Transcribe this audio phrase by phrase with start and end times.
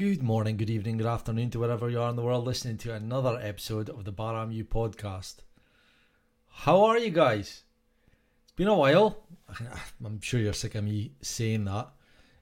[0.00, 2.94] Good morning, good evening, good afternoon to wherever you are in the world listening to
[2.94, 5.40] another episode of the Baramu podcast.
[6.48, 7.64] How are you guys?
[8.44, 9.18] It's been a while.
[10.02, 11.90] I'm sure you're sick of me saying that.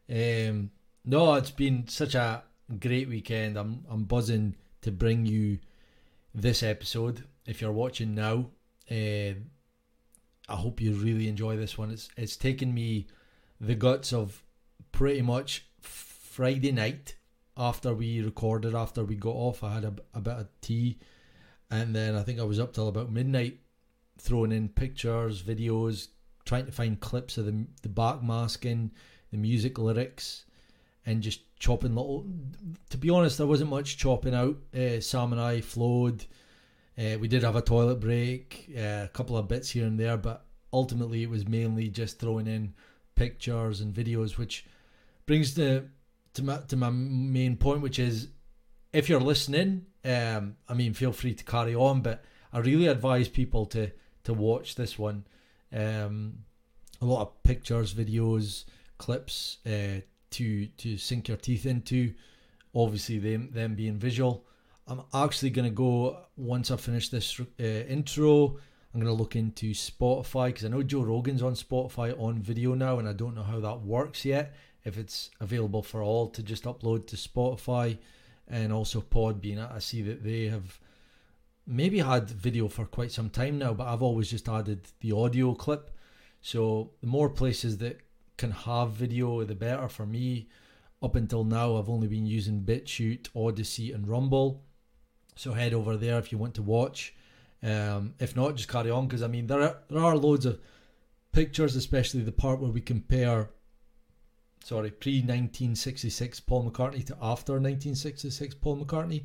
[0.08, 0.70] Um,
[1.04, 2.44] no, it's been such a
[2.78, 3.56] great weekend.
[3.56, 5.58] I'm I'm buzzing to bring you
[6.32, 7.24] this episode.
[7.44, 8.50] If you're watching now,
[8.88, 9.34] uh,
[10.48, 11.90] I hope you really enjoy this one.
[11.90, 13.08] It's it's taken me
[13.60, 14.44] the guts of
[14.92, 17.16] pretty much Friday night
[17.58, 20.98] after we recorded, after we got off, I had a, a bit of tea,
[21.70, 23.58] and then I think I was up till about midnight,
[24.18, 26.08] throwing in pictures, videos,
[26.44, 28.92] trying to find clips of the the back masking,
[29.30, 30.44] the music lyrics,
[31.04, 32.26] and just chopping little.
[32.90, 34.56] To be honest, there wasn't much chopping out.
[34.74, 36.24] Uh, Sam and I flowed.
[36.96, 40.16] Uh, we did have a toilet break, uh, a couple of bits here and there,
[40.16, 42.74] but ultimately it was mainly just throwing in
[43.14, 44.66] pictures and videos, which
[45.26, 45.86] brings the
[46.34, 48.28] to my to my main point, which is
[48.92, 53.28] if you're listening, um, I mean, feel free to carry on, but I really advise
[53.28, 53.90] people to
[54.24, 55.24] to watch this one.
[55.72, 56.44] Um,
[57.00, 58.64] a lot of pictures, videos,
[58.98, 62.14] clips uh, to to sink your teeth into.
[62.74, 64.44] Obviously, them them being visual.
[64.86, 68.58] I'm actually going to go once I finish this uh, intro.
[68.94, 72.72] I'm going to look into Spotify because I know Joe Rogan's on Spotify on video
[72.72, 74.54] now, and I don't know how that works yet
[74.88, 77.98] if it's available for all to just upload to Spotify
[78.48, 79.72] and also Podbean.
[79.72, 80.80] I see that they have
[81.66, 85.54] maybe had video for quite some time now, but I've always just added the audio
[85.54, 85.90] clip.
[86.40, 88.00] So the more places that
[88.38, 90.48] can have video, the better for me.
[91.02, 94.64] Up until now, I've only been using BitChute, Odysee, and Rumble.
[95.36, 97.14] So head over there if you want to watch.
[97.62, 100.58] Um, if not, just carry on because I mean there are there are loads of
[101.32, 103.50] pictures, especially the part where we compare
[104.64, 109.24] sorry, pre 1966 Paul McCartney to after 1966 Paul McCartney.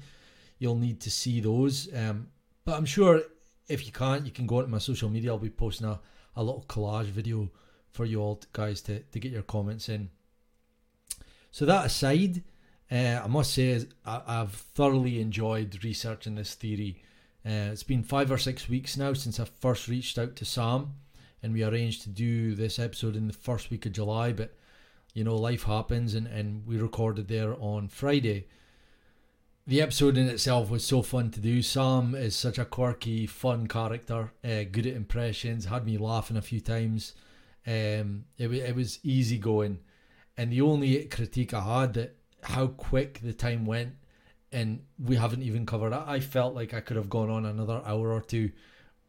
[0.59, 1.93] You'll need to see those.
[1.95, 2.27] Um,
[2.65, 3.21] but I'm sure
[3.67, 5.31] if you can't, you can go into my social media.
[5.31, 5.99] I'll be posting a,
[6.35, 7.51] a little collage video
[7.91, 10.09] for you all guys to, to get your comments in.
[11.51, 12.43] So that aside,
[12.91, 17.03] uh, I must say I, have thoroughly enjoyed researching this theory.
[17.45, 20.93] Uh, it's been five or six weeks now since I first reached out to Sam,
[21.41, 24.31] and we arranged to do this episode in the first week of July.
[24.31, 24.55] But
[25.13, 28.47] you know, life happens, and, and we recorded there on Friday.
[29.65, 31.61] The episode in itself was so fun to do.
[31.61, 36.41] Sam is such a quirky, fun character, uh, good at impressions, had me laughing a
[36.41, 37.13] few times.
[37.65, 39.79] Um, it, it was easy going.
[40.35, 43.93] And the only critique I had that how quick the time went,
[44.51, 46.03] and we haven't even covered it.
[46.05, 48.51] I felt like I could have gone on another hour or two.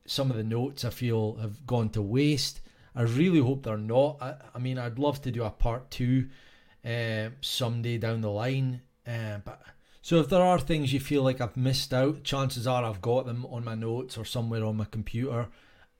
[0.07, 2.61] Some of the notes I feel have gone to waste.
[2.95, 4.19] I really hope they're not.
[4.21, 6.29] I, I mean, I'd love to do a part two
[6.85, 8.83] uh, someday down the line.
[9.07, 9.63] Uh, but
[10.03, 13.27] so if there are things you feel like I've missed out, chances are I've got
[13.27, 15.49] them on my notes or somewhere on my computer,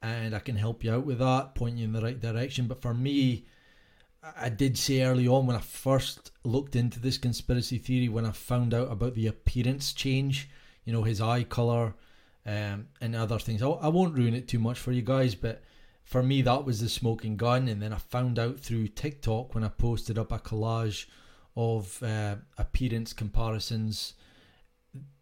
[0.01, 2.67] and I can help you out with that, point you in the right direction.
[2.67, 3.45] But for me,
[4.37, 8.31] I did say early on when I first looked into this conspiracy theory, when I
[8.31, 10.49] found out about the appearance change,
[10.83, 11.95] you know, his eye color
[12.45, 13.61] um, and other things.
[13.61, 15.63] I, I won't ruin it too much for you guys, but
[16.05, 17.67] for me, that was the smoking gun.
[17.67, 21.07] And then I found out through TikTok when I posted up a collage
[21.57, 24.13] of uh, appearance comparisons.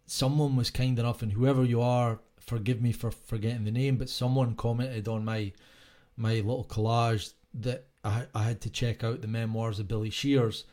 [0.06, 4.10] Someone was kind enough, and whoever you are, forgive me for forgetting the name, but
[4.10, 5.52] someone commented on my
[6.16, 10.64] my little collage that I, I had to check out the memoirs of Billy Shears.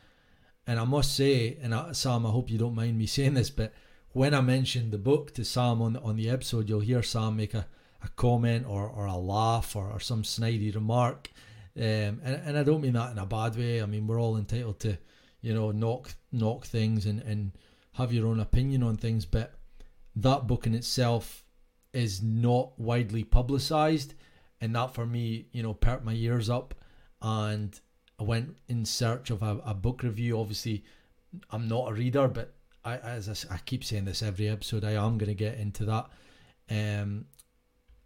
[0.66, 3.50] And I must say, and I, Sam, I hope you don't mind me saying this,
[3.50, 3.72] but
[4.10, 7.54] when I mentioned the book to Sam on on the episode, you'll hear Sam make
[7.54, 7.66] a
[8.04, 11.30] a comment or, or a laugh or, or some snidey remark.
[11.76, 13.82] Um, and, and I don't mean that in a bad way.
[13.82, 14.98] I mean we're all entitled to,
[15.40, 17.52] you know, knock knock things and, and
[17.94, 19.54] have your own opinion on things, but
[20.16, 21.44] that book in itself
[21.92, 24.14] is not widely publicized
[24.60, 26.74] and that for me, you know, perked my ears up
[27.20, 27.78] and
[28.18, 30.38] I went in search of a, a book review.
[30.38, 30.84] Obviously,
[31.50, 32.54] I'm not a reader, but
[32.84, 35.84] I, as I, I keep saying this every episode, I am going to get into
[35.86, 36.06] that.
[36.70, 37.26] Um,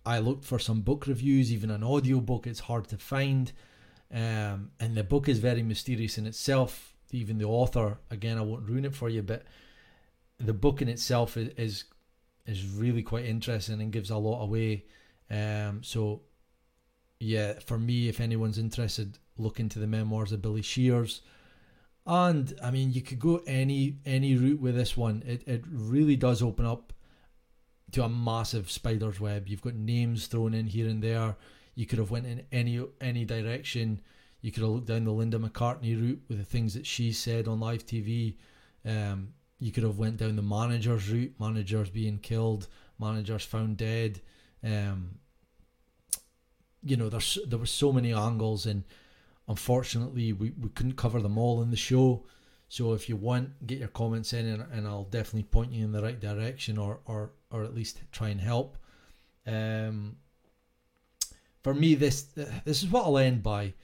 [0.07, 2.47] I looked for some book reviews, even an audio book.
[2.47, 3.53] It's hard to find,
[4.15, 6.95] um, and the book is very mysterious in itself.
[7.11, 9.43] Even the author, again, I won't ruin it for you, but
[10.39, 11.85] the book in itself is is,
[12.47, 14.85] is really quite interesting and gives a lot away.
[15.29, 16.23] Um, so,
[17.19, 21.21] yeah, for me, if anyone's interested, look into the memoirs of Billy Shears.
[22.07, 25.25] And I mean, you could go any any route with this one.
[25.27, 26.93] It it really does open up
[27.93, 29.49] to a massive spider's web.
[29.49, 31.37] You've got names thrown in here and there.
[31.75, 34.01] You could have went in any any direction.
[34.41, 37.49] You could have looked down the Linda McCartney route with the things that she said
[37.49, 38.35] on live TV.
[38.85, 39.29] Um,
[39.59, 42.69] you could have went down the managers route, managers being killed,
[42.99, 44.21] managers found dead.
[44.63, 45.19] Um,
[46.83, 48.85] you know, there's there were so many angles, and
[49.49, 52.25] unfortunately, we, we couldn't cover them all in the show.
[52.69, 55.93] So if you want, get your comments in, and, and I'll definitely point you in
[55.93, 58.77] the right direction, or or or at least try and help.
[59.47, 60.17] Um,
[61.63, 62.23] for me, this
[62.65, 63.75] this is what I'll end by.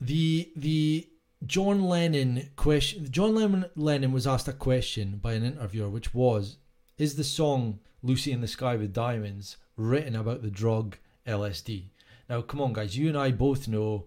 [0.00, 1.08] The the
[1.46, 3.10] John Lennon question.
[3.10, 6.56] John Lennon, Lennon was asked a question by an interviewer, which was,
[6.98, 10.96] "Is the song Lucy in the Sky with Diamonds written about the drug
[11.26, 11.90] LSD?"
[12.28, 14.06] Now, come on, guys, you and I both know,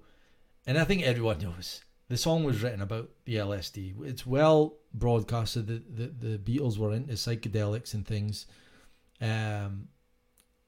[0.65, 4.01] and I think everyone knows, the song was written about the LSD.
[4.05, 8.45] It's well broadcasted that the, the Beatles were into psychedelics and things.
[9.19, 9.89] Um,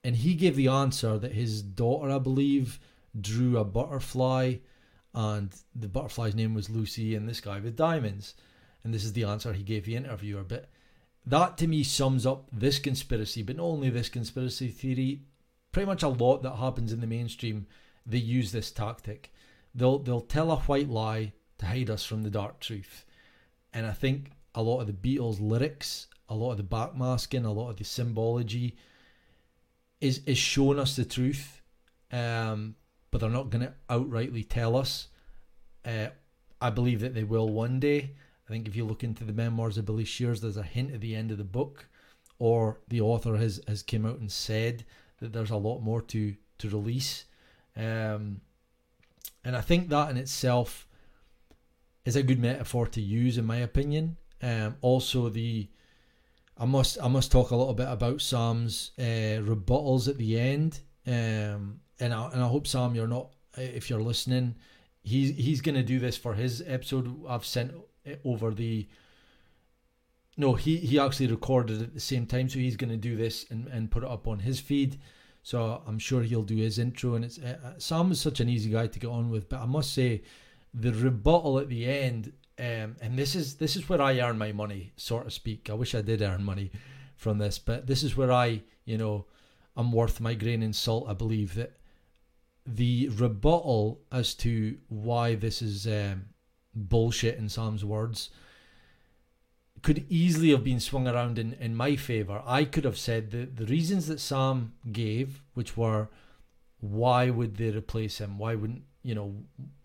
[0.04, 2.80] and he gave the answer that his daughter, I believe,
[3.20, 4.56] drew a butterfly
[5.14, 8.36] and the butterfly's name was Lucy and this guy with diamonds.
[8.84, 10.44] And this is the answer he gave the interviewer.
[10.44, 10.70] But
[11.26, 15.24] that to me sums up this conspiracy, but not only this conspiracy theory,
[15.72, 17.68] pretty much a lot that happens in the mainstream,
[18.06, 19.32] they use this tactic.
[19.76, 23.06] They'll they'll tell a white lie to hide us from the dark truth.
[23.74, 27.50] And I think a lot of the Beatles lyrics, a lot of the backmasking, a
[27.50, 28.76] lot of the symbology
[30.02, 31.62] is is showing us the truth.
[32.12, 32.76] Um,
[33.12, 35.08] but they're not going to outrightly tell us.
[35.86, 36.08] Uh,
[36.62, 38.12] I believe that they will one day.
[38.48, 41.02] I think if you look into the memoirs of Billy Shears, there's a hint at
[41.02, 41.88] the end of the book,
[42.40, 44.86] or the author has, has came out and said
[45.20, 47.26] that there's a lot more to to release.
[47.78, 48.42] Um,
[49.44, 50.88] and I think that in itself
[52.06, 54.18] is a good metaphor to use, in my opinion.
[54.42, 55.68] Um, also, the
[56.58, 60.80] I must I must talk a little bit about Sam's uh, rebuttals at the end.
[61.08, 64.56] Um, and I, and I hope Sam, you're not if you're listening.
[65.02, 67.26] He's he's gonna do this for his episode.
[67.28, 67.74] I've sent
[68.26, 68.88] over the.
[70.36, 73.68] No, he he actually recorded at the same time, so he's gonna do this and,
[73.68, 75.00] and put it up on his feed.
[75.50, 77.16] So I'm sure he'll do his intro.
[77.16, 79.66] And it's uh, Sam is such an easy guy to get on with, but I
[79.66, 80.22] must say,
[80.76, 84.52] the rebuttal at the end, um, and this is this is where I earn my
[84.52, 85.68] money, so to speak.
[85.68, 86.70] I wish I did earn money
[87.16, 89.26] from this, but this is where I, you know,
[89.76, 91.10] I'm worth my grain in salt.
[91.10, 91.80] I believe that
[92.68, 96.26] the rebuttal as to why this is um,
[96.76, 98.30] bullshit in Sam's words
[99.82, 102.42] could easily have been swung around in, in my favour.
[102.46, 106.10] I could have said the, the reasons that Sam gave, which were
[106.80, 108.38] why would they replace him?
[108.38, 109.36] Why wouldn't, you know,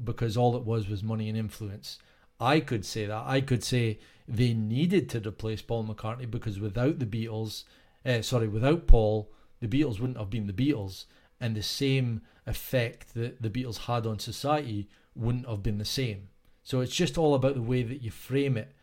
[0.03, 1.99] because all it was was money and influence.
[2.41, 3.25] I could say that.
[3.27, 7.65] I could say they needed to replace Paul McCartney because without the Beatles,
[8.05, 9.31] uh, sorry, without Paul,
[9.61, 11.05] the Beatles wouldn't have been the Beatles
[11.41, 16.29] and the same effect that the Beatles had on society wouldn't have been the same.
[16.63, 18.75] So it's just all about the way that you frame it.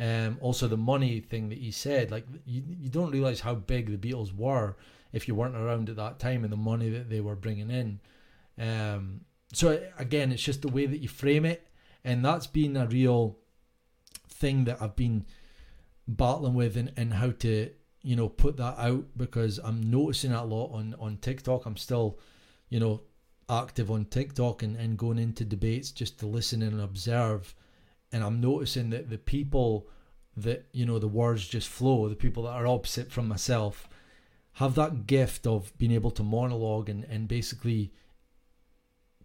[0.00, 3.90] Um, also, the money thing that he said, like you, you don't realize how big
[3.90, 4.76] the Beatles were
[5.12, 8.00] if you weren't around at that time and the money that they were bringing in.
[8.58, 9.20] Um,
[9.52, 11.68] so again, it's just the way that you frame it,
[12.02, 13.36] and that's been a real
[14.28, 15.26] thing that I've been
[16.08, 17.70] battling with and, and how to
[18.02, 21.66] you know put that out because I'm noticing that a lot on on TikTok.
[21.66, 22.18] I'm still,
[22.70, 23.02] you know,
[23.50, 27.54] active on TikTok and, and going into debates just to listen and observe.
[28.12, 29.88] And I'm noticing that the people
[30.36, 33.88] that, you know, the words just flow, the people that are opposite from myself,
[34.54, 37.92] have that gift of being able to monologue and, and basically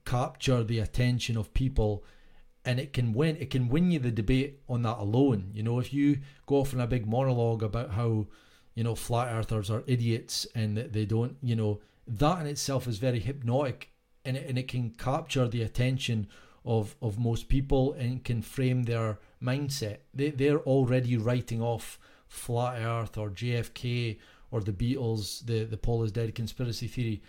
[0.06, 2.04] capture the attention of people
[2.64, 5.52] and it can win it can win you the debate on that alone.
[5.54, 8.28] You know, if you go off in a big monologue about how
[8.76, 12.88] you know, flat earthers are idiots and that they don't, you know, that in itself
[12.88, 13.90] is very hypnotic
[14.26, 16.28] and it, and it can capture the attention
[16.66, 19.98] of, of most people and can frame their mindset.
[20.14, 24.18] They, they're already writing off flat earth or JFK
[24.52, 27.22] or the Beatles, the, the Paul is dead conspiracy theory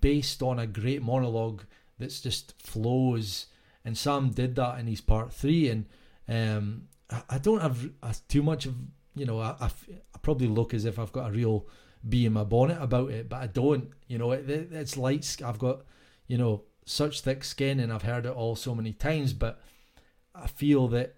[0.00, 1.62] based on a great monologue
[1.98, 3.46] that's just flows.
[3.84, 5.68] And Sam did that in his part three.
[5.68, 5.86] And
[6.28, 7.90] um, I, I don't have
[8.28, 8.74] too much of
[9.14, 11.66] you know, I, I, I, probably look as if I've got a real
[12.08, 13.90] bee in my bonnet about it, but I don't.
[14.06, 15.36] You know, it, it, it's light.
[15.44, 15.82] I've got,
[16.26, 19.32] you know, such thick skin, and I've heard it all so many times.
[19.32, 19.60] But
[20.34, 21.14] I feel that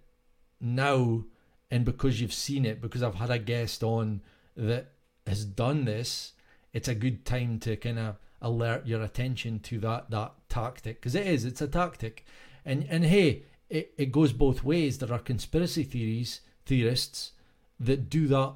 [0.61, 1.25] now,
[1.71, 4.21] and because you've seen it, because I've had a guest on
[4.57, 4.93] that
[5.27, 6.33] has done this,
[6.73, 11.15] it's a good time to kind of alert your attention to that that tactic because
[11.15, 11.45] it is.
[11.45, 12.25] It's a tactic,
[12.65, 14.99] and and hey, it, it goes both ways.
[14.99, 17.33] There are conspiracy theories theorists
[17.81, 18.53] that do that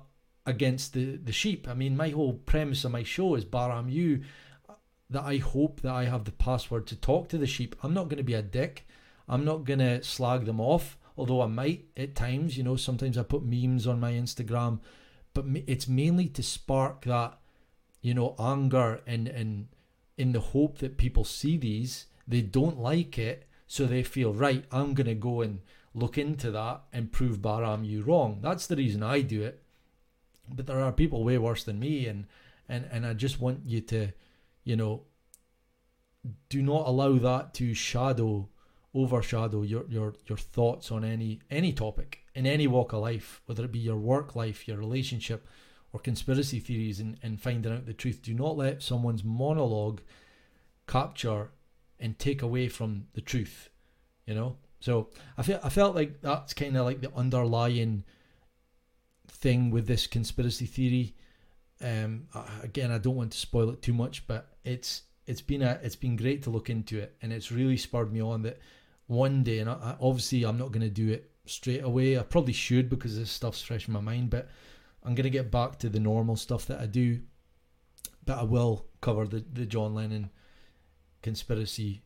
[0.46, 1.68] against the, the sheep.
[1.68, 4.22] I mean, my whole premise of my show is Baram you
[5.10, 7.74] that I hope that I have the password to talk to the sheep.
[7.82, 8.86] I'm not going to be a dick.
[9.28, 10.98] I'm not going to slag them off.
[11.18, 14.78] although I might at times, you know, sometimes I put memes on my Instagram,
[15.34, 17.36] but it's mainly to spark that,
[18.00, 19.66] you know, anger and and
[20.16, 24.64] in the hope that people see these, they don't like it, so they feel right.
[24.70, 25.60] I'm gonna go and
[25.92, 28.38] look into that and prove Bahram you wrong.
[28.40, 29.62] That's the reason I do it.
[30.48, 32.26] But there are people way worse than me, and
[32.68, 34.12] and and I just want you to,
[34.68, 35.04] you know,
[36.50, 38.48] do not allow that to shadow
[38.94, 43.64] overshadow your your your thoughts on any any topic in any walk of life whether
[43.64, 45.46] it be your work life your relationship
[45.92, 48.20] or conspiracy theories and, and finding out the truth.
[48.22, 50.02] Do not let someone's monologue
[50.86, 51.50] capture
[51.98, 53.70] and take away from the truth
[54.26, 54.56] you know?
[54.80, 55.08] So
[55.38, 58.04] i feel i felt like that's kind of like the underlying
[59.28, 61.14] thing with this conspiracy theory
[61.82, 62.26] um
[62.62, 65.94] again i don't want to spoil it too much but it's it's been a it's
[65.94, 68.58] been great to look into it, and it's really spurred me on that
[69.08, 69.58] one day.
[69.58, 72.18] And I, obviously, I'm not going to do it straight away.
[72.18, 74.48] I probably should because this stuff's fresh in my mind, but
[75.04, 77.20] I'm going to get back to the normal stuff that I do.
[78.24, 80.30] But I will cover the the John Lennon
[81.22, 82.00] conspiracy,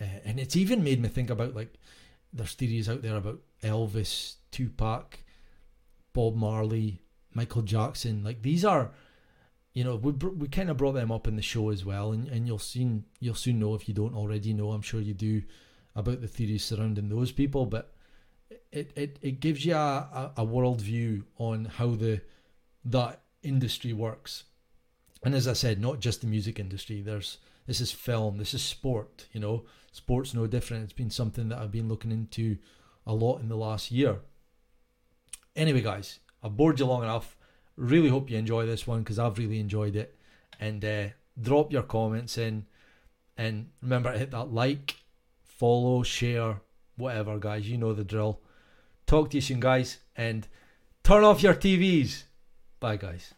[0.00, 1.74] uh, and it's even made me think about like
[2.32, 5.18] there's theories out there about Elvis, Tupac,
[6.12, 7.02] Bob Marley,
[7.34, 8.22] Michael Jackson.
[8.24, 8.90] Like these are
[9.78, 12.26] you know, we we kind of brought them up in the show as well, and,
[12.26, 14.72] and you'll soon you'll soon know if you don't already know.
[14.72, 15.42] I'm sure you do
[15.94, 17.94] about the theories surrounding those people, but
[18.72, 22.22] it it, it gives you a, a, a worldview on how the
[22.86, 24.42] that industry works.
[25.22, 27.00] And as I said, not just the music industry.
[27.00, 29.28] There's this is film, this is sport.
[29.32, 30.82] You know, sport's no different.
[30.84, 32.58] It's been something that I've been looking into
[33.06, 34.18] a lot in the last year.
[35.54, 37.36] Anyway, guys, I've bored you long enough.
[37.76, 40.16] Really hope you enjoy this one because I've really enjoyed it.
[40.60, 41.04] And uh,
[41.40, 42.66] drop your comments in.
[43.36, 44.96] And remember to hit that like,
[45.44, 46.60] follow, share,
[46.96, 47.68] whatever, guys.
[47.68, 48.40] You know the drill.
[49.06, 49.98] Talk to you soon, guys.
[50.16, 50.46] And
[51.04, 52.24] turn off your TVs.
[52.80, 53.34] Bye, guys.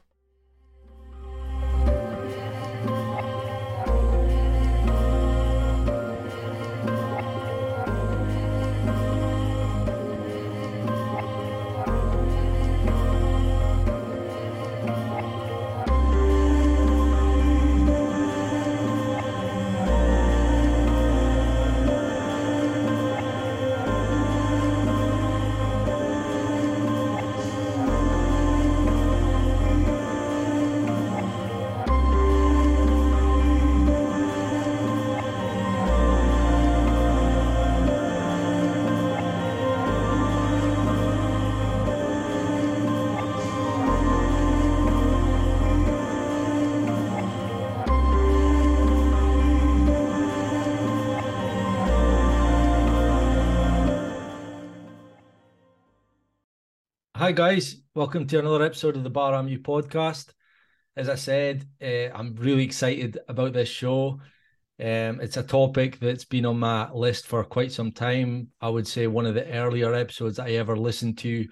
[57.30, 57.76] Hi, guys.
[57.94, 60.32] Welcome to another episode of the Bahram U podcast.
[60.96, 64.18] As I said, uh, I'm really excited about this show.
[64.80, 68.48] Um, it's a topic that's been on my list for quite some time.
[68.60, 71.46] I would say one of the earlier episodes I ever listened to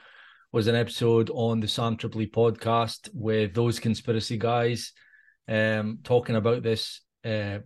[0.50, 4.92] was an episode on the Sam Tripoli podcast with those conspiracy guys
[5.46, 7.02] um, talking about this.
[7.24, 7.58] Uh,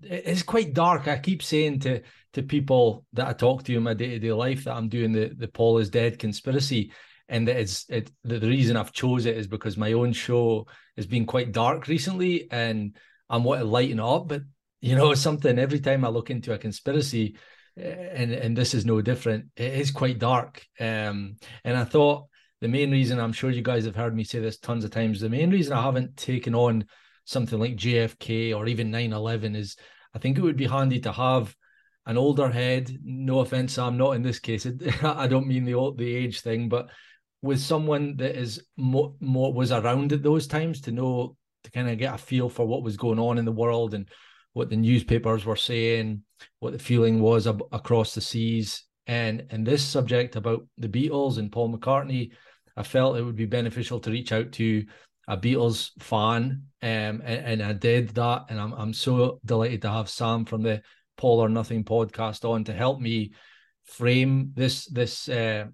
[0.00, 1.08] it's quite dark.
[1.08, 2.02] I keep saying to
[2.34, 5.10] to people that I talk to in my day to day life that I'm doing
[5.10, 6.92] the the Paul is dead conspiracy
[7.28, 10.66] and it's it the, reason I've chose it is because my own show
[10.96, 12.96] has been quite dark recently, and
[13.28, 14.28] I'm want to lighten up.
[14.28, 14.42] But
[14.80, 17.36] you know, something every time I look into a conspiracy,
[17.76, 19.46] eh, and and this is no different.
[19.56, 22.26] It is quite dark, um, and I thought
[22.60, 25.20] the main reason I'm sure you guys have heard me say this tons of times.
[25.20, 26.86] The main reason I haven't taken on
[27.24, 29.76] something like JFK or even 9/11 is
[30.14, 31.54] I think it would be handy to have
[32.06, 32.98] an older head.
[33.04, 34.66] No offense, I'm not in this case.
[35.02, 36.88] I don't mean the old, the age thing, but
[37.42, 41.88] with someone that is more, more was around at those times to know to kind
[41.88, 44.08] of get a feel for what was going on in the world and
[44.52, 46.22] what the newspapers were saying,
[46.60, 51.38] what the feeling was ab- across the seas, and and this subject about the Beatles
[51.38, 52.32] and Paul McCartney,
[52.76, 54.84] I felt it would be beneficial to reach out to
[55.28, 59.90] a Beatles fan, um, and, and I did that, and I'm I'm so delighted to
[59.90, 60.82] have Sam from the
[61.16, 63.32] Paul or Nothing podcast on to help me
[63.84, 65.66] frame this this uh,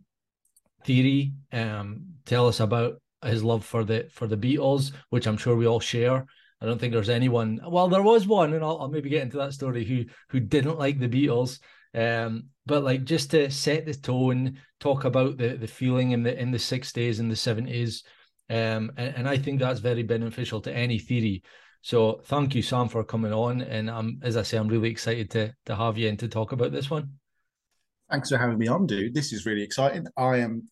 [0.84, 1.32] theory.
[1.52, 5.66] Um, tell us about his love for the for the Beatles, which I'm sure we
[5.66, 6.26] all share.
[6.60, 7.60] I don't think there's anyone.
[7.66, 10.78] Well, there was one, and I'll, I'll maybe get into that story who who didn't
[10.78, 11.58] like the Beatles.
[11.94, 16.38] Um, but like just to set the tone, talk about the the feeling in the
[16.38, 18.04] in the sixties and the seventies,
[18.50, 21.42] um, and, and I think that's very beneficial to any theory.
[21.82, 25.30] So thank you, Sam, for coming on, and I'm as I say, I'm really excited
[25.32, 27.18] to to have you and to talk about this one.
[28.14, 29.12] Thanks for having me on, dude.
[29.12, 30.06] This is really exciting.
[30.16, 30.68] I am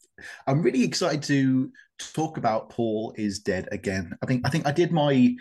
[0.47, 4.13] I'm really excited to talk about Paul is dead again.
[4.23, 5.35] I think I think I did my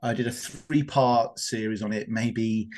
[0.00, 2.68] I did a three part series on it maybe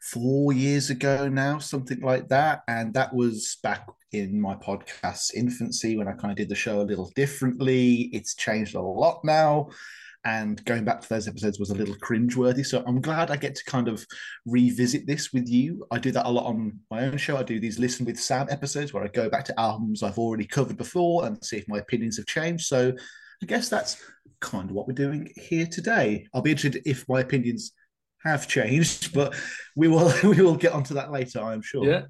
[0.00, 2.62] four years ago now, something like that.
[2.66, 6.80] And that was back in my podcast's infancy when I kind of did the show
[6.80, 8.08] a little differently.
[8.14, 9.68] It's changed a lot now
[10.24, 12.64] and going back to those episodes was a little cringeworthy.
[12.64, 14.06] So I'm glad I get to kind of
[14.46, 15.86] revisit this with you.
[15.90, 17.36] I do that a lot on my own show.
[17.36, 20.46] I do these listen with Sam episodes where I go back to albums I've already
[20.46, 22.64] covered before and see if my opinions have changed.
[22.64, 22.92] So
[23.42, 24.02] I guess that's
[24.40, 26.26] kind of what we're doing here today.
[26.32, 27.72] I'll be interested if my opinions
[28.24, 29.34] have changed, but
[29.76, 31.84] we will we will get onto that later, I'm sure.
[31.84, 32.02] Yeah.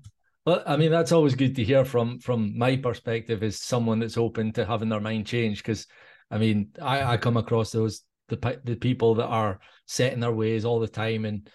[0.46, 4.18] Well, I mean, that's always good to hear from from my perspective as someone that's
[4.18, 5.86] open to having their mind change because
[6.30, 10.32] I mean, I, I come across those the the people that are set in their
[10.32, 11.48] ways all the time, and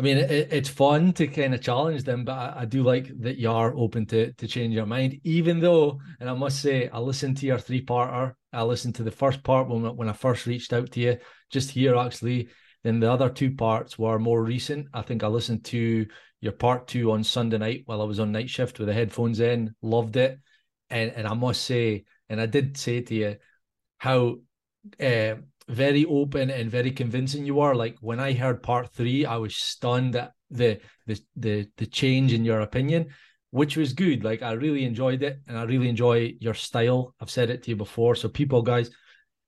[0.00, 3.10] I mean, it, it's fun to kind of challenge them, but I, I, do like
[3.20, 6.88] that you are open to to change your mind, even though, and I must say,
[6.88, 8.34] I listened to your three parter.
[8.52, 11.18] I listened to the first part when when I first reached out to you,
[11.50, 12.48] just here actually.
[12.82, 14.88] Then the other two parts were more recent.
[14.94, 16.06] I think I listened to
[16.40, 19.40] your part two on Sunday night while I was on night shift with the headphones
[19.40, 19.74] in.
[19.82, 20.38] Loved it,
[20.88, 23.36] and and I must say, and I did say to you,
[24.00, 24.36] how
[24.98, 25.34] uh,
[25.68, 27.74] very open and very convincing you are.
[27.74, 32.32] Like when I heard part three, I was stunned at the the the the change
[32.32, 33.10] in your opinion,
[33.50, 34.24] which was good.
[34.24, 37.14] Like I really enjoyed it, and I really enjoy your style.
[37.20, 38.14] I've said it to you before.
[38.14, 38.90] So people, guys,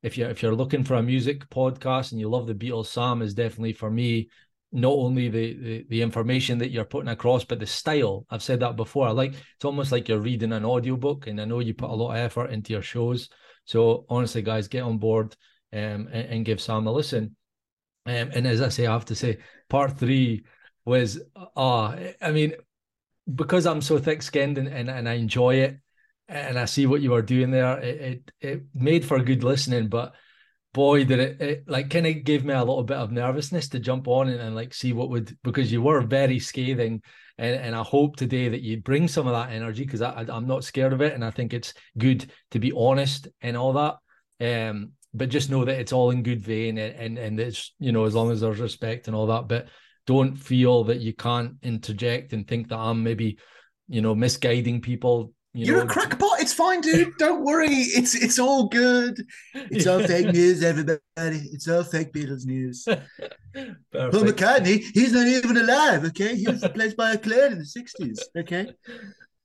[0.03, 3.23] if you if you're looking for a music podcast and you love the Beatles, Sam
[3.23, 4.29] is definitely for me.
[4.75, 8.27] Not only the, the the information that you're putting across, but the style.
[8.29, 9.09] I've said that before.
[9.09, 11.95] I like it's almost like you're reading an audiobook, and I know you put a
[11.95, 13.31] lot of effort into your shows.
[13.65, 15.37] So honestly, guys, get on board
[15.73, 17.37] um, and, and, give Sam a listen.
[18.07, 19.39] Um, and as I say, I have to say,
[19.69, 20.45] part three
[20.85, 22.55] was ah, uh, I mean,
[23.33, 25.79] because I'm so thick-skinned and, and, and I enjoy it,
[26.29, 29.89] and I see what you are doing there, it it, it made for good listening,
[29.89, 30.15] but
[30.73, 33.79] boy did it, it like kind of gave me a little bit of nervousness to
[33.79, 37.03] jump on and, and like see what would because you were very scathing
[37.43, 40.37] and, and I hope today that you bring some of that energy because I, I
[40.37, 43.73] am not scared of it and I think it's good to be honest and all
[43.73, 43.97] that
[44.41, 47.91] um but just know that it's all in good vein and, and and it's you
[47.91, 49.67] know as long as there's respect and all that but
[50.07, 53.39] don't feel that you can't interject and think that I'm maybe
[53.89, 56.22] you know misguiding people you are a crackpot.
[56.43, 57.17] It's fine, dude.
[57.19, 57.69] Don't worry.
[57.69, 59.25] It's it's all good.
[59.55, 61.01] It's all fake news, everybody.
[61.17, 62.83] It's all fake Beatles news.
[62.85, 66.05] Paul McCartney, he's not even alive.
[66.07, 68.19] Okay, he was replaced by a clone in the '60s.
[68.37, 68.73] Okay.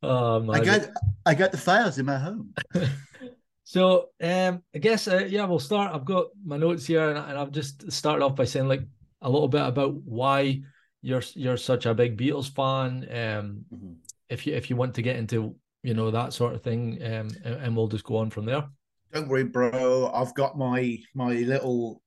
[0.02, 0.90] Oh, I got
[1.24, 2.56] I got the files in my home.
[3.64, 5.94] so um, I guess uh, yeah, we'll start.
[5.94, 8.82] I've got my notes here, and, and I've just started off by saying like
[9.22, 10.64] a little bit about why
[11.04, 13.04] you're you're such a big Beatles fan.
[13.12, 13.94] Um, mm-hmm.
[14.30, 15.56] If you if you want to get into
[15.88, 18.66] you know that sort of thing, um, and we'll just go on from there.
[19.14, 20.12] Don't worry, bro.
[20.14, 22.02] I've got my my little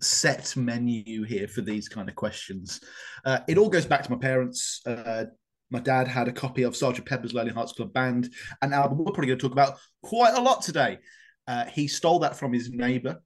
[0.00, 2.80] set menu here for these kind of questions.
[3.24, 4.80] Uh, it all goes back to my parents.
[4.84, 5.26] Uh,
[5.70, 8.28] my dad had a copy of Sergeant Pepper's Lonely Hearts Club Band,
[8.60, 10.98] an album we're probably going to talk about quite a lot today.
[11.46, 13.22] Uh, he stole that from his neighbor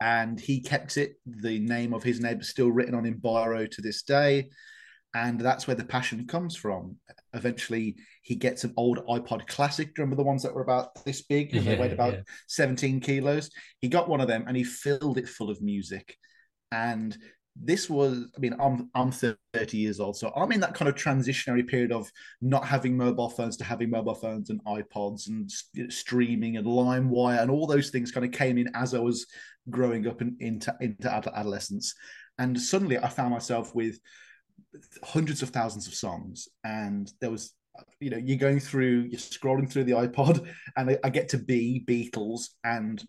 [0.00, 1.12] and he kept it.
[1.26, 4.50] The name of his neighbor still written on in biro to this day
[5.14, 6.96] and that's where the passion comes from.
[7.34, 9.90] Eventually, he gets an old iPod Classic.
[9.96, 12.20] Remember the ones that were about this big and yeah, they weighed about yeah.
[12.48, 13.50] 17 kilos?
[13.80, 16.16] He got one of them and he filled it full of music.
[16.70, 17.16] And
[17.54, 19.36] this was, I mean, I'm I'm 30
[19.76, 23.58] years old, so I'm in that kind of transitionary period of not having mobile phones
[23.58, 25.50] to having mobile phones and iPods and
[25.92, 29.26] streaming and LimeWire and all those things kind of came in as I was
[29.68, 31.94] growing up in, into into adolescence.
[32.38, 33.98] And suddenly, I found myself with
[35.04, 37.54] hundreds of thousands of songs, and there was
[38.00, 41.38] you know you're going through you're scrolling through the ipod and I, I, get to
[41.38, 43.02] be beatles and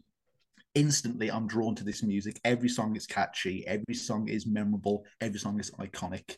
[0.75, 2.39] instantly i'm drawn to this music.
[2.43, 6.37] Every song is catchy every song is memorable every song is iconic.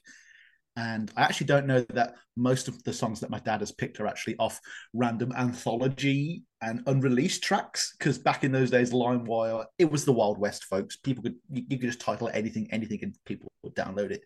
[0.78, 4.00] And i actually don't know that most of the songs that my dad has picked
[4.00, 4.60] are actually off
[4.94, 10.38] random anthology and unreleased tracks because back in those days limewire it was the wild
[10.38, 10.98] west folks.
[10.98, 14.24] People could you, you could just title anything anything and people would download it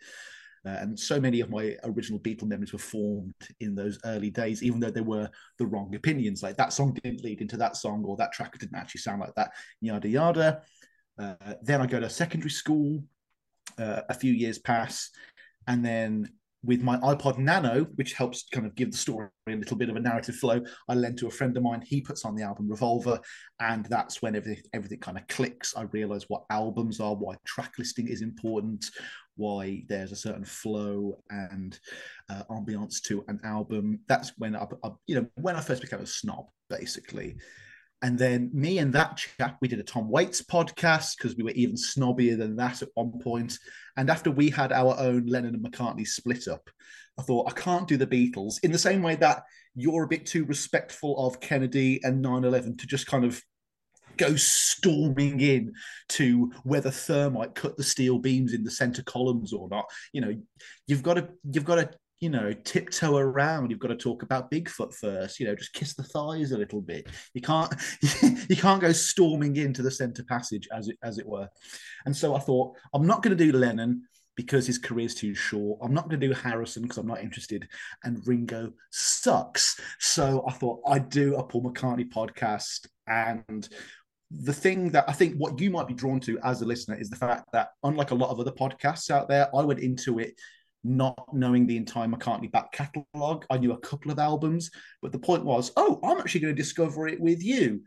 [0.66, 4.62] uh, and so many of my original Beatle memories were formed in those early days,
[4.64, 6.44] even though they were the wrong opinions.
[6.44, 9.36] Like that song didn't lead into that song, or that track didn't actually sound like
[9.36, 10.62] that, yada, yada.
[11.18, 13.04] Uh, then I go to secondary school,
[13.78, 15.10] uh, a few years pass,
[15.68, 16.30] and then
[16.64, 19.96] with my iPod Nano, which helps kind of give the story a little bit of
[19.96, 21.82] a narrative flow, I lend to a friend of mine.
[21.86, 23.20] He puts on the album Revolver,
[23.62, 25.76] and that's when everything everything kind of clicks.
[25.76, 28.86] I realize what albums are, why track listing is important,
[29.40, 31.80] why there's a certain flow and
[32.30, 34.02] uh, ambiance to an album.
[34.08, 37.38] That's when I, I, you know, when I first became a snob, basically.
[38.02, 41.52] And then me and that chap, we did a Tom Waits podcast because we were
[41.52, 43.58] even snobbier than that at one point.
[43.98, 46.70] And after we had our own Lennon and McCartney split up,
[47.18, 49.44] I thought I can't do the Beatles in the same way that
[49.76, 53.42] you're a bit too respectful of Kennedy and 9/11 to just kind of
[54.20, 55.74] go storming in
[56.10, 59.86] to whether thermite cut the steel beams in the center columns or not.
[60.14, 60.36] You know,
[60.86, 63.70] you've got to you've got to you know, tiptoe around.
[63.70, 65.40] You've got to talk about Bigfoot first.
[65.40, 67.08] You know, just kiss the thighs a little bit.
[67.34, 67.74] You can't
[68.50, 71.48] you can't go storming into the center passage as it as it were.
[72.06, 74.04] And so I thought, I'm not going to do Lennon
[74.36, 75.80] because his career's too short.
[75.82, 77.68] I'm not going to do Harrison because I'm not interested,
[78.04, 79.80] and Ringo sucks.
[80.00, 82.88] So I thought I'd do a Paul McCartney podcast.
[83.08, 83.68] And
[84.32, 87.10] the thing that I think what you might be drawn to as a listener is
[87.10, 90.34] the fact that, unlike a lot of other podcasts out there, I went into it
[90.84, 93.46] not knowing the entire McCartney back catalogue.
[93.50, 96.62] I knew a couple of albums, but the point was, oh, I'm actually going to
[96.62, 97.82] discover it with you.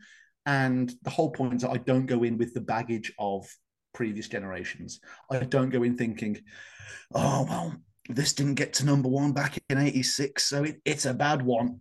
[0.45, 3.47] And the whole point is that I don't go in with the baggage of
[3.93, 4.99] previous generations.
[5.31, 6.41] I don't go in thinking,
[7.15, 7.75] oh, well,
[8.09, 11.79] this didn't get to number one back in 86, so it, it's a bad one.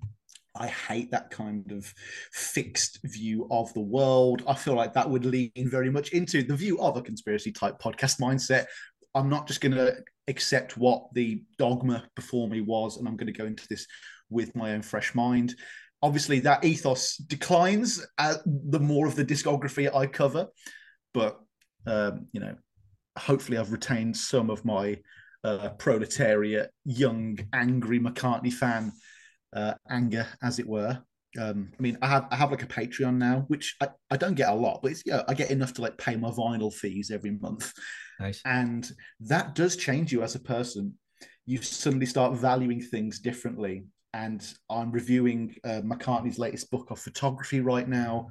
[0.55, 1.93] I hate that kind of
[2.33, 4.43] fixed view of the world.
[4.47, 7.79] I feel like that would lean very much into the view of a conspiracy type
[7.81, 8.67] podcast mindset.
[9.15, 9.97] I'm not just going to
[10.29, 13.87] accept what the dogma before me was, and I'm going to go into this
[14.31, 15.55] with my own fresh mind.
[16.03, 18.05] Obviously, that ethos declines
[18.45, 20.49] the more of the discography I cover,
[21.15, 21.39] but
[21.87, 22.57] um, you know,
[23.19, 24.99] hopefully, I've retained some of my
[25.45, 28.93] uh, proletariat, young, angry McCartney fan
[29.55, 31.03] uh, anger, as it were.
[31.41, 34.35] Um, I mean, I have I have like a Patreon now, which I, I don't
[34.35, 37.11] get a lot, but it's yeah, I get enough to like pay my vinyl fees
[37.11, 37.73] every month.
[38.21, 38.41] Nice.
[38.45, 40.95] And that does change you as a person.
[41.47, 43.85] You suddenly start valuing things differently.
[44.15, 48.29] And I'm reviewing uh, McCartney's latest book of photography right now.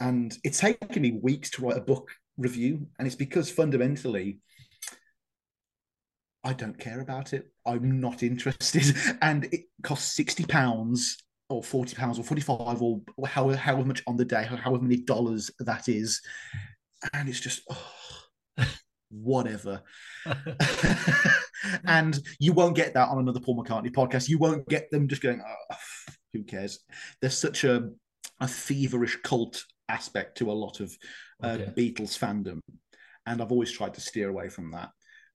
[0.00, 2.88] And it's taken me weeks to write a book review.
[2.98, 4.40] And it's because fundamentally,
[6.44, 7.50] I don't care about it.
[7.66, 8.94] I'm not interested.
[9.22, 14.16] And it costs 60 pounds or 40 pounds or 45 or however, however much on
[14.16, 16.20] the day, however many dollars that is.
[17.14, 18.66] And it's just, oh,
[19.10, 19.82] whatever.
[21.86, 24.28] and you won't get that on another Paul McCartney podcast.
[24.28, 25.76] You won't get them just going, oh,
[26.34, 26.80] who cares?
[27.20, 27.88] There's such a,
[28.40, 30.94] a feverish cult aspect to a lot of
[31.42, 31.72] uh, okay.
[31.76, 32.60] Beatles fandom.
[33.26, 34.90] And I've always tried to steer away from that.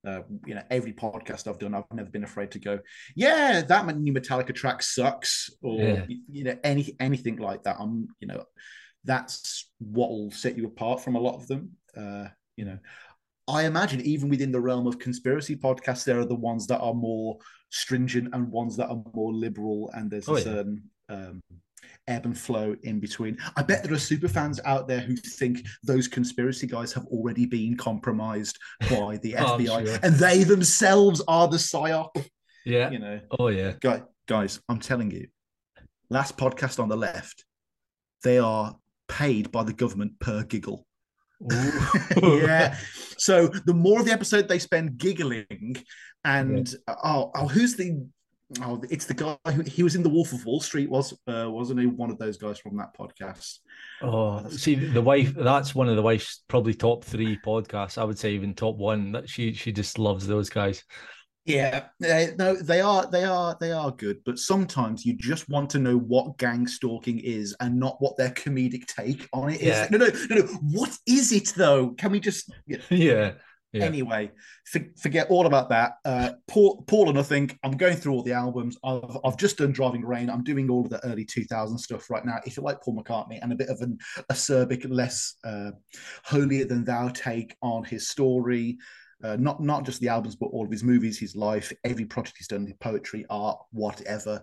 [0.06, 2.78] Uh, you know, every podcast I've done, I've never been afraid to go,
[3.14, 6.06] yeah, that new Metallica track sucks, or yeah.
[6.08, 7.76] you know, any anything like that.
[7.78, 8.44] I'm, you know,
[9.04, 11.76] that's what will set you apart from a lot of them.
[11.96, 12.78] Uh, you know,
[13.46, 16.94] I imagine even within the realm of conspiracy podcasts, there are the ones that are
[16.94, 17.38] more
[17.70, 20.44] stringent and ones that are more liberal, and there's oh, a yeah.
[20.44, 21.42] certain um,
[22.10, 23.38] ebb and flow in between.
[23.56, 27.46] I bet there are super fans out there who think those conspiracy guys have already
[27.46, 28.58] been compromised
[28.90, 29.98] by the oh, FBI, sure.
[30.02, 32.10] and they themselves are the psyop.
[32.66, 33.20] Yeah, you know.
[33.38, 35.28] Oh yeah, guys, guys, I'm telling you,
[36.10, 37.44] last podcast on the left,
[38.22, 38.76] they are
[39.08, 40.86] paid by the government per giggle.
[42.22, 42.76] yeah.
[43.16, 45.76] So the more of the episode they spend giggling,
[46.24, 46.94] and yeah.
[47.02, 48.06] oh, oh, who's the
[48.62, 51.46] oh, it's the guy who he was in the Wolf of Wall Street, was uh,
[51.48, 51.86] wasn't he?
[51.86, 53.58] One of those guys from that podcast.
[54.02, 55.34] Oh, see, the wife.
[55.34, 57.98] That's one of the wife's probably top three podcasts.
[57.98, 59.12] I would say even top one.
[59.12, 60.84] That she she just loves those guys.
[61.46, 65.78] Yeah, no, they are they are they are good, but sometimes you just want to
[65.78, 69.68] know what gang stalking is and not what their comedic take on it is.
[69.68, 69.88] Yeah.
[69.90, 70.42] No, no, no, no.
[70.72, 71.90] What is it though?
[71.90, 73.32] Can we just you know, yeah.
[73.72, 73.84] Yeah.
[73.84, 74.32] Anyway,
[74.66, 75.92] for, forget all about that.
[76.04, 78.76] Uh, Paul, Paul I think I'm going through all the albums.
[78.82, 80.28] I've, I've just done Driving Rain.
[80.28, 82.38] I'm doing all of the early 2000 stuff right now.
[82.44, 83.98] If you like Paul McCartney and a bit of an
[84.30, 85.70] acerbic, less uh,
[86.24, 88.78] holier than thou take on his story,
[89.22, 92.38] uh, not not just the albums, but all of his movies, his life, every project
[92.38, 94.42] he's done, poetry, art, whatever.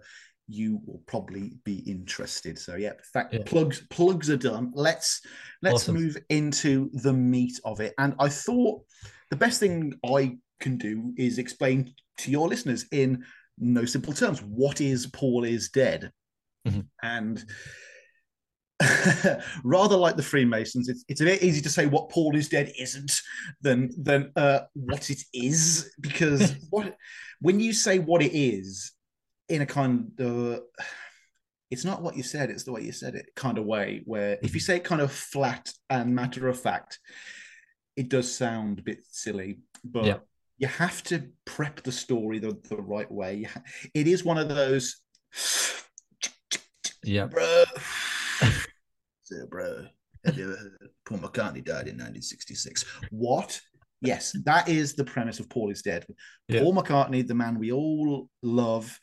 [0.50, 2.58] You will probably be interested.
[2.58, 3.42] So yeah, fact, yeah.
[3.46, 4.72] plugs plugs are done.
[4.74, 5.22] Let's
[5.62, 5.96] let's awesome.
[5.96, 7.94] move into the meat of it.
[7.98, 8.84] And I thought
[9.30, 13.24] the best thing I can do is explain to your listeners in
[13.58, 16.12] no simple terms what is Paul is dead.
[16.68, 16.82] Mm-hmm.
[17.02, 17.44] And
[19.64, 22.72] rather like the Freemasons, it's, it's a bit easy to say what Paul is dead
[22.78, 23.12] isn't
[23.62, 26.96] than than uh, what it is because what
[27.42, 28.92] when you say what it is
[29.50, 30.62] in a kind of
[31.70, 34.02] it's not what you said, it's the way you said it kind of way.
[34.06, 37.00] Where if you say it kind of flat and matter of fact,
[37.98, 40.18] it does sound a bit silly, but yeah.
[40.60, 43.48] you have to prep the story the, the right way.
[43.94, 45.02] It is one of those.
[47.04, 47.26] Yeah.
[47.26, 47.64] bro.
[49.24, 49.88] so, bro,
[50.26, 52.86] have you ever heard Paul McCartney died in 1966?
[53.10, 53.60] What?
[54.02, 56.06] Yes, that is the premise of Paul is Dead.
[56.48, 56.62] Yeah.
[56.62, 59.00] Paul McCartney, the man we all love,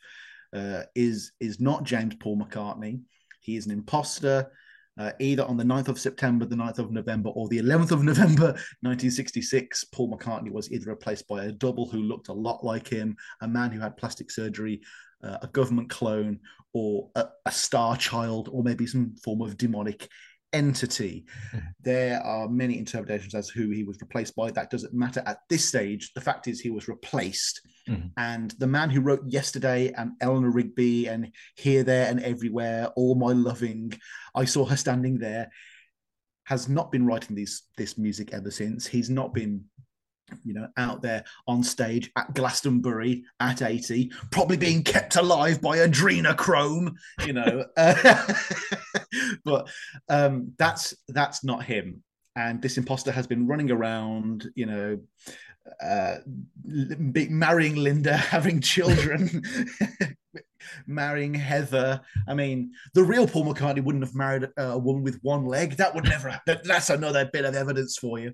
[0.55, 3.01] uh, is is not James Paul McCartney.
[3.41, 4.51] He is an imposter.
[4.97, 8.03] Uh, either on the 9th of September, the 9th of November, or the 11th of
[8.03, 8.45] November
[8.81, 13.15] 1966, Paul McCartney was either replaced by a double who looked a lot like him,
[13.41, 14.81] a man who had plastic surgery,
[15.23, 16.39] uh, a government clone,
[16.73, 20.07] or a, a star child, or maybe some form of demonic
[20.55, 21.25] entity.
[21.53, 21.67] Mhm.
[21.81, 24.49] There are many interpretations as who he was replaced by.
[24.51, 26.13] That doesn't matter at this stage.
[26.13, 27.61] The fact is, he was replaced.
[27.87, 28.11] Mhm.
[28.17, 33.15] And the man who wrote Yesterday and Eleanor Rigby and Here, There, and Everywhere, All
[33.15, 33.93] My Loving,
[34.33, 35.51] I Saw Her Standing There,
[36.45, 38.87] has not been writing these this music ever since.
[38.87, 39.65] He's not been
[40.43, 45.77] you know, out there on stage at Glastonbury at 80, probably being kept alive by
[45.77, 47.65] adrenochrome, you know.
[47.77, 48.33] Uh,
[49.43, 49.69] but
[50.09, 52.03] um, that's that's not him.
[52.35, 54.99] And this imposter has been running around, you know,
[55.81, 56.17] uh,
[56.65, 59.41] marrying Linda, having children,
[60.85, 62.01] marrying Heather.
[62.27, 65.77] I mean, the real Paul McCartney wouldn't have married a woman with one leg.
[65.77, 66.39] That would never.
[66.45, 68.33] That, that's another bit of evidence for you.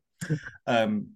[0.65, 1.12] Um,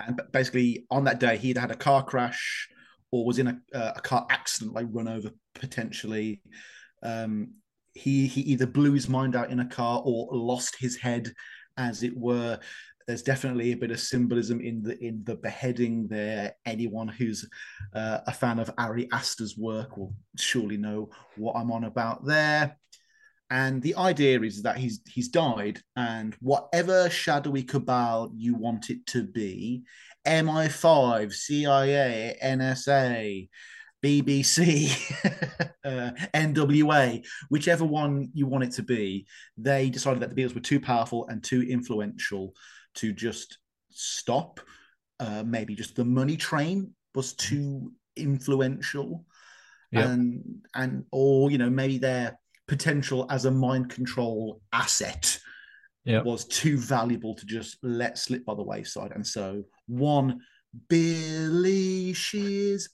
[0.00, 2.68] and basically, on that day, he'd had a car crash
[3.10, 6.40] or was in a, uh, a car accident, like run over potentially.
[7.02, 7.54] Um,
[7.94, 11.32] he he either blew his mind out in a car or lost his head,
[11.76, 12.58] as it were.
[13.06, 16.54] There's definitely a bit of symbolism in the in the beheading there.
[16.66, 17.48] Anyone who's
[17.94, 22.76] uh, a fan of Ari Aster's work will surely know what I'm on about there.
[23.50, 29.06] And the idea is that he's he's died, and whatever shadowy cabal you want it
[29.06, 29.84] to be,
[30.26, 33.48] MI5, CIA, NSA,
[34.04, 34.90] BBC,
[35.84, 40.60] uh, NWA, whichever one you want it to be, they decided that the Beatles were
[40.60, 42.52] too powerful and too influential
[42.96, 43.58] to just
[43.90, 44.60] stop.
[45.20, 49.24] Uh, maybe just the money train was too influential,
[49.92, 50.08] Yeah.
[50.08, 55.38] and and or you know maybe their potential as a mind control asset
[56.04, 56.22] Yeah.
[56.22, 59.12] was too valuable to just let slip by the wayside.
[59.12, 60.40] And so one
[60.88, 62.88] Billy Shears.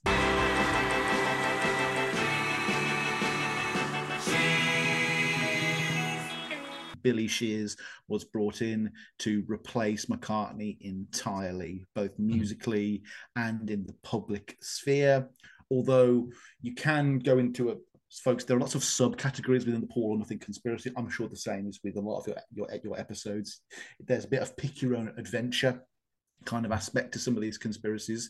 [7.02, 7.76] Billy Shears
[8.08, 12.28] was brought in to replace McCartney entirely, both mm-hmm.
[12.28, 13.02] musically
[13.36, 15.28] and in the public sphere.
[15.70, 16.30] Although
[16.60, 17.76] you can go into a
[18.20, 20.92] folks, there are lots of subcategories within the Paul or Nothing conspiracy.
[20.96, 23.60] I'm sure the same is with a lot of your, your your episodes.
[24.00, 25.82] There's a bit of pick your own adventure
[26.44, 28.28] kind of aspect to some of these conspiracies.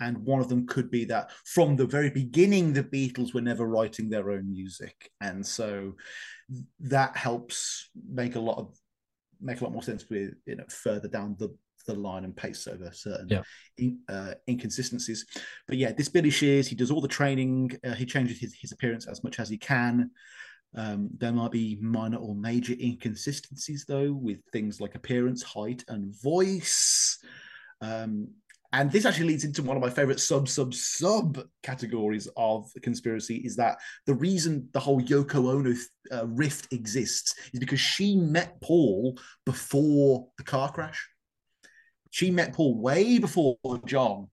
[0.00, 3.66] And one of them could be that from the very beginning, the Beatles were never
[3.66, 5.10] writing their own music.
[5.20, 5.94] And so
[6.80, 8.76] that helps make a lot of
[9.40, 11.48] make a lot more sense with you know further down the
[11.82, 13.42] the line and pace over certain Yeah.
[13.78, 15.26] in, uh, inconsistencies.
[15.66, 17.78] But yeah, this Billy Shears, he does all the training.
[17.84, 20.10] Uh, he changes his, his appearance as much as he can.
[20.74, 26.14] Um, there might be minor or major inconsistencies though with things like appearance, height, and
[26.22, 27.18] voice.
[27.82, 28.28] Um,
[28.74, 33.36] and this actually leads into one of my favorite sub sub sub categories of conspiracy
[33.44, 35.74] is that the reason the whole Yoko Ono
[36.10, 41.06] uh, rift exists is because she met Paul before the car crash.
[42.12, 44.28] She met Paul way before John.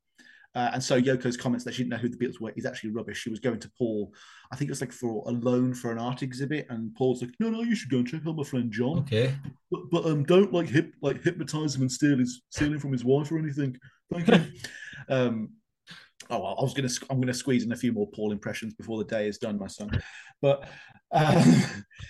[0.54, 2.90] Uh, and so Yoko's comments that she didn't know who the Beatles were is actually
[2.90, 3.20] rubbish.
[3.20, 4.12] She was going to Paul,
[4.52, 7.32] I think it was like for a loan for an art exhibit, and Paul's like,
[7.40, 9.34] "No, no, you should go and check out my friend John, Okay.
[9.72, 13.06] but, but um, don't like hip like hypnotize him and steal his stealing from his
[13.06, 13.78] wife or anything.
[14.12, 14.52] Thank you."
[15.10, 15.50] um,
[16.30, 18.98] oh, well, I was gonna I'm gonna squeeze in a few more Paul impressions before
[18.98, 19.92] the day is done, my son.
[20.42, 20.68] But
[21.12, 21.64] um,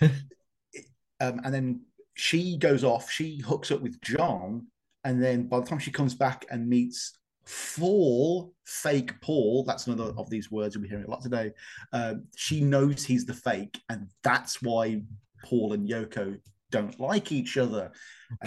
[1.20, 1.82] um, and then
[2.14, 3.10] she goes off.
[3.10, 4.66] She hooks up with John,
[5.04, 10.12] and then by the time she comes back and meets full fake Paul, that's another
[10.16, 11.52] of these words we'll be hearing a lot today.
[11.92, 15.02] Um, she knows he's the fake, and that's why
[15.44, 16.38] Paul and Yoko
[16.70, 17.90] don't like each other.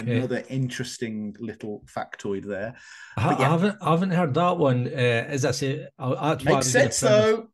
[0.00, 0.16] Okay.
[0.16, 2.74] Another interesting little factoid there.
[3.16, 3.38] I, yeah.
[3.38, 4.86] I haven't I haven't heard that one.
[4.86, 7.48] Uh, as I say, I, that's what I Makes sense though.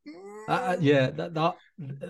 [0.49, 1.55] Uh, uh, yeah, that that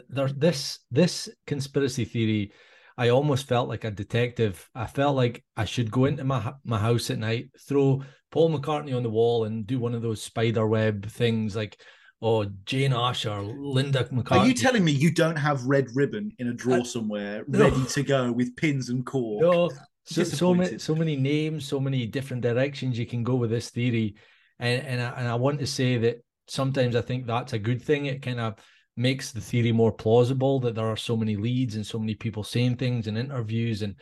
[0.09, 2.53] there's this this conspiracy theory.
[2.99, 4.69] I almost felt like a detective.
[4.75, 8.95] I felt like I should go into my my house at night, throw Paul McCartney
[8.97, 11.81] on the wall, and do one of those spider web things, like
[12.23, 14.41] oh Jane Asher, Linda McCartney.
[14.41, 17.61] Are you telling me you don't have red ribbon in a drawer Uh, somewhere, no.
[17.61, 19.41] ready to go with pins and cork?
[19.43, 19.71] No,
[20.05, 23.71] so, so many so many names, so many different directions you can go with this
[23.71, 24.17] theory.
[24.59, 27.81] and and I, and I want to say that sometimes I think that's a good
[27.81, 28.07] thing.
[28.07, 28.55] It kind of
[29.01, 32.45] makes the theory more plausible that there are so many leads and so many people
[32.45, 33.95] saying things and interviews and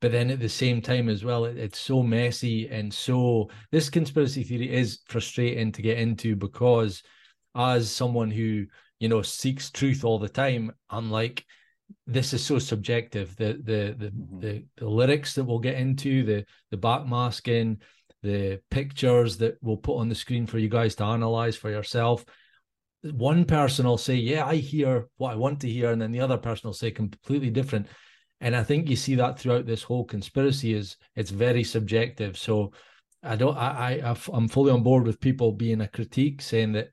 [0.00, 3.90] but then at the same time as well it, it's so messy and so this
[3.90, 7.02] conspiracy theory is frustrating to get into because
[7.56, 8.64] as someone who
[9.00, 11.44] you know seeks truth all the time i'm like
[12.06, 14.40] this is so subjective the the the, mm-hmm.
[14.40, 17.78] the, the lyrics that we'll get into the the backmasking
[18.22, 22.24] the pictures that we'll put on the screen for you guys to analyze for yourself
[23.12, 26.20] one person will say yeah i hear what i want to hear and then the
[26.20, 27.86] other person will say completely different.
[28.40, 32.36] And i think you see that throughout this whole conspiracy is it's very subjective.
[32.38, 32.72] So
[33.22, 36.88] i don't i, I i'm fully on board with people being a critique saying that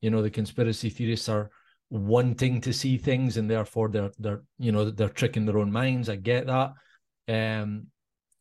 [0.00, 1.50] you know the conspiracy theorists are
[1.90, 6.08] wanting to see things and therefore they're they're you know they're tricking their own minds.
[6.08, 6.72] I get that.
[7.28, 7.88] Um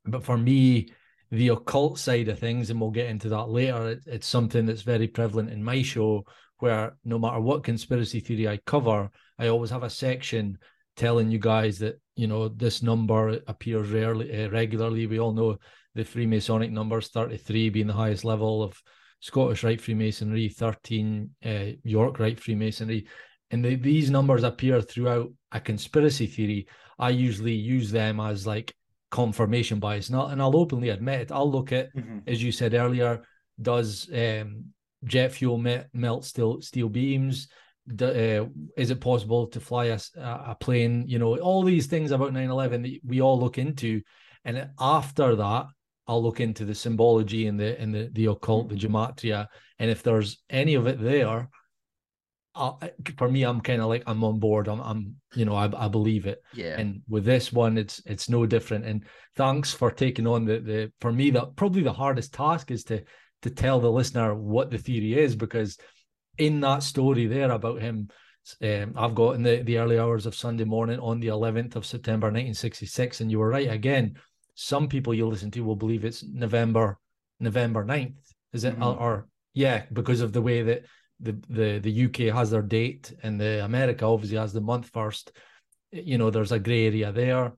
[0.05, 0.89] but for me
[1.31, 4.83] the occult side of things and we'll get into that later it, it's something that's
[4.83, 6.23] very prevalent in my show
[6.65, 10.57] where no matter what conspiracy theory i cover i always have a section
[10.95, 15.57] telling you guys that you know this number appears rarely uh, regularly we all know
[15.95, 18.81] the freemasonic numbers 33 being the highest level of
[19.19, 23.07] scottish rite freemasonry 13 uh, york rite freemasonry
[23.51, 28.75] and the, these numbers appear throughout a conspiracy theory, I usually use them as like
[29.11, 30.09] confirmation bias.
[30.09, 31.31] Not, and I'll openly admit it.
[31.31, 32.19] I'll look at, mm-hmm.
[32.27, 33.23] as you said earlier,
[33.61, 34.73] does um,
[35.05, 37.47] jet fuel melt, melt steel steel beams?
[38.01, 41.05] Uh, is it possible to fly a, a plane?
[41.07, 44.01] You know, all these things about 9-11 that we all look into.
[44.43, 45.67] And after that,
[46.07, 48.95] I'll look into the symbology and the and the the occult, the mm-hmm.
[48.95, 49.47] gematria,
[49.79, 51.49] and if there's any of it there,
[53.17, 54.67] for me, I'm kind of like I'm on board.
[54.67, 56.41] I'm, I'm, you know, I, I believe it.
[56.53, 56.79] Yeah.
[56.79, 58.85] And with this one, it's it's no different.
[58.85, 59.03] And
[59.35, 60.91] thanks for taking on the the.
[61.01, 63.03] For me, that probably the hardest task is to
[63.45, 65.77] to tell the listener what the theory is because
[66.39, 68.09] in that story there about him,
[68.63, 71.85] um, I've got in the the early hours of Sunday morning on the 11th of
[71.85, 74.15] September 1966, and you were right again.
[74.55, 76.97] Some people you listen to will believe it's November
[77.39, 78.15] November 9th.
[78.53, 78.83] Is it mm-hmm.
[78.83, 80.85] or, or yeah because of the way that
[81.19, 85.31] the the the UK has their date and the America obviously has the month first.
[85.91, 87.53] You know, there's a grey area there.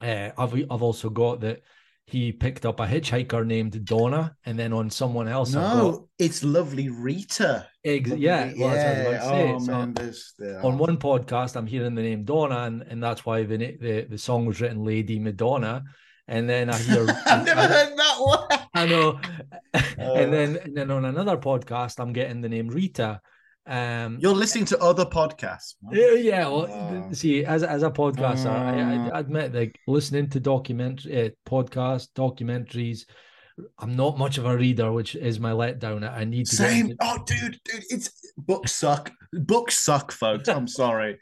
[0.00, 1.62] Uh, I've I've also got that
[2.08, 5.52] he picked up a hitchhiker named Donna, and then on someone else.
[5.52, 7.66] No, got, it's lovely Rita.
[7.84, 9.20] Ex- yeah, well, yeah.
[9.22, 13.02] Oh, so man, this, the, on one podcast, I'm hearing the name Donna, and, and
[13.02, 15.84] that's why the, the the song was written Lady Madonna.
[16.26, 18.60] And then I hear I've never I, heard that one.
[18.74, 19.20] I know.
[19.74, 23.20] Uh, and then and then on another podcast, I'm getting the name Rita.
[23.68, 25.74] Um, You're listening to other podcasts.
[25.92, 26.48] Yeah, yeah.
[26.48, 31.26] Well, uh, see, as as a podcaster, uh, I, I, admit like listening to documentary
[31.26, 33.04] uh, podcasts, documentaries.
[33.78, 36.08] I'm not much of a reader, which is my letdown.
[36.10, 36.94] I need to same.
[37.00, 39.12] Oh, dude, dude, it's books suck.
[39.34, 40.48] Books suck, folks.
[40.48, 41.18] I'm sorry.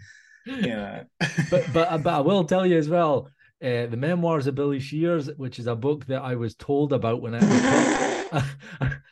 [0.47, 1.05] Yeah,
[1.51, 3.29] but but but I will tell you as well
[3.61, 7.23] uh, the memoirs of Billy Shears, which is a book that I was told about
[7.23, 8.45] when I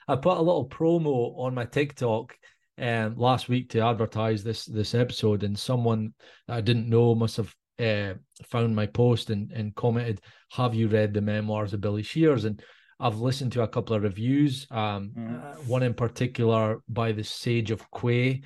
[0.07, 2.37] I put a little promo on my TikTok
[2.79, 6.15] um, last week to advertise this this episode, and someone
[6.49, 10.21] I didn't know must have uh, found my post and, and commented,
[10.53, 12.63] "Have you read the memoirs of Billy Shears?" And
[13.01, 15.67] I've listened to a couple of reviews, um, mm.
[15.67, 18.43] one in particular by the Sage of Quay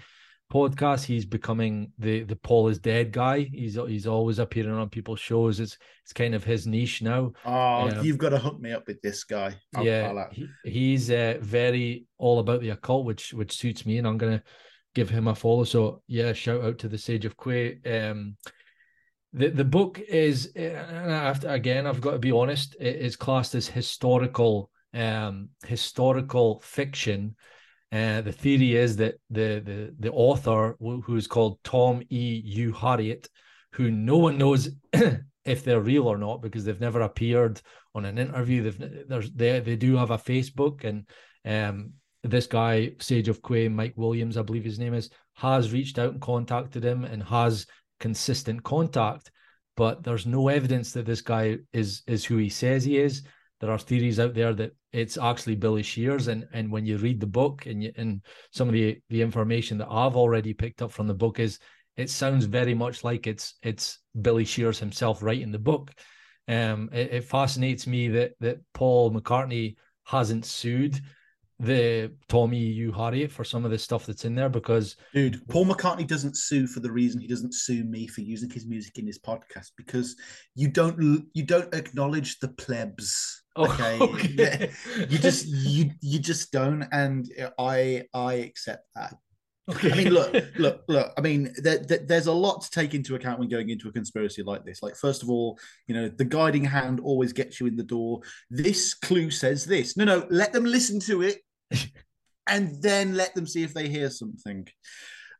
[0.52, 1.04] podcast.
[1.04, 3.48] He's becoming the the Paul is dead guy.
[3.52, 5.60] He's he's always appearing on people's shows.
[5.60, 7.32] It's it's kind of his niche now.
[7.44, 9.54] Oh, um, you've got to hook me up with this guy.
[9.74, 14.06] I'll, yeah, he, he's uh, very all about the occult, which which suits me, and
[14.06, 14.42] I'm gonna
[14.94, 15.64] give him a follow.
[15.64, 17.80] So yeah, shout out to the Sage of Quay.
[17.86, 18.36] Um,
[19.32, 23.54] the the book is, and to, again, I've got to be honest, it is classed
[23.54, 27.36] as historical um historical fiction
[27.90, 32.42] uh, the theory is that the the the author, who is called Tom E.
[32.56, 33.28] Uharriet,
[33.72, 34.68] who no one knows
[35.44, 37.62] if they're real or not because they've never appeared
[37.94, 38.62] on an interview.
[38.62, 41.06] They've there's they they do have a Facebook and
[41.46, 45.98] um this guy Sage of Quay, Mike Williams, I believe his name is, has reached
[45.98, 47.64] out and contacted him and has
[48.00, 49.30] consistent contact,
[49.76, 53.22] but there's no evidence that this guy is is who he says he is
[53.60, 57.20] there are theories out there that it's actually Billy Shears, and and when you read
[57.20, 60.92] the book and you, and some of the the information that I've already picked up
[60.92, 61.58] from the book is
[61.96, 65.90] it sounds very much like it's it's Billy Shears himself writing the book.
[66.46, 71.00] Um, it, it fascinates me that that Paul McCartney hasn't sued
[71.60, 76.06] the Tommy Uharriet for some of the stuff that's in there because dude, Paul McCartney
[76.06, 79.18] doesn't sue for the reason he doesn't sue me for using his music in his
[79.18, 80.14] podcast because
[80.54, 84.70] you don't you don't acknowledge the plebs Oh, okay, okay.
[85.08, 87.28] you just you you just don't, and
[87.58, 89.14] I I accept that.
[89.68, 89.92] Okay.
[89.92, 91.12] I mean, look, look, look.
[91.18, 93.92] I mean, there, there, there's a lot to take into account when going into a
[93.92, 94.82] conspiracy like this.
[94.82, 98.20] Like, first of all, you know, the guiding hand always gets you in the door.
[98.48, 99.94] This clue says this.
[99.94, 101.40] No, no, let them listen to it,
[102.46, 104.66] and then let them see if they hear something.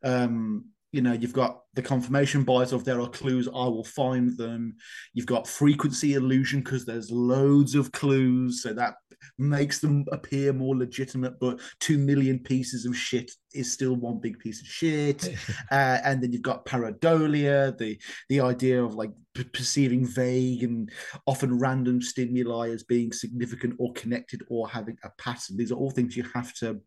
[0.05, 4.37] Um, you know, you've got the confirmation bias of there are clues, I will find
[4.39, 4.77] them.
[5.13, 8.95] You've got frequency illusion because there's loads of clues, so that
[9.37, 11.39] makes them appear more legitimate.
[11.39, 15.29] But two million pieces of shit is still one big piece of shit.
[15.71, 20.91] uh, and then you've got pareidolia, the the idea of like p- perceiving vague and
[21.27, 25.59] often random stimuli as being significant or connected or having a pattern.
[25.59, 26.81] These are all things you have to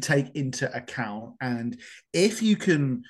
[0.00, 1.34] take into account.
[1.40, 1.80] And
[2.12, 3.04] if you can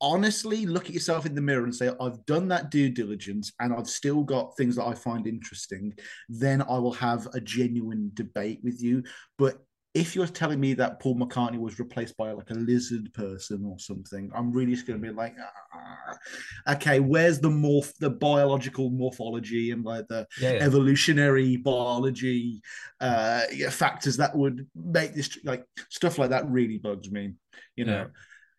[0.00, 3.72] honestly look at yourself in the mirror and say, I've done that due diligence and
[3.72, 5.94] I've still got things that I find interesting,
[6.28, 9.02] then I will have a genuine debate with you.
[9.38, 9.58] But
[9.92, 13.76] if you're telling me that Paul McCartney was replaced by like a lizard person or
[13.80, 15.34] something, I'm really just going to be like,
[15.74, 20.58] ah, okay, where's the morph, the biological morphology and like the yeah, yeah.
[20.62, 22.62] evolutionary biology
[23.00, 27.34] uh, factors that would make this like stuff like that really bugs me,
[27.74, 28.02] you know.
[28.02, 28.06] Yeah.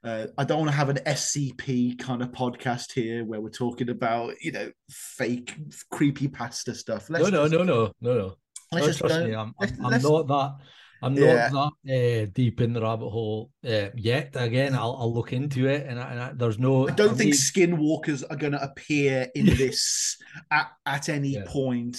[0.04, 3.90] Uh, I don't want to have an SCP kind of podcast here where we're talking
[3.90, 5.56] about you know fake
[5.92, 7.10] creepy pasta stuff.
[7.10, 8.36] Let's no, no, just, no, no, no, no.
[8.74, 10.56] No, just trust me, I'm, I'm, I'm not that.
[11.04, 11.50] I'm yeah.
[11.52, 14.32] not that uh, deep in the rabbit hole uh, yet.
[14.36, 16.88] Again, I'll, I'll look into it, and, I, and I, there's no.
[16.88, 20.18] I don't I think skinwalkers are going to appear in this
[20.52, 21.44] at, at any yeah.
[21.48, 21.98] point.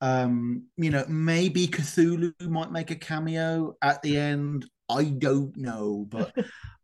[0.00, 4.66] Um, you know, maybe Cthulhu might make a cameo at the end.
[4.88, 6.34] I don't know, but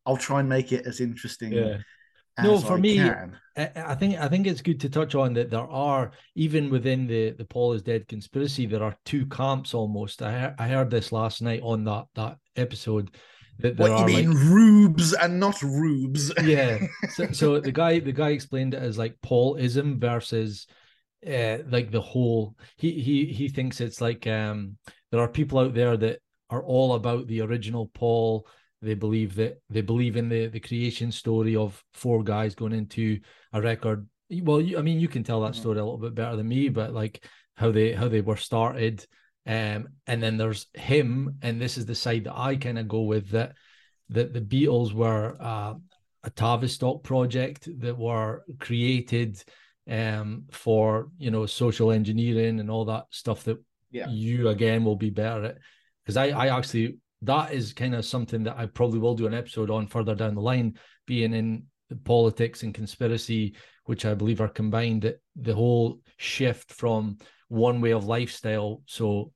[0.07, 1.52] I'll try and make it as interesting.
[1.52, 1.78] Yeah.
[2.42, 3.36] no, for I me, can.
[3.57, 7.30] I think I think it's good to touch on that there are even within the
[7.30, 10.22] the Paul is dead conspiracy there are two camps almost.
[10.22, 13.11] I heard, I heard this last night on that that episode.
[13.59, 16.30] That what you mean, like, rubes and not rubes?
[16.42, 16.78] yeah.
[17.14, 20.66] So, so the guy the guy explained it as like Paulism versus
[21.26, 22.54] uh, like the whole.
[22.76, 24.76] He he he thinks it's like um
[25.11, 28.46] there are people out there that are all about the original Paul
[28.83, 33.20] they believe that they believe in the the creation story of four guys going into
[33.53, 34.07] a record.
[34.31, 35.61] Well, you, I mean, you can tell that mm-hmm.
[35.61, 37.24] story a little bit better than me, but like
[37.57, 39.05] how they how they were started,
[39.47, 43.03] um, and then there's him, and this is the side that I kind of go
[43.03, 43.55] with that
[44.11, 45.74] that the Beatles were uh,
[46.24, 49.43] a Tavistock project that were created
[49.89, 54.09] um, for you know social engineering and all that stuff that yeah.
[54.09, 55.59] you again will be better at
[56.05, 59.34] because I I actually that is kind of something that I probably will do an
[59.34, 61.64] episode on further down the line, being in
[62.04, 63.54] politics and conspiracy,
[63.84, 65.12] which I believe are combined.
[65.36, 68.82] The whole shift from one way of lifestyle.
[68.86, 69.32] So,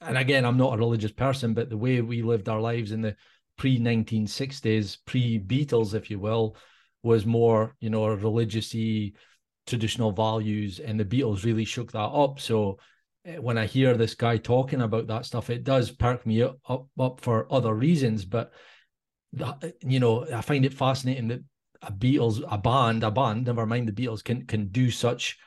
[0.00, 3.02] and again, I'm not a religious person, but the way we lived our lives in
[3.02, 3.16] the
[3.56, 6.56] pre 1960s, pre Beatles, if you will,
[7.02, 9.14] was more, you know, a religiously
[9.66, 12.40] traditional values, and the Beatles really shook that up.
[12.40, 12.78] So
[13.24, 16.86] when I hear this guy talking about that stuff, it does perk me up up,
[16.98, 18.24] up for other reasons.
[18.24, 18.52] But
[19.38, 21.40] eh, you know, I find it fascinating that
[21.82, 25.38] a Beatles, a band, a band, never mind the Beatles, can can do such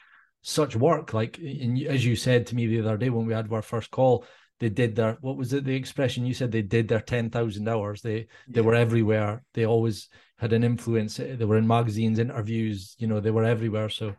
[0.41, 1.13] such work.
[1.13, 4.25] Like, as you said to me the other day when we had our first call,
[4.59, 7.67] they did their what was it the expression you said they did their ten thousand
[7.67, 8.01] hours.
[8.01, 8.25] They yeah.
[8.49, 9.43] they were everywhere.
[9.53, 11.17] They always had an influence.
[11.17, 12.95] They were in magazines, interviews.
[12.99, 13.89] You know, they were everywhere.
[13.89, 14.15] So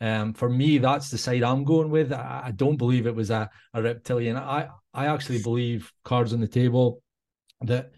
[0.00, 2.12] um, for me, that's the side I'm going with.
[2.12, 4.36] I, I don't believe it was a, a reptilian.
[4.36, 7.02] I, I actually believe cards on the table
[7.62, 7.92] that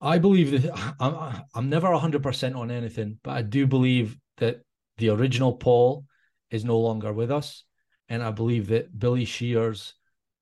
[0.00, 4.60] I believe that I'm, I'm never 100% on anything, but I do believe that
[4.98, 6.04] the original Paul
[6.50, 7.64] is no longer with us.
[8.08, 9.94] And I believe that Billy Shears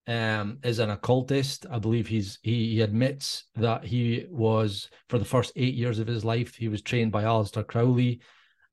[0.07, 1.64] um, is an occultist.
[1.70, 6.07] I believe he's he, he admits that he was for the first eight years of
[6.07, 8.20] his life he was trained by Aleister Crowley,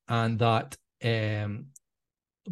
[0.10, 1.68] and that um,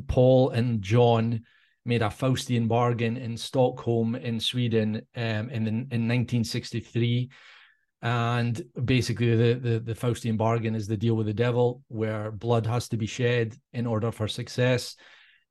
[0.07, 1.41] Paul and John
[1.85, 7.29] made a Faustian bargain in Stockholm in Sweden um, in, in 1963.
[8.01, 12.65] And basically, the, the, the Faustian bargain is the deal with the devil, where blood
[12.65, 14.95] has to be shed in order for success.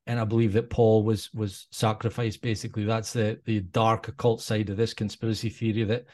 [0.06, 2.40] And I believe that Paul was was sacrificed.
[2.40, 5.84] Basically, that's the the dark occult side of this conspiracy theory.
[5.84, 6.06] That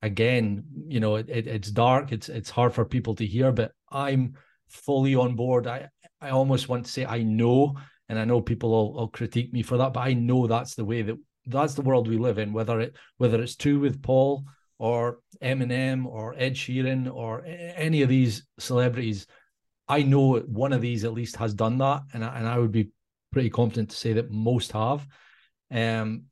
[0.00, 2.12] again, you know, it, it, it's dark.
[2.12, 4.34] It's it's hard for people to hear, but I'm
[4.70, 5.66] fully on board.
[5.66, 5.90] I
[6.22, 7.76] I almost want to say I know,
[8.08, 10.84] and I know people will, will critique me for that, but I know that's the
[10.84, 11.16] way that
[11.46, 12.52] that's the world we live in.
[12.52, 14.44] Whether it whether it's true with Paul
[14.78, 19.26] or Eminem or Ed Sheeran or any of these celebrities,
[19.88, 22.72] I know one of these at least has done that, and I, and I would
[22.72, 22.90] be
[23.32, 25.06] pretty confident to say that most have.
[25.70, 26.24] Um,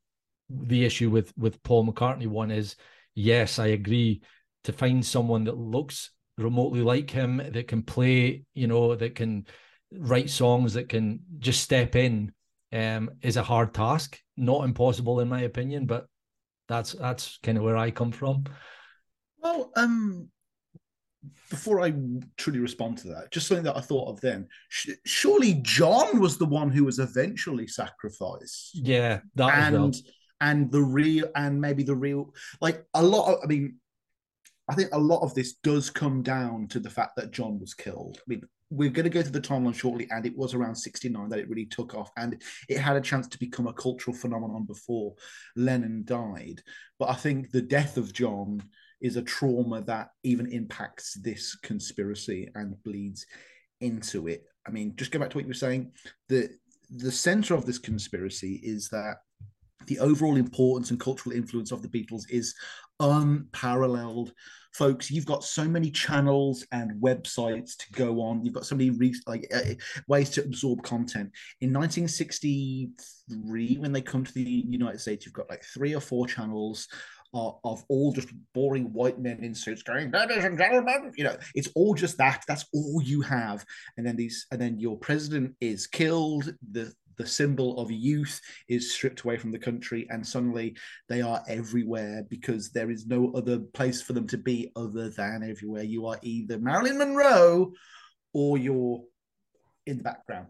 [0.48, 2.76] the issue with with Paul McCartney one is,
[3.14, 4.22] yes, I agree.
[4.64, 9.46] To find someone that looks remotely like him, that can play, you know, that can
[9.92, 12.32] write songs, that can just step in,
[12.72, 14.18] um, is a hard task.
[14.36, 16.06] Not impossible in my opinion, but
[16.68, 18.44] that's that's kind of where I come from.
[19.42, 20.28] Well, um,
[21.50, 21.92] before I
[22.36, 24.48] truly respond to that, just something that I thought of then.
[24.68, 28.70] Sh- surely John was the one who was eventually sacrificed.
[28.74, 29.92] Yeah, that and well.
[30.40, 33.76] and the real and maybe the real like a lot of I mean,
[34.68, 37.74] I think a lot of this does come down to the fact that John was
[37.74, 38.18] killed.
[38.18, 41.28] I mean, we're going to go to the timeline shortly, and it was around 69
[41.28, 44.64] that it really took off, and it had a chance to become a cultural phenomenon
[44.64, 45.14] before
[45.56, 46.62] Lennon died.
[46.98, 48.62] But I think the death of John
[49.00, 53.26] is a trauma that even impacts this conspiracy and bleeds
[53.80, 54.44] into it.
[54.66, 55.92] I mean, just go back to what you were saying.
[56.28, 56.50] The
[56.90, 59.18] the center of this conspiracy is that
[59.86, 62.54] the overall importance and cultural influence of the Beatles is
[63.00, 64.32] unparalleled.
[64.72, 68.44] Folks, you've got so many channels and websites to go on.
[68.44, 69.74] You've got so many re- like uh,
[70.06, 71.32] ways to absorb content.
[71.60, 76.28] In 1963, when they come to the United States, you've got like three or four
[76.28, 76.86] channels
[77.34, 81.36] of, of all just boring white men in suits going, ladies and gentlemen, you know,
[81.54, 82.44] it's all just that.
[82.48, 83.64] That's all you have.
[83.96, 86.54] And then these, and then your president is killed.
[86.72, 90.74] The the symbol of youth is stripped away from the country, and suddenly
[91.06, 95.42] they are everywhere because there is no other place for them to be other than
[95.42, 95.82] everywhere.
[95.82, 97.72] You are either Marilyn Monroe
[98.32, 99.02] or you're
[99.86, 100.46] in the background.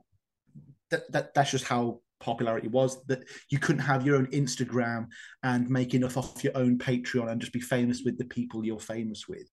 [0.93, 5.09] That, that that's just how popularity was that you couldn't have your own Instagram
[5.43, 8.79] and make enough off your own Patreon and just be famous with the people you're
[8.79, 9.51] famous with.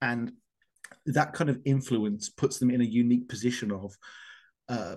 [0.00, 0.32] And
[1.04, 3.94] that kind of influence puts them in a unique position of
[4.70, 4.96] uh,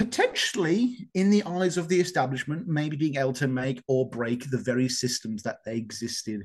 [0.00, 4.56] potentially, in the eyes of the establishment, maybe being able to make or break the
[4.56, 6.40] very systems that they existed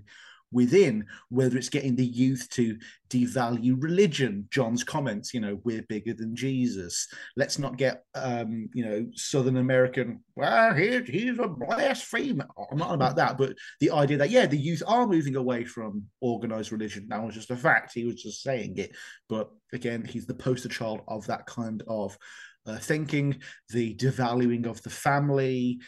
[0.51, 2.77] within, whether it's getting the youth to
[3.09, 4.45] devalue religion.
[4.51, 7.07] John's comments, you know, we're bigger than Jesus.
[7.37, 12.47] Let's not get, um, you know, Southern American, well, he, he's a blasphemer.
[12.69, 16.03] I'm not about that, but the idea that, yeah, the youth are moving away from
[16.19, 17.07] organized religion.
[17.07, 17.93] That was just a fact.
[17.93, 18.91] He was just saying it.
[19.29, 22.17] But again, he's the poster child of that kind of
[22.65, 23.39] uh, thinking,
[23.69, 25.79] the devaluing of the family.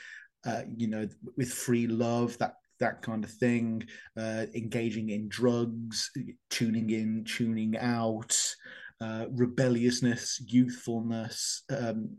[0.46, 3.84] Uh, you know, with free love, that that kind of thing,
[4.18, 6.12] uh, engaging in drugs,
[6.50, 8.40] tuning in, tuning out,
[9.02, 12.18] uh, rebelliousness, youthfulness, um,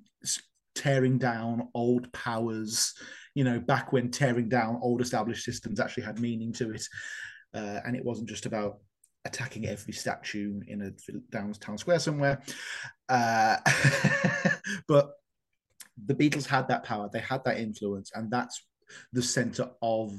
[0.74, 2.94] tearing down old powers.
[3.34, 6.86] You know, back when tearing down old established systems actually had meaning to it,
[7.54, 8.78] uh, and it wasn't just about
[9.28, 10.90] attacking every statue in a
[11.30, 12.42] downtown square somewhere.
[13.08, 13.56] Uh,
[14.88, 15.12] but
[16.06, 18.62] the Beatles had that power, they had that influence, and that's
[19.12, 20.12] the center of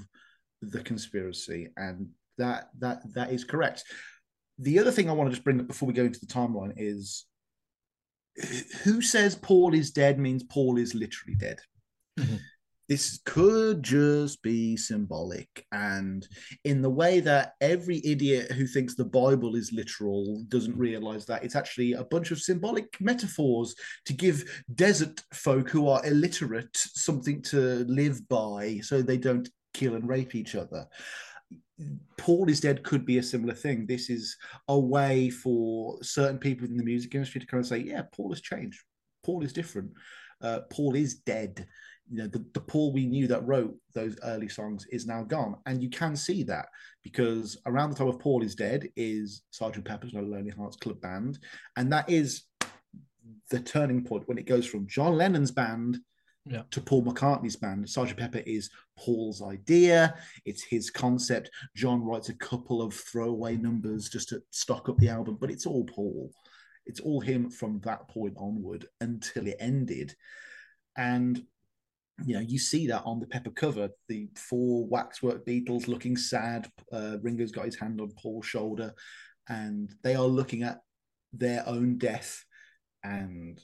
[0.62, 3.84] the conspiracy, and that that that is correct.
[4.58, 6.74] The other thing I want to just bring up before we go into the timeline
[6.78, 7.26] is
[8.84, 11.60] who says Paul is dead means Paul is literally dead.
[12.20, 12.36] Mm-hmm.
[12.90, 15.48] This could just be symbolic.
[15.72, 16.28] And
[16.66, 21.44] in the way that every idiot who thinks the Bible is literal doesn't realize that
[21.44, 23.76] it's actually a bunch of symbolic metaphors
[24.06, 29.94] to give desert folk who are illiterate something to live by so they don't kill
[29.94, 30.88] and rape each other.
[32.18, 33.86] Paul is dead could be a similar thing.
[33.86, 34.36] This is
[34.68, 38.32] a way for certain people in the music industry to kind of say, yeah, Paul
[38.32, 38.82] has changed.
[39.24, 39.92] Paul is different.
[40.42, 41.68] Uh, Paul is dead.
[42.12, 45.56] You know, the, the Paul we knew that wrote those early songs is now gone.
[45.66, 46.68] And you can see that
[47.04, 51.00] because around the time of Paul is dead is Sergeant Pepper's No Lonely Hearts Club
[51.02, 51.40] Band.
[51.76, 52.44] And that is
[53.50, 56.00] the turning point when it goes from John Lennon's band
[56.46, 56.64] yeah.
[56.72, 57.86] to Paul McCartney's band.
[57.86, 58.18] Sgt.
[58.18, 61.50] Pepper is Paul's idea, it's his concept.
[61.76, 65.66] John writes a couple of throwaway numbers just to stock up the album, but it's
[65.66, 66.32] all Paul.
[66.86, 70.16] It's all him from that point onward until it ended.
[70.98, 71.44] And
[72.26, 76.70] you know, you see that on the Pepper cover, the four waxwork Beatles looking sad.
[76.92, 78.94] Uh, Ringo's got his hand on Paul's shoulder,
[79.48, 80.80] and they are looking at
[81.34, 82.44] their own death
[83.04, 83.62] and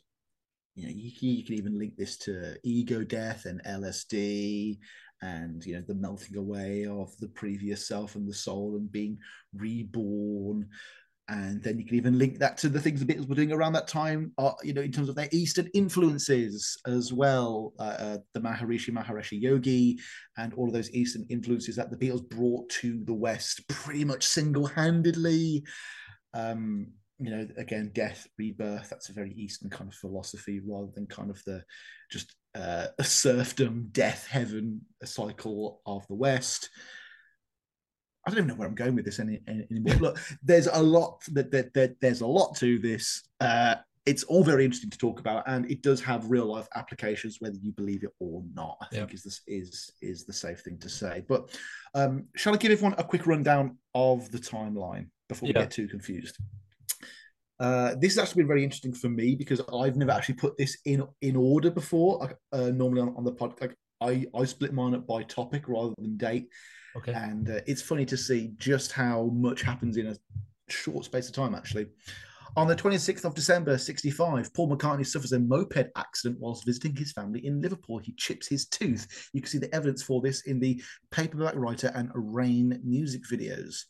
[0.76, 4.78] you know, you, you can even link this to ego death and LSD
[5.22, 9.18] and, you know, the melting away of the previous self and the soul and being
[9.53, 10.68] reborn.
[11.28, 13.74] And then you can even link that to the things the Beatles were doing around
[13.74, 17.74] that time, uh, you know, in terms of their Eastern influences as well.
[17.80, 19.98] Uh, uh, the Maharishi Maharishi Yogi
[20.38, 24.28] and all of those Eastern influences that the Beatles brought to the West pretty much
[24.28, 25.64] single handedly.
[26.36, 31.08] Um, you know, again, death, rebirth, that's a very Eastern kind of philosophy rather than
[31.08, 31.64] kind of the
[32.12, 36.70] just uh, a serfdom, death, heaven, a cycle of the West.
[38.26, 39.96] I don't even know where I'm going with this any, any, anymore.
[39.96, 43.24] Look, there's a lot that, that, that there's a lot to this.
[43.40, 47.38] Uh, it's all very interesting to talk about, and it does have real life applications,
[47.40, 48.78] whether you believe it or not.
[48.82, 51.24] I think is this is is the safe thing to say.
[51.28, 51.58] But
[51.96, 55.88] um, shall I give everyone a quick rundown of the timeline before we get too
[55.88, 56.38] confused?
[57.60, 60.78] Uh, this has actually been very interesting for me because I've never actually put this
[60.86, 62.38] in in order before.
[62.52, 65.94] Uh, normally on, on the podcast, like I I split mine up by topic rather
[65.98, 66.48] than date.
[66.98, 67.14] Okay.
[67.14, 70.16] And uh, it's funny to see just how much happens in a
[70.70, 71.54] short space of time.
[71.54, 71.88] Actually,
[72.58, 77.12] on the 26th of December, 65, Paul McCartney suffers a moped accident whilst visiting his
[77.12, 77.98] family in Liverpool.
[77.98, 79.30] He chips his tooth.
[79.34, 80.82] You can see the evidence for this in the
[81.12, 83.84] Paperback Writer and Rain music videos.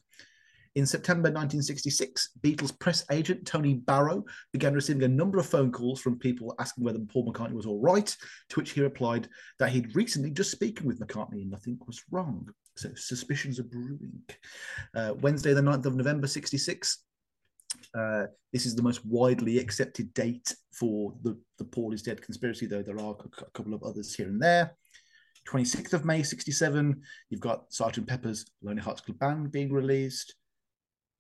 [0.76, 6.02] In September 1966, Beatles press agent Tony Barrow began receiving a number of phone calls
[6.02, 8.14] from people asking whether Paul McCartney was all right,
[8.50, 12.50] to which he replied that he'd recently just spoken with McCartney and nothing was wrong.
[12.76, 14.22] So suspicions are brewing.
[14.94, 17.04] Uh, Wednesday, the 9th of November 66,
[17.98, 22.66] uh, this is the most widely accepted date for the, the Paul is dead conspiracy,
[22.66, 24.76] though there are a couple of others here and there.
[25.48, 30.36] 26th of May 67, you've got Sergeant Pepper's Lonely Hearts Club Band being released.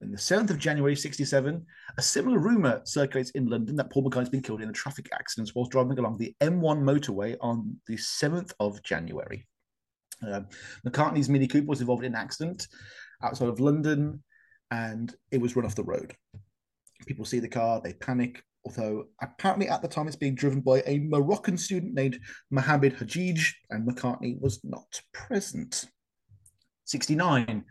[0.05, 1.65] And the 7th of January 67,
[1.97, 5.51] a similar rumour circulates in London that Paul McCartney's been killed in a traffic accident
[5.55, 9.47] whilst driving along the M1 motorway on the 7th of January.
[10.25, 10.41] Uh,
[10.85, 12.67] McCartney's Mini Cooper was involved in an accident
[13.23, 14.23] outside of London
[14.69, 16.13] and it was run off the road.
[17.07, 20.83] People see the car, they panic, although apparently at the time it's being driven by
[20.85, 22.19] a Moroccan student named
[22.51, 25.85] Mohammed Hadjij, and McCartney was not present.
[26.83, 27.65] 69,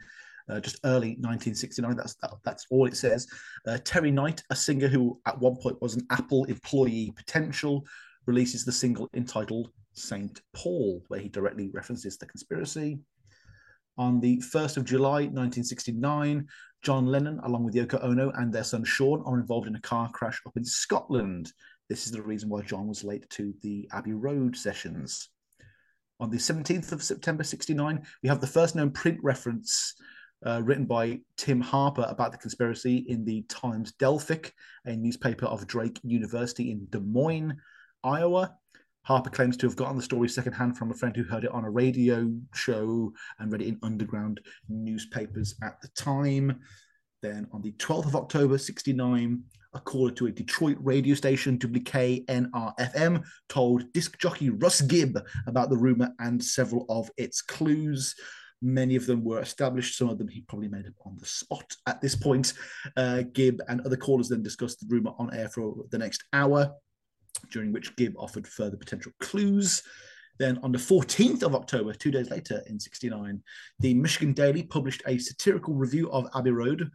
[0.48, 1.96] uh, just early 1969.
[1.96, 3.26] That's that, that's all it says.
[3.66, 7.84] Uh, Terry Knight, a singer who at one point was an Apple employee potential,
[8.26, 12.98] releases the single entitled Saint Paul, where he directly references the conspiracy.
[13.96, 16.48] On the 1st of July 1969,
[16.82, 20.10] John Lennon, along with Yoko Ono and their son Sean, are involved in a car
[20.10, 21.52] crash up in Scotland.
[21.88, 25.30] This is the reason why John was late to the Abbey Road sessions.
[26.20, 29.94] On the 17th of September 69, we have the first known print reference
[30.44, 34.52] uh, written by Tim Harper about the conspiracy in the Times Delphic,
[34.84, 37.56] a newspaper of Drake University in Des Moines,
[38.02, 38.54] Iowa.
[39.02, 41.64] Harper claims to have gotten the story secondhand from a friend who heard it on
[41.64, 46.60] a radio show and read it in underground newspapers at the time.
[47.20, 49.42] Then on the 12th of October, 69,
[49.74, 55.76] a caller to a Detroit radio station, WKNR-FM, told disc jockey Russ Gibb about the
[55.76, 58.14] rumor and several of its clues.
[58.64, 59.98] Many of them were established.
[59.98, 62.54] Some of them he probably made up on the spot at this point.
[62.96, 66.72] Uh, Gibb and other callers then discussed the rumor on air for the next hour
[67.50, 69.82] during which Gibb offered further potential clues.
[70.38, 73.42] Then on the 14th of October, two days later in 69,
[73.80, 76.90] the Michigan Daily published a satirical review of Abbey Road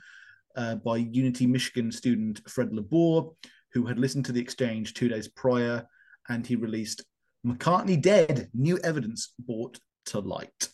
[0.56, 3.34] uh, by Unity Michigan student Fred LaBour,
[3.74, 5.86] who had listened to the exchange two days prior,
[6.28, 7.04] and he released
[7.46, 10.70] McCartney Dead, New Evidence Brought to Light.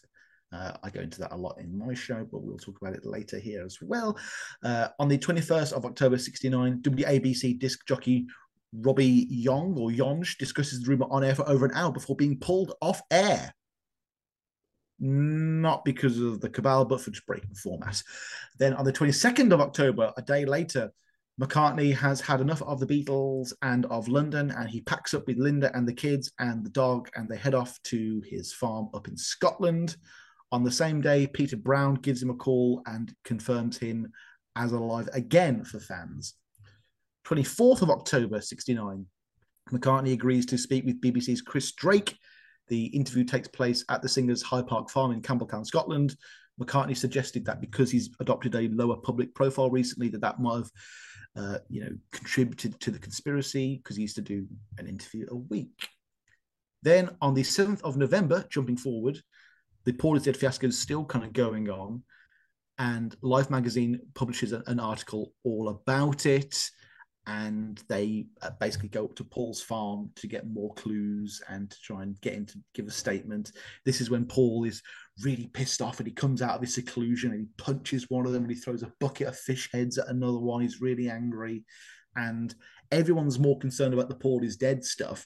[0.55, 3.05] Uh, I go into that a lot in my show, but we'll talk about it
[3.05, 4.17] later here as well.
[4.63, 8.25] Uh, on the 21st of October 69, WABC disc jockey
[8.73, 12.37] Roby Young or Yonge discusses the rumor on air for over an hour before being
[12.37, 13.53] pulled off air.
[14.99, 18.01] Not because of the cabal, but for just breaking format.
[18.57, 20.91] Then on the 22nd of October, a day later,
[21.41, 25.37] McCartney has had enough of the Beatles and of London, and he packs up with
[25.37, 29.09] Linda and the kids and the dog, and they head off to his farm up
[29.09, 29.97] in Scotland.
[30.51, 34.11] On the same day, Peter Brown gives him a call and confirms him
[34.55, 36.35] as alive again for fans.
[37.27, 39.05] 24th of October, 69,
[39.71, 42.15] McCartney agrees to speak with BBC's Chris Drake.
[42.67, 46.15] The interview takes place at the singer's High Park farm in Campbeltown, Scotland.
[46.61, 50.71] McCartney suggested that because he's adopted a lower public profile recently, that that might have,
[51.35, 55.35] uh, you know, contributed to the conspiracy because he used to do an interview a
[55.35, 55.89] week.
[56.81, 59.19] Then on the 7th of November, jumping forward,
[59.85, 62.03] the Paul is Dead fiasco is still kind of going on,
[62.77, 66.69] and Life magazine publishes an article all about it
[67.27, 71.77] and they uh, basically go up to Paul's farm to get more clues and to
[71.81, 73.51] try and get him to give a statement.
[73.83, 74.83] This is when Paul is
[75.23, 78.31] really pissed off and he comes out of his seclusion and he punches one of
[78.31, 80.61] them and he throws a bucket of fish heads at another one.
[80.61, 81.63] He's really angry,
[82.15, 82.53] and
[82.91, 85.25] everyone's more concerned about the Paul is dead stuff.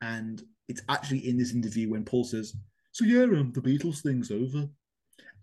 [0.00, 2.54] And it's actually in this interview when Paul says,
[2.98, 4.68] "So yeah, um, the Beatles thing's over,"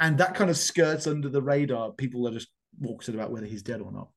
[0.02, 1.94] and that kind of skirts under the radar.
[1.94, 2.50] People are just
[2.82, 4.10] walking about whether he's dead or not.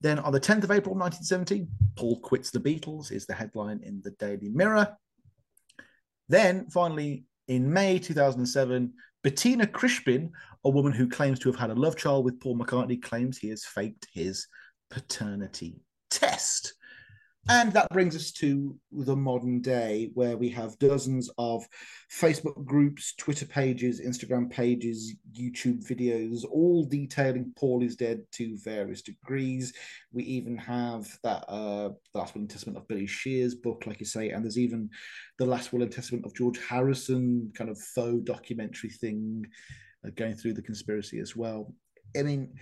[0.00, 1.66] Then on the 10th of April 1970,
[1.96, 4.96] Paul quits the Beatles is the headline in the Daily Mirror.
[6.30, 10.32] Then finally in May 2007, Bettina Crispin,
[10.64, 13.50] a woman who claims to have had a love child with Paul McCartney, claims he
[13.50, 14.46] has faked his
[14.88, 16.72] paternity test.
[17.50, 21.66] And that brings us to the modern day where we have dozens of
[22.12, 29.02] Facebook groups, Twitter pages, Instagram pages, YouTube videos, all detailing Paul is dead to various
[29.02, 29.72] degrees.
[30.12, 34.06] We even have that uh, Last Will and Testament of Billy Shear's book, like you
[34.06, 34.88] say, and there's even
[35.38, 39.44] the Last Will and Testament of George Harrison kind of faux documentary thing
[40.06, 41.74] uh, going through the conspiracy as well.
[42.16, 42.54] I mean,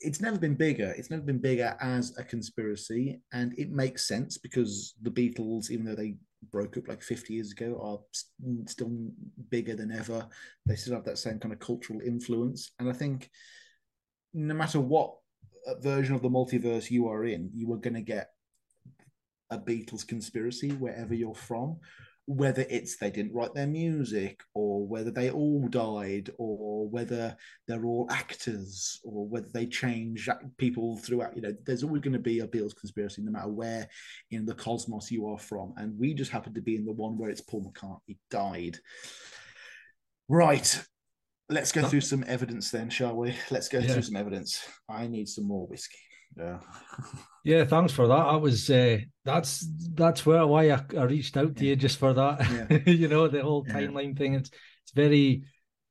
[0.00, 0.94] it's never been bigger.
[0.96, 5.84] It's never been bigger as a conspiracy, and it makes sense because the Beatles, even
[5.84, 6.16] though they
[6.50, 7.98] broke up like 50 years ago, are
[8.66, 8.90] still
[9.50, 10.26] bigger than ever.
[10.66, 13.30] They still have that same kind of cultural influence, and I think
[14.34, 15.14] no matter what
[15.66, 18.30] uh, version of the multiverse you are in, you are going to get
[19.50, 21.78] a Beatles conspiracy wherever you're from
[22.26, 27.36] whether it's they didn't write their music or whether they all died or whether
[27.68, 32.18] they're all actors or whether they change people throughout you know there's always going to
[32.18, 33.88] be a Beatles conspiracy no matter where
[34.32, 35.72] in the cosmos you are from.
[35.76, 38.78] And we just happen to be in the one where it's Paul McCartney died.
[40.28, 40.84] Right
[41.48, 41.84] let's go oh.
[41.84, 43.32] through some evidence then shall we?
[43.52, 43.92] Let's go yeah.
[43.92, 44.66] through some evidence.
[44.88, 45.98] I need some more whiskey
[46.36, 46.58] yeah.
[47.44, 48.14] yeah, thanks for that.
[48.14, 51.70] I was uh, that's that's where why I, I reached out to yeah.
[51.70, 52.40] you just for that.
[52.70, 52.78] Yeah.
[52.86, 54.34] you know, the whole timeline thing.
[54.34, 54.50] It's
[54.84, 55.44] it's very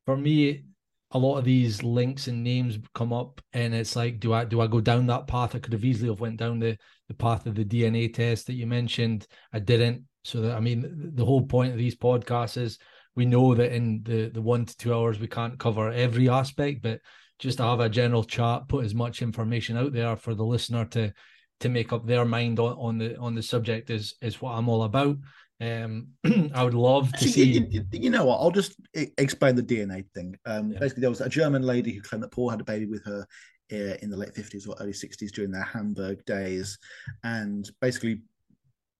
[0.05, 0.63] for me.
[1.11, 4.59] A lot of these links and names come up, and it's like, do I do
[4.59, 5.55] I go down that path?
[5.55, 6.77] I could have easily have went down the
[7.07, 9.25] the path of the DNA test that you mentioned.
[9.53, 10.05] I didn't.
[10.23, 12.79] So that I mean, the whole point of these podcasts is
[13.15, 16.81] we know that in the the one to two hours we can't cover every aspect,
[16.81, 16.99] but
[17.39, 20.85] just to have a general chat, put as much information out there for the listener
[20.85, 21.13] to
[21.61, 24.69] to make up their mind on, on the on the subject is is what I'm
[24.69, 25.17] all about.
[25.61, 26.09] Um,
[26.53, 27.67] I would love to see.
[27.69, 28.39] You, you, know what?
[28.39, 30.35] I'll just explain the DNA thing.
[30.45, 30.79] Um, yeah.
[30.79, 33.25] Basically, there was a German lady who claimed that Paul had a baby with her
[33.71, 36.77] uh, in the late 50s or early 60s during their Hamburg days,
[37.23, 38.21] and basically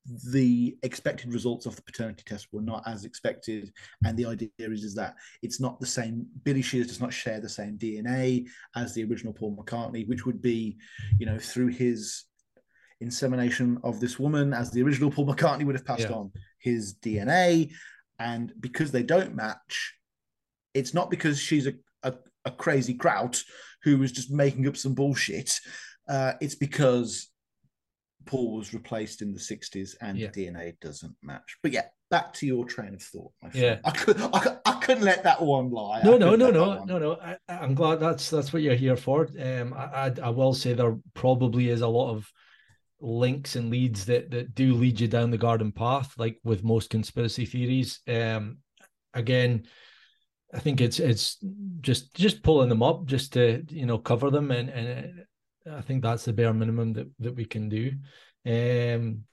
[0.06, 3.72] the expected results of the paternity test were not as expected.
[4.04, 6.28] And the idea is, is that it's not the same.
[6.44, 10.42] Billy Shears does not share the same DNA as the original Paul McCartney, which would
[10.42, 10.78] be,
[11.18, 12.26] you know, through his
[13.02, 16.16] insemination of this woman, as the original Paul McCartney would have passed yeah.
[16.16, 17.72] on his DNA.
[18.20, 19.96] And because they don't match,
[20.74, 22.14] it's not because she's a, a,
[22.46, 23.44] a crazy kraut
[23.84, 25.52] who was just making up some bullshit.
[26.08, 27.30] Uh, it's because
[28.26, 30.28] Paul was replaced in the 60s and yeah.
[30.30, 31.58] DNA doesn't match.
[31.62, 33.32] But yeah, back to your train of thought.
[33.54, 36.02] Yeah, I, could, I, I, couldn't let that one lie.
[36.04, 37.18] No, no, no, no, no, no.
[37.22, 39.28] I, am glad that's that's what you're here for.
[39.40, 42.32] Um, I, I, I will say there probably is a lot of
[43.00, 46.90] links and leads that that do lead you down the garden path, like with most
[46.90, 48.00] conspiracy theories.
[48.08, 48.58] Um,
[49.14, 49.66] again.
[50.54, 51.38] I think it's it's
[51.82, 55.26] just just pulling them up just to you know cover them and and
[55.72, 57.92] I think that's the bare minimum that, that we can do.
[58.46, 59.24] Um,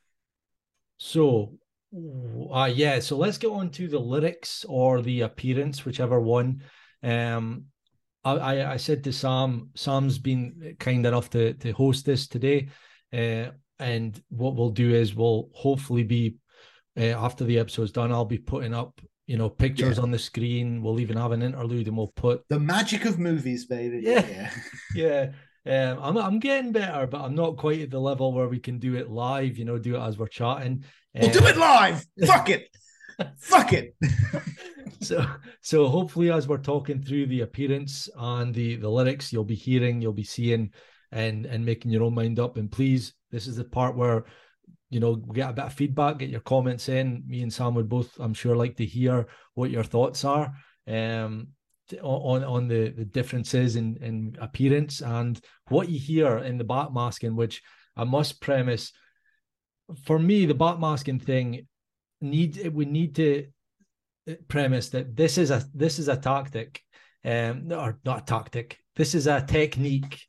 [0.96, 1.58] so,
[2.52, 6.62] uh, yeah, so let's get on to the lyrics or the appearance, whichever one.
[7.02, 7.66] Um,
[8.24, 12.68] I, I said to Sam, Sam's been kind enough to, to host this today.
[13.12, 16.36] Uh, and what we'll do is we'll hopefully be,
[16.96, 20.02] uh, after the episode's done, I'll be putting up you know pictures yeah.
[20.02, 23.66] on the screen we'll even have an interlude and we'll put the magic of movies
[23.66, 24.50] baby yeah yeah,
[24.96, 25.30] yeah.
[25.64, 28.78] Um, I'm I'm getting better, but I'm not quite at the level where we can
[28.78, 29.58] do it live.
[29.58, 30.84] You know, do it as we're chatting.
[31.14, 32.04] We'll do it live.
[32.26, 32.68] Fuck it.
[33.38, 33.94] Fuck it.
[35.00, 35.24] so
[35.60, 40.00] so hopefully, as we're talking through the appearance and the the lyrics, you'll be hearing,
[40.00, 40.72] you'll be seeing,
[41.12, 42.56] and and making your own mind up.
[42.56, 44.24] And please, this is the part where
[44.90, 47.22] you know get a bit of feedback, get your comments in.
[47.26, 50.52] Me and Sam would both, I'm sure, like to hear what your thoughts are.
[50.88, 51.48] Um,
[52.02, 57.34] on on the the differences in in appearance and what you hear in the backmasking,
[57.34, 57.62] which
[57.96, 58.92] I must premise.
[60.04, 61.66] For me, the backmasking thing
[62.20, 63.46] need we need to
[64.30, 66.82] uh, premise that this is a this is a tactic,
[67.24, 68.78] um, or not a tactic.
[68.96, 70.20] This is a technique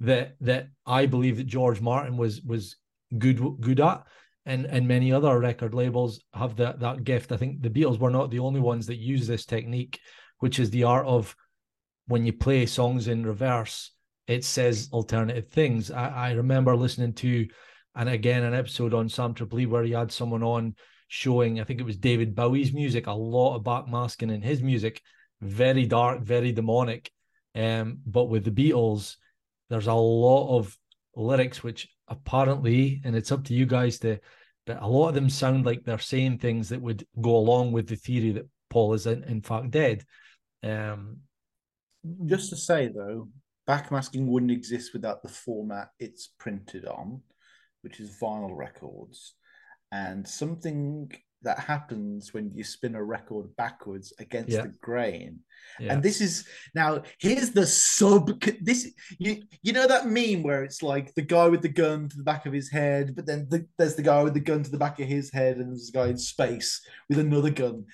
[0.00, 2.76] that that I believe that George Martin was was
[3.18, 4.04] good good at,
[4.46, 7.32] and and many other record labels have that that gift.
[7.32, 9.98] I think the Beatles were not the only ones that use this technique
[10.40, 11.34] which is the art of
[12.06, 13.92] when you play songs in reverse,
[14.26, 15.90] it says alternative things.
[15.90, 17.46] I, I remember listening to,
[17.94, 20.74] and again, an episode on Sam Tripoli where he had someone on
[21.08, 25.02] showing, I think it was David Bowie's music, a lot of backmasking in his music,
[25.40, 27.10] very dark, very demonic.
[27.54, 29.16] Um, but with the Beatles,
[29.68, 30.76] there's a lot of
[31.16, 34.18] lyrics, which apparently, and it's up to you guys to,
[34.66, 37.88] but a lot of them sound like they're saying things that would go along with
[37.88, 40.04] the theory that Paul is in, in fact dead.
[40.62, 41.18] Um,
[42.26, 43.28] Just to say though,
[43.68, 47.22] backmasking wouldn't exist without the format it's printed on,
[47.82, 49.34] which is vinyl records.
[49.92, 54.62] And something that happens when you spin a record backwards against Yeah.
[54.62, 55.40] the grain.
[55.78, 55.92] yeah.
[55.94, 60.82] And this is now here's the sub this you you know that meme where it's
[60.82, 63.66] like the guy with the gun to the back of his head, but then the,
[63.78, 65.92] there's the guy with the gun to the back of his head, and there's a
[65.92, 67.86] guy in space with another gun.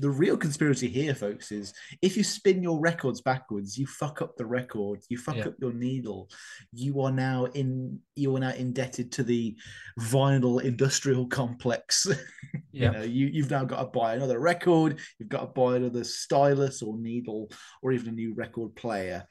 [0.00, 1.72] The real conspiracy here, folks, is
[2.02, 5.48] if you spin your records backwards, you fuck up the record, you fuck Yeah.
[5.48, 6.30] up your needle.
[6.72, 9.56] You are now in you are now indebted to the
[10.00, 12.06] vinyl industrial complex.
[12.72, 12.92] yeah.
[12.92, 16.04] You know, you, you've now got to buy another record, you've got to buy another
[16.04, 17.50] stylus or needle,
[17.82, 19.24] or even a new record player.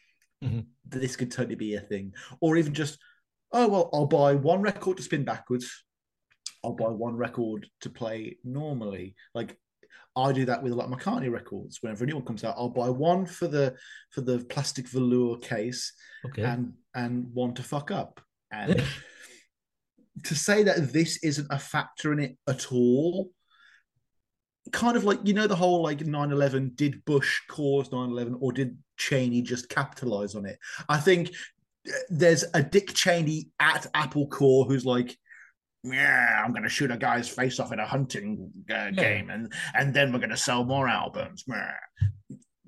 [0.44, 0.66] Mhm.
[0.86, 2.14] This could totally be a thing.
[2.42, 3.00] Or even just,
[3.54, 5.84] oh, well, I'll buy one record to spin backwards.
[6.64, 9.16] I'll buy one record to play normally.
[9.34, 9.58] Like
[10.18, 11.78] I do that with a lot of McCartney records.
[11.82, 13.76] Whenever a new one comes out, I'll buy one for the
[14.12, 15.94] for the plastic velour case
[16.26, 16.44] Okay.
[16.44, 18.20] and and one to fuck up.
[18.52, 18.84] And
[20.24, 23.30] to say that this isn't a factor in it at all,
[24.72, 28.78] kind of like you know the whole like 9-11, did Bush cause 9-11 or did
[28.98, 30.58] Cheney just capitalize on it?
[30.90, 31.30] I think
[31.88, 35.16] uh, there's a Dick Cheney at Apple Corps who's like,
[35.84, 39.52] yeah, I'm going to shoot a guy's face off in a hunting uh, game, and
[39.74, 41.46] and then we're going to sell more albums.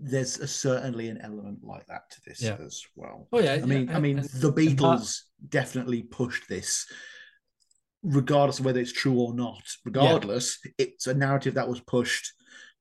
[0.01, 2.55] There's a, certainly an element like that to this Yeah.
[2.65, 3.27] as well.
[3.33, 3.53] oh yeah.
[3.53, 6.85] I mean, yeah, I mean, the Beatles definitely pushed this,
[8.03, 9.61] regardless of whether it's true or not.
[9.83, 12.31] Regardless, it's a narrative that was pushed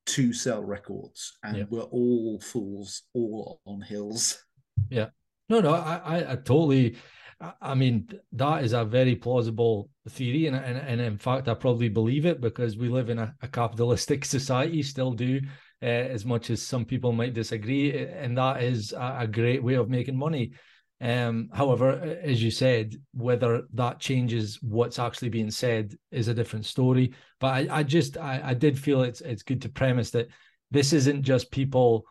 [0.06, 1.64] to sell records, and Yeah.
[1.68, 4.42] we're all fools, all on hills.
[4.88, 5.08] Yeah.
[5.48, 6.96] No, no, I, I, I totally.
[7.40, 11.88] I- mean, that is a very plausible theory, and and, and in fact, I probably
[11.88, 15.40] believe it because we live in a, a capitalistic society, still do,
[15.82, 19.74] uh, as much as some people might disagree, and that is a, a great way
[19.74, 20.52] of making money.
[21.00, 26.66] Um, however, as you said, whether that changes what's actually being said is a different
[26.66, 27.12] story.
[27.38, 30.26] But I, I just, I, I did feel it's it's good to premise that
[30.72, 32.04] this isn't just people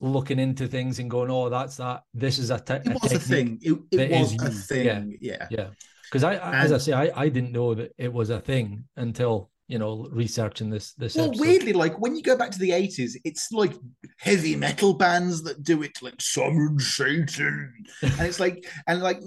[0.00, 3.18] looking into things and going, "Oh, that's that." This is a, te- It was a
[3.18, 3.58] thing.
[3.62, 5.18] It, it was a used, thing.
[5.20, 5.46] Yeah.
[5.50, 5.68] Yeah,
[6.04, 8.84] because I, I as I say, I, I didn't know that it was a thing
[8.96, 11.14] until you know researching this this.
[11.14, 11.40] Well, episode.
[11.40, 13.74] weirdly, like when you go back to the eighties, it's like
[14.18, 17.72] heavy metal bands that do it, like summon Satan,
[18.02, 19.20] and it's like, and like,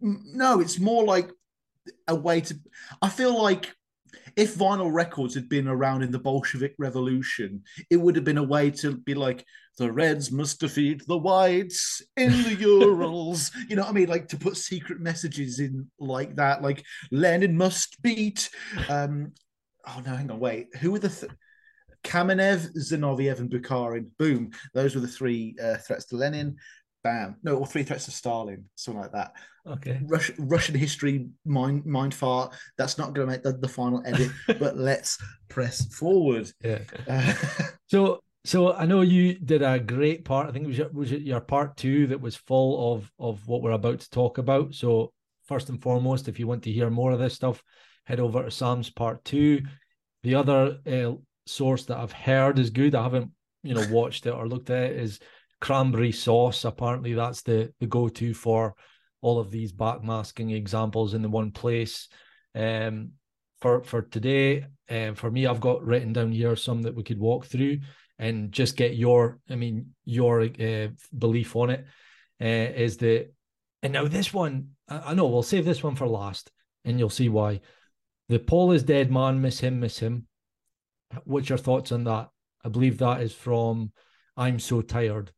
[0.00, 1.30] no, it's more like
[2.08, 2.58] a way to.
[3.02, 3.74] I feel like
[4.36, 8.42] if vinyl records had been around in the Bolshevik Revolution, it would have been a
[8.42, 9.44] way to be like,
[9.78, 13.50] the Reds must defeat the Whites in the Urals.
[13.68, 14.08] you know what I mean?
[14.08, 18.50] Like to put secret messages in like that, like Lenin must beat.
[18.88, 19.32] Um,
[19.86, 20.68] oh no, hang on, wait.
[20.76, 21.32] Who were the th-
[22.04, 24.10] Kamenev, Zinoviev, and Bukharin?
[24.18, 24.50] Boom.
[24.74, 26.56] Those were the three uh, threats to Lenin.
[27.04, 27.36] Bam.
[27.44, 29.34] No, or three threats to Stalin, something like that.
[29.66, 32.54] okay, Rush, Russian history mind mind fart.
[32.78, 36.50] That's not going to make the, the final edit, but let's press forward.
[36.64, 36.80] yeah.
[37.08, 37.34] Uh,
[37.90, 40.48] So, so I know you did a great part.
[40.48, 43.46] I think it was your, was it your part two that was full of of
[43.46, 44.74] what we're about to talk about.
[44.74, 45.12] So,
[45.44, 47.62] first and foremost, if you want to hear more of this stuff,
[48.04, 49.62] head over to Sam's part two.
[50.22, 51.12] The other uh,
[51.46, 52.94] source that I've heard is good.
[52.94, 53.30] I haven't,
[53.62, 54.96] you know, watched it or looked at it.
[54.98, 55.20] Is
[55.64, 56.66] cranberry sauce.
[56.66, 58.74] Apparently, that's the the go to for
[59.22, 62.08] all of these backmasking examples in the one place.
[62.54, 63.12] Um,
[63.62, 67.18] for for today, um, for me, I've got written down here some that we could
[67.18, 67.78] walk through
[68.18, 70.88] and just get your, I mean, your uh,
[71.18, 71.86] belief on it.
[72.40, 76.50] Uh, is and now this one, I, I know we'll save this one for last,
[76.84, 77.60] and you'll see why.
[78.28, 80.26] The Paul is dead man, miss him, miss him.
[81.24, 82.28] What's your thoughts on that?
[82.64, 83.92] I believe that is from
[84.36, 85.32] I'm so tired.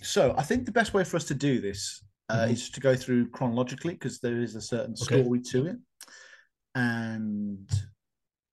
[0.00, 2.50] So I think the best way for us to do this uh, Mhm.
[2.52, 5.22] is to go through chronologically because there is a certain Okay.
[5.22, 5.76] story to it.
[6.74, 7.68] And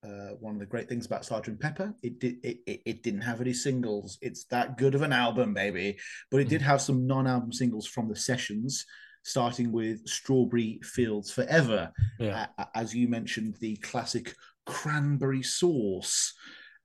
[0.04, 3.22] uh, one of the great things about Sergeant Pepper, it did it, it, it didn't
[3.22, 4.18] have any singles.
[4.22, 5.98] It's that good of an album, baby.
[6.32, 8.86] But it did have some non-album singles from the sessions,
[9.24, 11.92] starting with Strawberry Fields Forever.
[12.20, 12.48] Yeah.
[12.58, 14.36] Uh, as you mentioned, the classic
[14.66, 16.34] cranberry sauce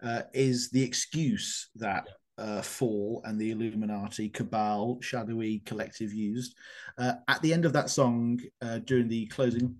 [0.02, 2.06] uh, is the excuse that
[2.40, 6.56] uh, Fall and the Illuminati cabal, shadowy collective used.
[6.98, 9.76] Uh, at the end of that song, uh, during the closing,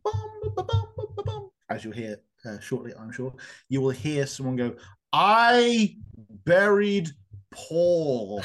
[1.70, 3.34] as you'll hear uh, shortly, I'm sure,
[3.68, 4.74] you will hear someone go,
[5.12, 5.96] I
[6.44, 7.08] buried
[7.50, 8.44] Paul.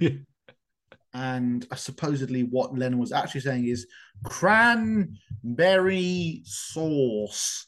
[1.14, 3.86] and supposedly what Lennon was actually saying is
[4.24, 5.12] cranberry
[6.44, 7.66] sauce.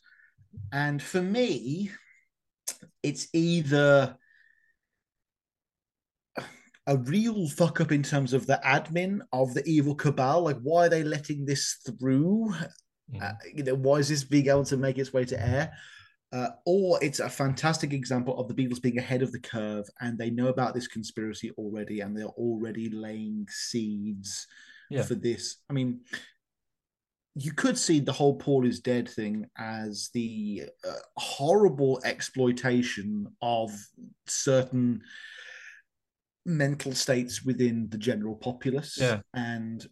[0.73, 1.91] And for me,
[3.07, 4.17] it's either
[6.89, 10.43] a real fuck up in terms of the admin of the evil cabal.
[10.43, 12.53] Like, why are they letting this through?
[13.13, 13.23] Mm.
[13.23, 15.73] Uh, you know, why is this being able to make its way to air?
[16.33, 20.19] Uh, or it's a fantastic example of the Beatles being ahead of the curve and
[20.19, 24.47] they know about this conspiracy already and they're already laying seeds
[24.91, 25.03] yeah.
[25.03, 25.59] for this.
[25.71, 26.01] I mean,
[27.39, 33.71] you could see the whole Paul is dead thing as the uh, horrible exploitation of
[34.27, 35.03] certain
[36.47, 38.97] mental states within the general populace.
[38.99, 39.21] Yeah.
[39.35, 39.87] And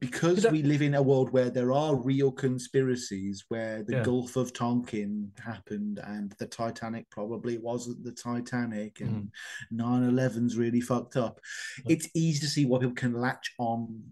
[0.00, 4.02] because we live in a world where there are real conspiracies, where the yeah.
[4.02, 9.30] Gulf of Tonkin happened and the Titanic probably wasn't the Titanic and mm.
[9.70, 11.38] 9 11's really fucked up,
[11.86, 14.02] it's easy to see why people can latch on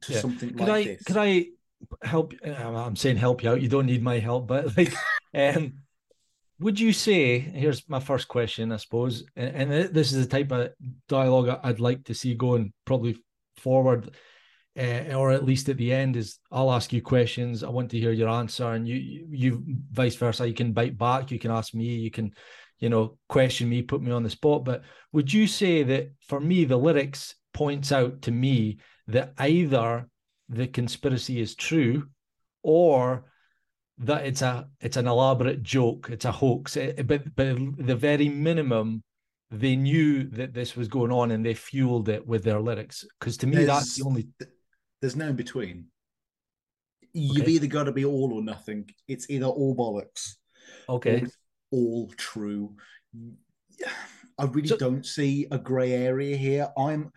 [0.00, 0.20] to yeah.
[0.20, 1.02] something could like I, this.
[1.04, 1.46] Could I
[2.02, 2.34] help?
[2.44, 3.62] I'm saying help you out.
[3.62, 4.92] You don't need my help, but like,
[5.34, 5.74] um,
[6.60, 10.52] would you say here's my first question i suppose and, and, this is the type
[10.52, 10.70] of
[11.08, 13.16] dialogue i'd like to see going probably
[13.56, 14.10] forward
[14.78, 17.98] uh, or at least at the end is i'll ask you questions i want to
[17.98, 21.50] hear your answer and you, you you vice versa you can bite back you can
[21.50, 22.32] ask me you can
[22.78, 24.82] you know question me put me on the spot but
[25.12, 30.08] would you say that for me the lyrics points out to me that either
[30.48, 32.08] the conspiracy is true
[32.62, 33.24] or
[33.98, 36.76] that it's a it's an elaborate joke, it's a hoax.
[36.76, 39.02] It, eh, but but the very minimum,
[39.50, 43.04] they knew that this was going on and they fueled it with their lyrics.
[43.18, 44.28] Because to me, there's, that's the only.
[45.00, 45.86] There's no in between.
[47.12, 47.52] You've okay.
[47.52, 48.90] either got to be all or nothing.
[49.06, 50.34] It's either all bollocks.
[50.88, 51.24] Okay.
[51.70, 52.74] all true.
[54.36, 56.68] I really so, don't see a grey area here.
[56.76, 57.12] I'm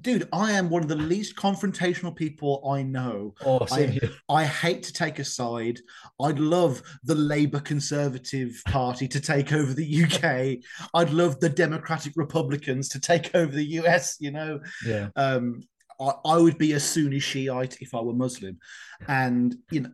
[0.00, 3.34] dude, I am one of the least confrontational people I know.
[3.44, 5.80] Oh, I, I, hate to take a side.
[6.20, 10.64] I'd love the Labour Conservative Party to take over the UK.
[10.94, 14.16] I'd love the Democratic Republicans to take over the US.
[14.20, 15.08] You know, yeah.
[15.16, 15.62] Um,
[16.00, 18.58] I, I would be a Sunni Shiite if I were Muslim,
[19.06, 19.90] and you know,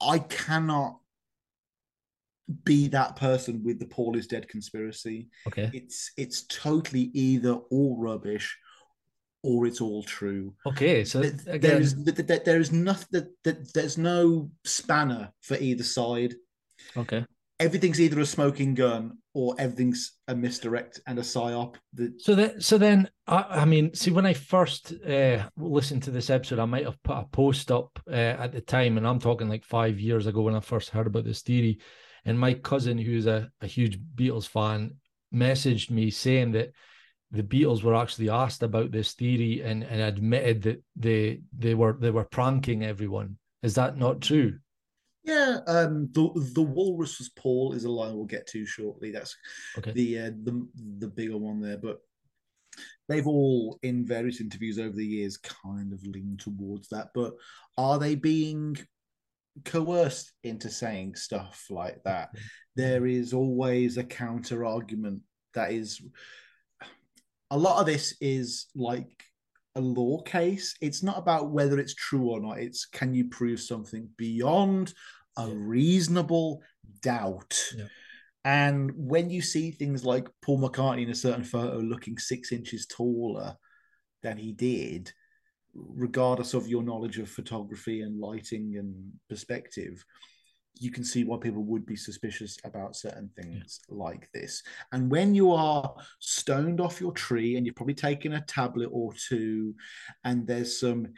[0.00, 0.98] I cannot
[2.64, 5.28] be that person with the Paul is dead conspiracy.
[5.46, 5.70] Okay.
[5.72, 8.56] It's it's totally either all rubbish
[9.42, 10.54] or it's all true.
[10.66, 11.60] Okay, so again...
[11.60, 11.94] there is
[12.44, 16.34] there is nothing that there's no spanner for either side.
[16.96, 17.24] Okay,
[17.60, 21.76] everything's either a smoking gun or everything's a misdirect and a psyop.
[21.94, 22.20] That...
[22.20, 26.30] So that so then I, I mean, see when I first uh, listened to this
[26.30, 29.48] episode, I might have put a post up uh, at the time, and I'm talking
[29.48, 31.78] like five years ago when I first heard about this theory.
[32.24, 34.96] And my cousin, who's a, a huge Beatles fan,
[35.32, 36.72] messaged me saying that
[37.30, 41.96] the Beatles were actually asked about this theory and, and admitted that they they were
[42.00, 43.36] they were pranking everyone.
[43.62, 44.58] Is that not true?
[45.24, 49.10] Yeah, um, the the walrus was Paul is a line we'll get to shortly.
[49.10, 49.36] That's
[49.76, 49.92] okay.
[49.92, 50.66] the uh, the
[51.00, 51.98] the bigger one there, but
[53.08, 57.08] they've all in various interviews over the years kind of leaned towards that.
[57.14, 57.34] But
[57.76, 58.78] are they being
[59.64, 62.30] coerced into saying stuff like that?
[62.74, 65.22] There is always a counter argument
[65.54, 66.00] that is
[67.50, 69.24] a lot of this is like
[69.74, 70.74] a law case.
[70.80, 72.58] It's not about whether it's true or not.
[72.58, 74.92] It's can you prove something beyond
[75.36, 76.62] a reasonable
[77.00, 77.58] doubt.
[77.76, 77.86] Yeah.
[78.44, 82.86] And when you see things like Paul McCartney in a certain photo looking six inches
[82.86, 83.56] taller
[84.22, 85.12] than he did,
[85.74, 90.04] regardless of your knowledge of photography and lighting and perspective,
[90.80, 93.94] you can see why people would be suspicious about certain things yeah.
[93.94, 94.62] like this.
[94.92, 99.12] And when you are stoned off your tree and you've probably taken a tablet or
[99.12, 99.74] two,
[100.24, 101.08] and there's some,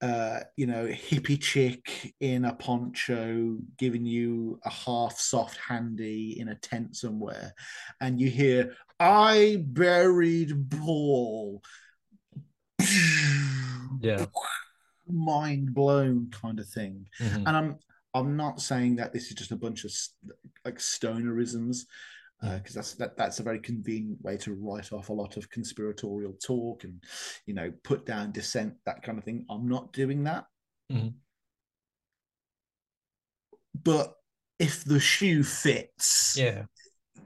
[0.00, 6.48] uh, you know, hippie chick in a poncho giving you a half soft handy in
[6.48, 7.54] a tent somewhere,
[8.00, 11.62] and you hear, I buried Paul.
[14.00, 14.26] Yeah.
[15.12, 17.06] Mind blown kind of thing.
[17.20, 17.46] Mm-hmm.
[17.46, 17.78] And I'm
[18.14, 19.92] I'm not saying that this is just a bunch of
[20.64, 21.84] like stonerisms,
[22.40, 25.50] because uh, that's that, that's a very convenient way to write off a lot of
[25.50, 27.02] conspiratorial talk and
[27.46, 29.44] you know put down dissent that kind of thing.
[29.50, 30.46] I'm not doing that.
[30.92, 31.08] Mm-hmm.
[33.82, 34.14] But
[34.58, 36.64] if the shoe fits, yeah,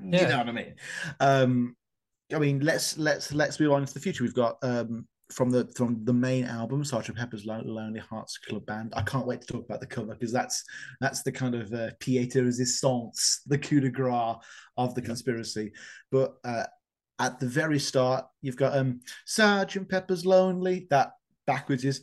[0.03, 0.22] yeah.
[0.22, 0.74] you know what I mean.
[1.20, 1.76] Um,
[2.35, 4.24] I mean, let's let's let's move on to the future.
[4.24, 7.16] We've got um, from the from the main album, Sgt.
[7.16, 8.93] Pepper's Lonely Hearts Club Band.
[8.97, 10.64] I can't wait to talk about the cover because that's
[11.01, 14.37] that's the kind of uh, pièce de résistance, the coup de grace
[14.77, 15.72] of the conspiracy.
[16.11, 16.64] But uh,
[17.18, 20.87] at the very start, you've got um Sergeant Pepper's Lonely.
[20.91, 21.12] That
[21.47, 22.03] backwards is.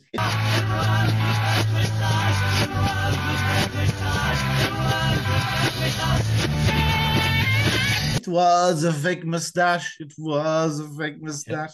[8.14, 9.96] It was a fake mustache.
[9.98, 11.72] It was a fake mustache.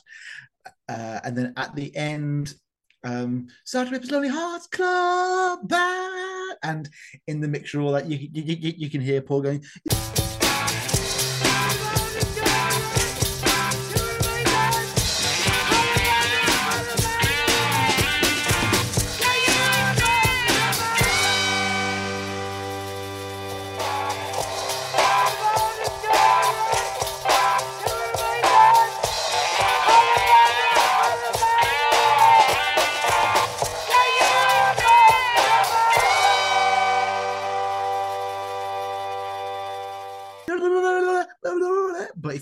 [0.88, 2.54] Uh, and then at the end,
[3.04, 5.72] um, Sergeant Lonely Hearts Club.
[6.62, 6.88] And
[7.26, 9.64] in the mixture all that, you, you, you, you can hear Paul going,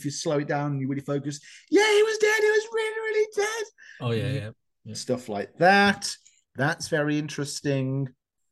[0.07, 1.41] you slow it down and you really focus,
[1.71, 2.41] yeah, he was dead.
[2.41, 3.65] He was really, really dead.
[4.01, 4.35] Oh yeah, mm.
[4.35, 4.51] yeah.
[4.85, 4.95] yeah.
[4.95, 6.17] Stuff like that.
[6.57, 8.09] That's very interesting.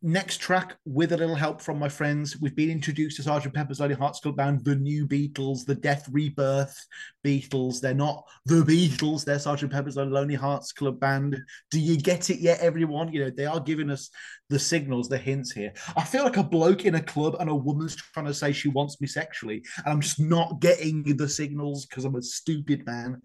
[0.07, 3.81] Next track, with a little help from my friends, we've been introduced to Sergeant Pepper's
[3.81, 6.79] Lonely Hearts Club Band, the new Beatles, the Death Rebirth
[7.25, 7.81] Beatles.
[7.81, 11.41] They're not the Beatles, they're Sergeant Pepper's Lonely Hearts Club Band.
[11.71, 13.15] Do you get it yet, everyone?
[13.15, 14.11] You know, they are giving us
[14.51, 15.73] the signals, the hints here.
[15.97, 18.69] I feel like a bloke in a club and a woman's trying to say she
[18.69, 23.23] wants me sexually, and I'm just not getting the signals because I'm a stupid man.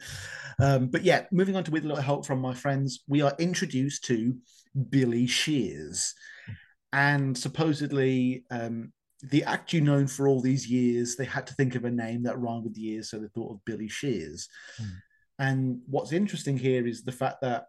[0.62, 3.36] Um, but yeah, moving on to with a little help from my friends, we are
[3.38, 4.38] introduced to
[4.90, 6.16] Billy Shears
[6.94, 8.92] and supposedly um,
[9.24, 12.24] the act you known for all these years, they had to think of a name
[12.24, 14.48] that rhymed with years, so they thought of Billy Shears.
[14.82, 14.92] Mm.
[15.40, 17.66] And what's interesting here is the fact that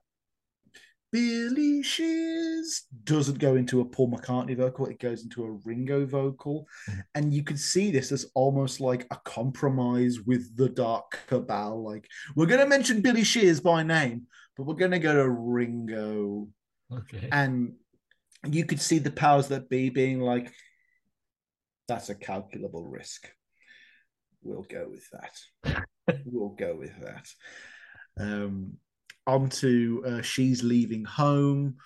[1.13, 6.67] Billy Shears doesn't go into a Paul McCartney vocal, it goes into a Ringo vocal.
[6.89, 7.03] Mm.
[7.17, 11.83] And you could see this as almost like a compromise with the Dark Cabal.
[11.83, 15.29] Like, we're going to mention Billy Shears by name, but we're going to go to
[15.29, 16.49] Ringo.
[16.93, 17.29] Okay.
[17.33, 17.75] And
[18.47, 20.53] you could see the powers that be being like,
[21.89, 23.29] that's a calculable risk.
[24.43, 25.85] We'll go with that.
[26.25, 27.27] we'll go with that.
[28.19, 28.75] Um,
[29.27, 31.77] on to uh, She's Leaving Home,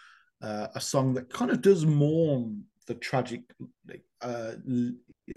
[0.42, 3.42] uh, a song that kind of does mourn the tragic
[4.22, 4.52] uh,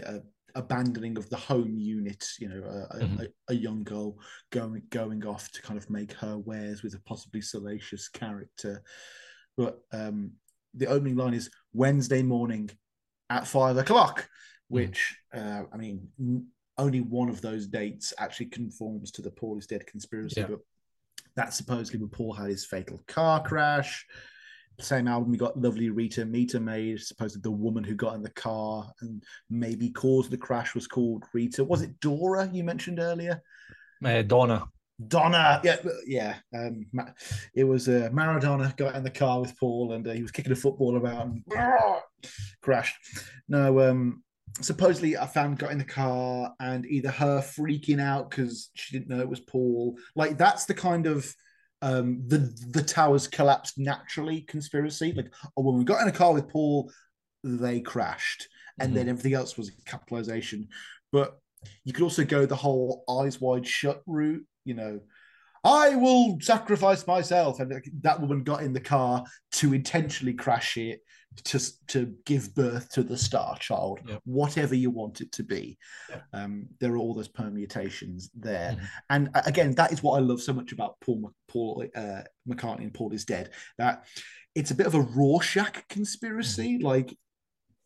[0.05, 0.19] uh,
[0.55, 3.21] abandoning of the home unit, you know, a, Mhm.
[3.21, 4.17] a, a young girl
[4.51, 8.83] going going off to kind of make her wares with a possibly salacious character.
[9.55, 10.31] But um,
[10.77, 12.69] the opening line is Wednesday morning
[13.29, 14.27] at five o'clock,
[14.67, 16.47] which uh, I mean, n-
[16.77, 20.41] only one of those dates actually conforms to the Paul is dead conspiracy.
[20.41, 20.47] Yeah.
[20.47, 20.59] But
[21.35, 24.05] that's supposedly when Paul had his fatal car crash.
[24.79, 27.01] Same album, we got lovely Rita meter maid.
[27.01, 31.23] Supposedly the woman who got in the car and maybe caused the crash was called
[31.33, 31.63] Rita.
[31.63, 33.41] Was it Dora you mentioned earlier?
[34.05, 34.67] Uh, Donna.
[35.05, 35.77] Donna, yeah,
[36.07, 36.35] yeah.
[36.55, 36.87] Um,
[37.53, 40.51] it was uh, Maradona got in the car with Paul, and uh, he was kicking
[40.51, 41.43] a football about and
[42.61, 42.95] crashed.
[43.47, 44.23] No, um,
[44.61, 49.09] supposedly a fan got in the car, and either her freaking out because she didn't
[49.15, 49.97] know it was Paul.
[50.15, 51.31] Like that's the kind of
[51.81, 52.37] um, the
[52.71, 55.13] the towers collapsed naturally conspiracy.
[55.13, 56.91] Like, oh, when we got in a car with Paul,
[57.43, 58.47] they crashed,
[58.79, 60.69] and then everything else was capitalization.
[61.11, 61.37] But
[61.83, 64.45] you could also go the whole eyes wide shut route.
[64.67, 64.99] You know,
[65.63, 70.99] I will sacrifice myself, and that woman got in the car to intentionally crash it
[71.45, 75.77] to to give birth to the star child, whatever you want it to be.
[76.33, 78.87] Um, there are all those permutations there, Mhm.
[79.09, 82.83] and uh, again, that is what I love so much about Paul Paul uh, McCartney
[82.83, 83.51] and Paul is dead.
[83.77, 84.05] That
[84.53, 87.17] it's a bit of a Rorschach conspiracy, like.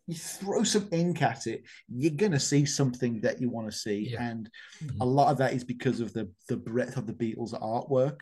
[0.08, 4.10] You throw some ink at it, you're gonna see something that you want to see,
[4.10, 4.30] Yeah.
[4.30, 4.50] and
[4.84, 4.98] Mhm.
[5.00, 8.20] a lot of that is because of the the breadth of the Beatles artwork.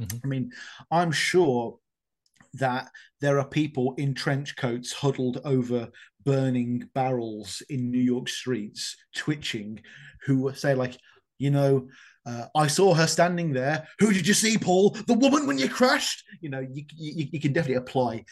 [0.00, 0.20] Mhm.
[0.24, 0.52] I mean,
[0.90, 1.78] I'm sure
[2.54, 2.90] that
[3.20, 5.90] there are people in trench coats huddled over
[6.24, 9.80] burning barrels in New York streets, twitching,
[10.24, 10.98] who say like,
[11.38, 11.88] you know.
[12.26, 13.88] Uh, I saw her standing there.
[14.00, 14.90] Who did you see, Paul?
[14.90, 16.22] The woman when you crashed.
[16.42, 18.26] You know, you, you, you can definitely apply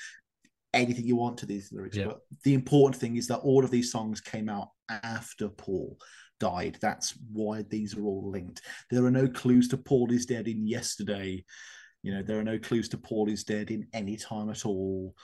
[0.77, 1.97] anything you want to these lyrics.
[1.97, 2.07] Yeah.
[2.07, 5.99] But the important thing is that all of these songs came out after Paul
[6.39, 6.79] died.
[6.81, 8.63] That's why these are all linked.
[8.91, 11.45] There are no clues to Paul is dead in yesterday.
[12.03, 15.15] You know, there are no clues to Paul is dead in any time at all.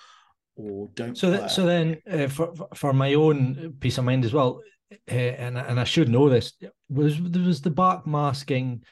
[0.57, 1.17] Or don't.
[1.17, 4.61] So, th- so then, uh, for for my own peace of mind as well,
[5.11, 6.53] uh, and and I should know this
[6.91, 8.83] was there was the back masking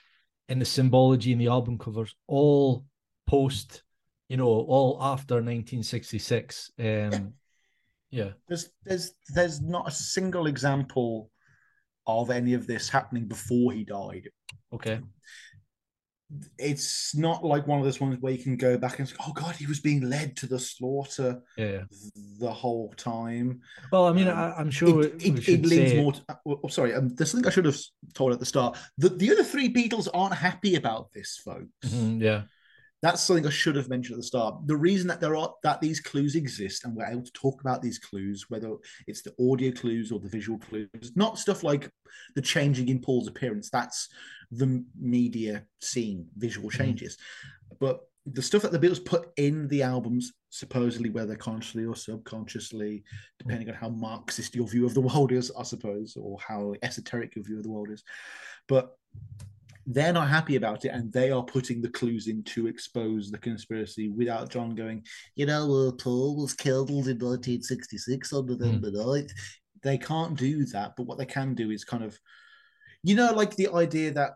[0.49, 2.85] and the symbology in the album covers all
[3.27, 3.83] post,
[4.31, 6.71] you know, all after 1966.
[6.79, 7.35] Um,
[8.11, 11.31] yeah, there's there's there's not a single example
[12.07, 14.29] of any of this happening before he died.
[14.73, 15.01] Okay.
[16.59, 19.33] It's not like one of those ones where you can go back and say, "Oh
[19.33, 21.83] God, he was being led to the slaughter Yeah.
[22.39, 26.01] the whole time." Well, I mean, Um, I, I'm sure it, it, it leans say-
[26.01, 26.13] more.
[26.13, 27.81] To, oh, sorry, um, there's something I should have
[28.15, 28.79] told at the start.
[28.97, 31.67] The the other three Beatles aren't happy about this, folks.
[31.87, 32.43] Mhm, yeah.
[33.03, 34.67] That's something I should have mentioned at the start.
[34.67, 37.81] The reason that there are that these clues exist and we're able to talk about
[37.81, 38.75] these clues, whether
[39.07, 41.91] it's the audio clues or the visual clues, not stuff like
[42.35, 43.71] the changing in Paul's appearance.
[43.71, 44.09] That's
[44.51, 46.83] the media scene, visual mm-hmm.
[46.83, 47.17] changes.
[47.79, 53.03] But the stuff that the Beatles put in the albums, supposedly whether consciously or subconsciously,
[53.39, 57.35] depending on how Marxist your view of the world is, I suppose, or how esoteric
[57.35, 58.05] your view of the world is.
[58.69, 58.95] But
[59.95, 63.39] they're not happy about it, and they are putting the clues in to expose the
[63.39, 65.05] conspiracy without John going,
[65.37, 69.31] you know, uh, Paul was killed in 1966 on November 9th.
[69.83, 72.19] They can't do that, but what they can do is kind of,
[73.03, 74.33] you know, like the idea that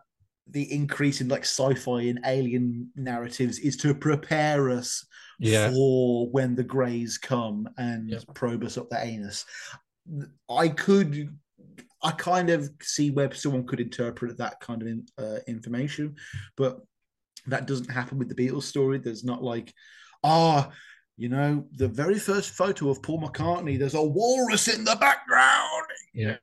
[0.47, 5.05] the increase in like sci-fi and alien narratives is to prepare us
[5.39, 5.71] Yeah.
[5.71, 8.23] for when the greys come and Yep.
[8.35, 9.45] probe us up the anus.
[10.49, 11.35] I could,
[12.05, 16.15] I kind of see where someone could interpret that kind of in, uh, information,
[16.55, 16.77] but
[17.47, 18.99] that doesn't happen with the Beatles story.
[18.99, 19.73] There's not like,
[20.23, 20.71] ah,
[21.17, 25.87] you know, the very first photo of Paul McCartney, there's a walrus in the background.
[26.13, 26.37] Yeah.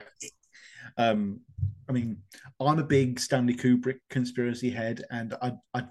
[0.98, 1.40] Um,
[1.88, 2.16] I mean,
[2.58, 5.84] I'm a big Stanley Kubrick conspiracy head, and I, I,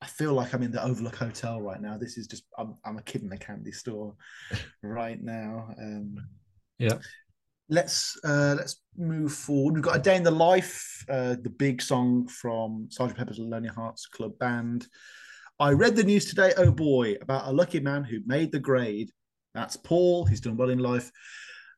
[0.00, 1.98] I feel like I'm in the Overlook Hotel right now.
[1.98, 4.14] This is just, I'm, I'm a kid in a candy store
[4.82, 5.74] right now.
[5.80, 6.16] Um,
[6.78, 6.98] Yeah.
[7.72, 9.74] Let's uh, let's move forward.
[9.74, 13.68] We've got a day in the life, uh, the big song from Sergeant Pepper's Lonely
[13.68, 14.88] Hearts Club Band.
[15.60, 16.52] I read the news today.
[16.56, 19.12] Oh boy, about a lucky man who made the grade.
[19.54, 20.24] That's Paul.
[20.24, 21.12] He's done well in life.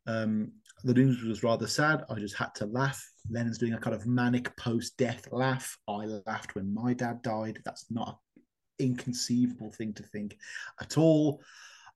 [0.06, 0.52] Um,
[0.82, 2.04] the news was rather sad.
[2.08, 3.06] I just had to laugh.
[3.30, 5.76] Lennon's doing a kind of manic post-death laugh.
[5.86, 7.60] I laughed when my dad died.
[7.66, 10.38] That's not an inconceivable thing to think
[10.80, 11.42] at all.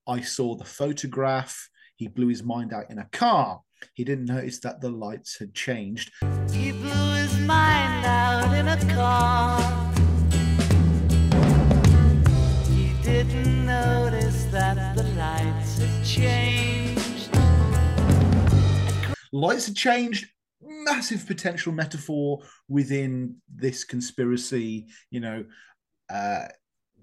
[0.07, 1.71] I saw the photograph.
[1.97, 3.63] He blew his mind out in a car.
[3.95, 6.13] He didn't notice that the lights had changed.
[6.53, 9.61] He blew his mind out in a car.
[12.71, 16.77] He didn't notice that the lights had changed.
[19.33, 20.27] lights had changed
[20.63, 25.45] massive potential metaphor within this conspiracy you know
[26.09, 26.47] uh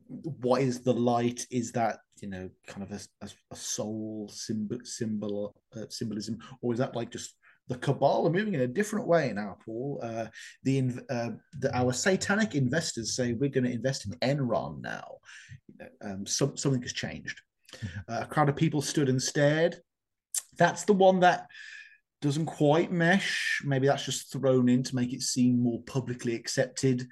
[0.08, 1.46] what is the light?
[1.52, 6.72] Is that you know kind of a, a, a soul symbol symbol uh, symbolism or
[6.72, 7.36] is that like just
[7.68, 10.00] the cabal are moving in a different way now paul?
[10.02, 10.28] Uh
[10.64, 15.18] the, in- uh, the our satanic investors say we're going to invest in enron now.
[15.68, 17.42] You know, um some, something has changed.
[18.08, 19.78] Uh, a crowd of people stood and stared.
[20.58, 21.48] That's the one that
[22.22, 23.62] doesn't quite mesh.
[23.66, 27.06] Maybe that's just thrown in to make it seem more publicly accepted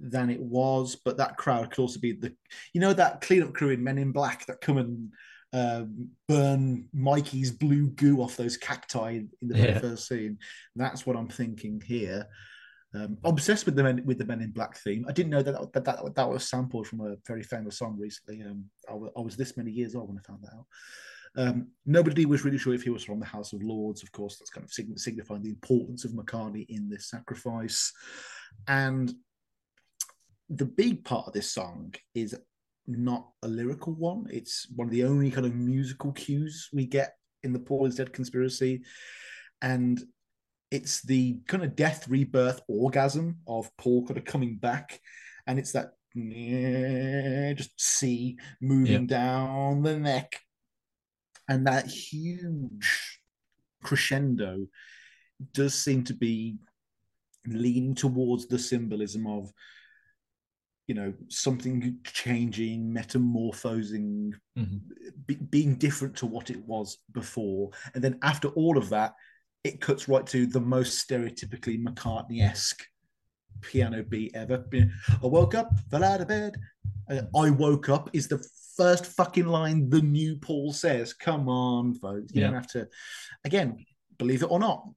[0.00, 0.96] than it was.
[0.96, 2.34] But that crowd could also be the,
[2.72, 5.12] you know, that cleanup crew in Men in Black that come and
[5.52, 9.78] um, burn Mikey's blue goo off those cacti in the very Yeah.
[9.78, 10.38] first scene.
[10.76, 12.26] That's what I'm thinking here.
[12.94, 15.04] Um, obsessed with the men with the Men in Black theme.
[15.06, 18.42] I didn't know that that that, that was sampled from a very famous song recently.
[18.42, 20.66] Um, I, was this many years old when I found that out.
[21.36, 24.02] Um, nobody was really sure if he was from the House of Lords.
[24.02, 27.92] Of course, that's kind of sign- signifying the importance of McCartney in this sacrifice.
[28.66, 29.12] And
[30.48, 32.36] the big part of this song is
[32.86, 34.26] not a lyrical one.
[34.30, 37.96] It's one of the only kind of musical cues we get in the Paul is
[37.96, 38.82] Dead conspiracy.
[39.60, 40.02] And
[40.70, 45.00] it's the kind of death rebirth orgasm of Paul kind of coming back.
[45.46, 45.92] And it's that
[47.56, 50.40] just C moving down the neck
[51.48, 53.20] and that huge
[53.82, 54.66] crescendo
[55.52, 56.56] does seem to be
[57.46, 59.52] leaning towards the symbolism of
[60.88, 64.80] you know something changing metamorphosing Mhm.
[65.26, 67.70] be, being different to what it was before.
[67.94, 69.12] And then after all of that
[69.64, 72.82] it cuts right to the most stereotypically mccartney-esque
[73.60, 74.64] piano beat ever.
[75.22, 76.56] I woke up fell out of bed
[77.34, 78.42] i woke up is the
[78.76, 81.12] first fucking line the new paul says.
[81.12, 82.32] Come on folks.
[82.32, 82.46] You Yeah.
[82.48, 82.88] don't have to
[83.44, 83.84] again
[84.16, 84.88] believe it or not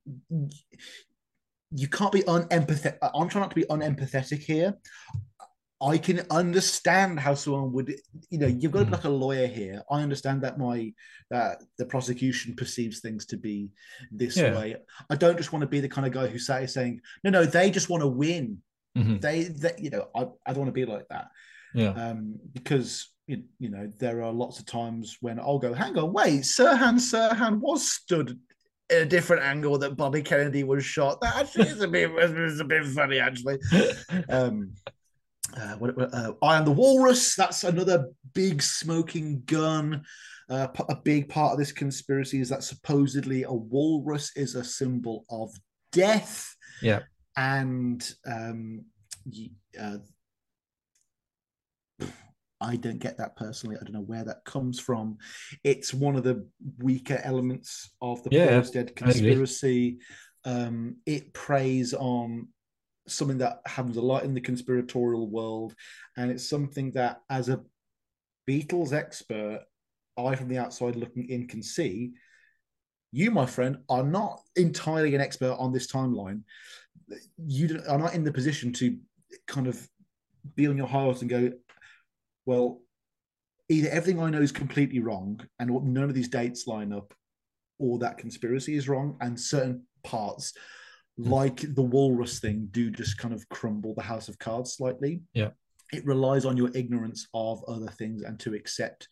[1.73, 4.73] you can't be unempathetic i'm trying not to be unempathetic here
[5.81, 7.95] I can understand how someone would,
[8.29, 8.95] you know, you've got to be Mm.
[8.97, 9.81] like a lawyer here.
[9.89, 10.93] I understand that my
[11.29, 13.69] that the prosecution perceives things to be
[14.11, 14.55] this Yeah.
[14.55, 14.75] way.
[15.09, 17.45] I don't just want to be the kind of guy who say saying, no, no,
[17.45, 18.61] they just want to win.
[18.97, 19.21] Mhm.
[19.21, 21.27] They, they you know, I, I don't want to be like that.
[21.73, 21.91] Yeah.
[21.91, 26.11] Um, because you, you know, there are lots of times when I'll go, hang on,
[26.11, 28.37] wait, Sirhan Sirhan was stood
[28.89, 31.21] in a different angle that Bobby Kennedy was shot.
[31.21, 33.57] That actually is a bit, it's a bit funny, actually.
[34.29, 34.73] Um,
[35.57, 37.35] uh, what, uh, I am the Walrus.
[37.35, 40.03] That's another big smoking gun.
[40.49, 45.23] Uh, a big part of this conspiracy is that supposedly a walrus is a symbol
[45.29, 45.49] of
[45.93, 46.53] death.
[46.81, 46.99] Yeah.
[47.37, 48.83] And um,
[49.79, 49.97] uh,
[52.59, 53.77] I don't get that personally.
[53.77, 55.17] I don't know where that comes from.
[55.63, 56.47] It's one of the
[56.79, 59.99] weaker elements of the Yeah, Dead conspiracy.
[60.43, 62.49] Um, it preys on
[63.13, 65.75] something that happens a lot in the conspiratorial world,
[66.17, 67.61] and it's something that, as a
[68.49, 69.61] Beatles expert,
[70.17, 72.13] I from the outside looking in can see.
[73.11, 76.43] You, my friend, are not entirely an expert on this timeline.
[77.45, 78.97] You are not in the position to
[79.47, 79.87] kind of
[80.55, 81.51] be on your high horse and go,
[82.45, 82.81] well,
[83.69, 87.13] either everything I know is completely wrong and none of these dates line up,
[87.79, 90.53] or that conspiracy is wrong, and certain parts,
[91.17, 95.21] like the walrus thing, do just kind of crumble the house of cards slightly.
[95.33, 95.49] Yeah.
[95.93, 99.07] It relies on your ignorance of other things and to accept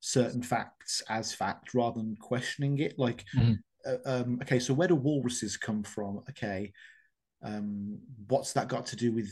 [0.00, 2.98] certain facts as fact rather than questioning it.
[2.98, 3.58] Like, Mhm.
[3.86, 6.18] uh, um, okay, so where do walruses come from?
[6.30, 6.72] Okay,
[7.42, 7.98] um,
[8.28, 9.30] what's that got to do with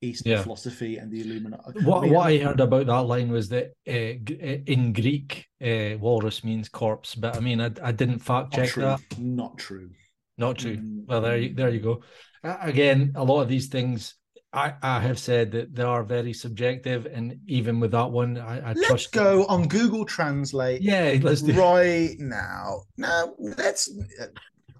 [0.00, 0.42] Eastern Yeah.
[0.42, 1.80] philosophy and the Illuminati?
[1.80, 5.98] What, mean, what I heard about that line was that uh, uh, in Greek, uh,
[5.98, 9.00] walrus means corpse, but I mean, I, I didn't fact check that.
[9.18, 9.90] Not true.
[10.38, 10.76] Not true.
[10.76, 12.02] Mm, Well, there you, there you go.
[12.44, 14.14] Uh, again, a lot of these things,
[14.52, 18.70] I, I have said that they are very subjective, and even with that one, I,
[18.70, 21.52] I Let's go on Google Translate Yeah, let's do.
[21.52, 22.82] right now.
[22.96, 23.90] No, let's.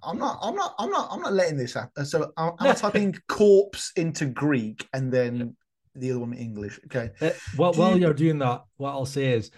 [0.01, 0.39] I'm not.
[0.41, 0.73] I'm not.
[0.79, 1.09] I'm not.
[1.11, 2.05] I'm not letting this happen.
[2.05, 5.55] So I'm, I'm typing corpse into Greek and then
[5.93, 6.79] the other one in English.
[6.85, 7.11] Okay.
[7.21, 9.51] Uh, well, Do while you- you're doing that, what I'll say is,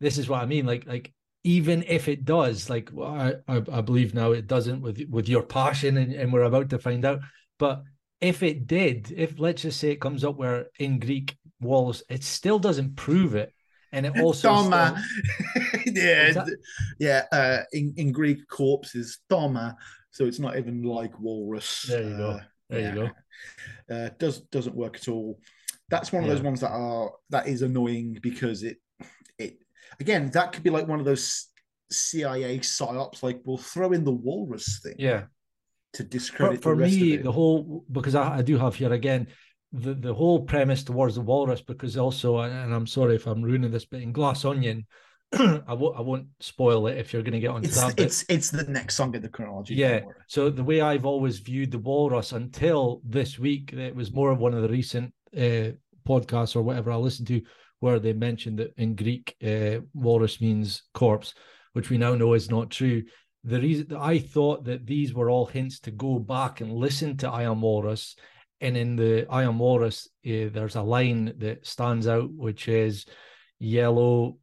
[0.00, 0.64] this is what I mean.
[0.66, 1.12] Like, like
[1.44, 3.08] even if it does, like well,
[3.48, 6.78] I, I, believe now it doesn't with with your passion, and, and we're about to
[6.78, 7.20] find out.
[7.58, 7.82] But
[8.20, 12.24] if it did, if let's just say it comes up where in Greek walls, it
[12.24, 13.52] still doesn't prove it,
[13.92, 15.00] and it also Thoma.
[15.50, 16.56] still- yeah, that-
[16.98, 17.24] yeah.
[17.32, 19.76] Uh, in in Greek, corpse is thoma,
[20.10, 21.86] so it's not even like walrus.
[21.88, 22.30] There you go.
[22.30, 22.94] Uh, There you
[23.88, 23.94] go.
[23.94, 25.38] Uh, does doesn't work at all.
[25.88, 26.34] That's one of Yeah.
[26.34, 28.76] those ones that are that is annoying because it
[30.00, 31.46] again that could be like one of those
[31.90, 33.22] CIA psyops.
[33.22, 35.24] Like we'll throw in the walrus thing yeah.
[35.94, 39.28] to discredit for the rest me the whole because I, I do have here again
[39.72, 43.70] the the whole premise towards the walrus because also and, i'm sorry if i'm ruining
[43.70, 44.86] this but in glass onion
[45.32, 48.24] i won't i won't spoil it if you're going to get onto it's that it's
[48.30, 49.74] it's the next song in the chronology.
[49.74, 54.30] yeah so the way i've always viewed the walrus until this week it was more
[54.30, 55.70] of one of the recent uh
[56.08, 57.42] podcasts or whatever i listened to
[57.80, 61.34] where they mentioned that in greek uh, walrus means corpse
[61.72, 63.02] which we now know is not true
[63.44, 67.30] the reason I thought that these were all hints to go back and listen to
[67.30, 68.16] I Am Walrus.
[68.60, 73.06] And in the I Am Walrus, uh, there's a line that stands out, which is
[73.60, 74.38] yellow,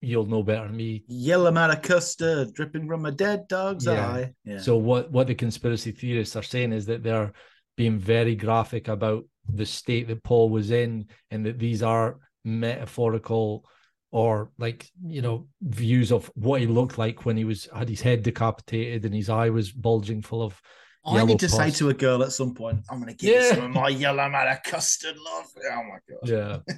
[0.00, 1.04] you'll know better than me.
[1.06, 4.08] Yellow of custard dripping from a dead dog's Yeah.
[4.08, 4.32] eye.
[4.44, 4.58] Yeah.
[4.58, 7.32] So what what the conspiracy theorists are saying is that they're
[7.76, 13.64] being very graphic about the state that Paul was in, and that these are metaphorical
[14.12, 18.00] or like you know views of what he looked like when he was had his
[18.00, 20.60] head decapitated and his eye was bulging full of
[21.06, 23.40] I need to say to a girl at some point, I'm going to give you
[23.40, 23.54] Yeah.
[23.54, 25.46] some of my yellow of custard, love.
[25.72, 26.28] Oh my god.
[26.28, 26.74] yeah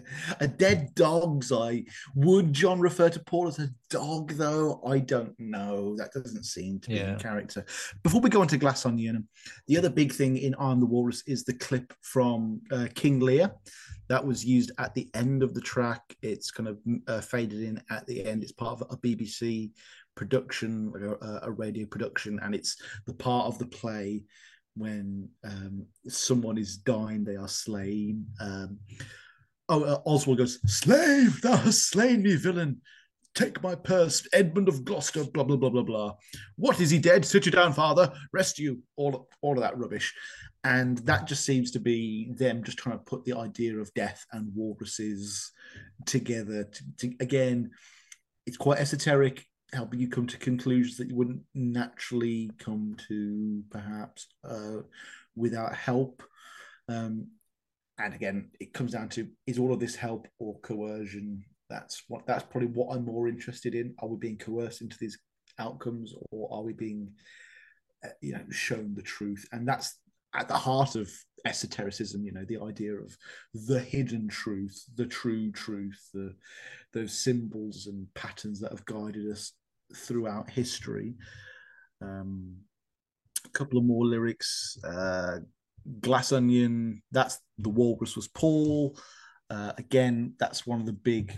[0.40, 1.84] a dead dog's eye.
[2.14, 4.80] Would John refer to Paul as a dog, though?
[4.86, 5.94] I don't know.
[5.96, 7.12] That doesn't seem to be Yeah.
[7.12, 7.64] in character.
[8.02, 9.28] Before we go on to Glass Onion,
[9.66, 13.52] the other big thing in Arm the Walrus is the clip from uh, King Lear.
[14.12, 16.02] That was used at the end of the track.
[16.20, 16.78] It's kind of
[17.08, 18.42] uh, faded in at the end.
[18.42, 19.70] It's part of a BBC
[20.16, 22.76] production, a, a radio production, and it's
[23.06, 24.24] the part of the play
[24.76, 28.26] when um, someone is dying, they are slain.
[28.38, 28.80] Um,
[29.70, 32.82] oh, uh, Oswald goes, Slave, thou hast slain me, villain.
[33.34, 36.12] Take my purse, Edmund of Gloucester, blah, blah, blah, blah, blah.
[36.56, 37.24] What is he dead?
[37.24, 38.12] Sit you down, father.
[38.34, 38.82] Rest you.
[38.96, 40.12] All, all of that rubbish.
[40.64, 44.24] And that just seems to be them just trying to put the idea of death
[44.32, 45.50] and walruses
[46.06, 46.64] together.
[46.64, 47.70] To, to, again,
[48.46, 54.28] it's quite esoteric, helping you come to conclusions that you wouldn't naturally come to, perhaps,
[54.48, 54.82] uh,
[55.34, 56.22] without help.
[56.88, 57.28] Um,
[57.98, 61.44] and again, it comes down to is all of this help or coercion?
[61.70, 63.94] That's what that's probably what I'm more interested in.
[63.98, 65.18] Are we being coerced into these
[65.58, 67.12] outcomes, or are we being,
[68.04, 69.46] uh, you know, shown the truth?
[69.52, 69.98] And that's
[70.34, 71.10] at the heart of
[71.44, 72.24] esotericism.
[72.24, 73.16] You know, the idea of
[73.54, 76.34] the hidden truth, the true truth, the
[76.92, 79.52] those symbols and patterns that have guided us
[79.94, 81.14] throughout history.
[82.00, 82.56] Um,
[83.44, 84.78] a couple of more lyrics.
[84.84, 85.38] Uh,
[86.00, 87.02] Glass Onion.
[87.10, 88.96] That's the walrus was Paul.
[89.50, 91.32] Uh, again, that's one of the big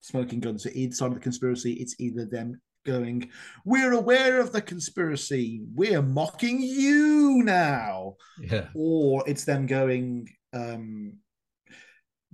[0.00, 0.64] smoking guns.
[0.64, 2.60] So side of the conspiracy, it's either them
[2.92, 3.30] going,
[3.64, 5.46] "We're aware of the conspiracy.
[5.80, 8.16] We're mocking you now,"
[8.52, 8.68] Yeah.
[8.74, 11.18] or it's them going, um,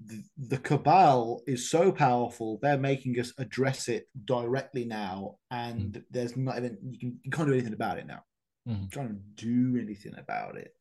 [0.09, 0.23] the,
[0.53, 6.57] the cabal is so powerful they're making us address it directly now and there's not
[6.59, 8.23] even you can you can't do anything about it now
[8.69, 8.91] Mhm.
[8.91, 10.73] trying to do anything about it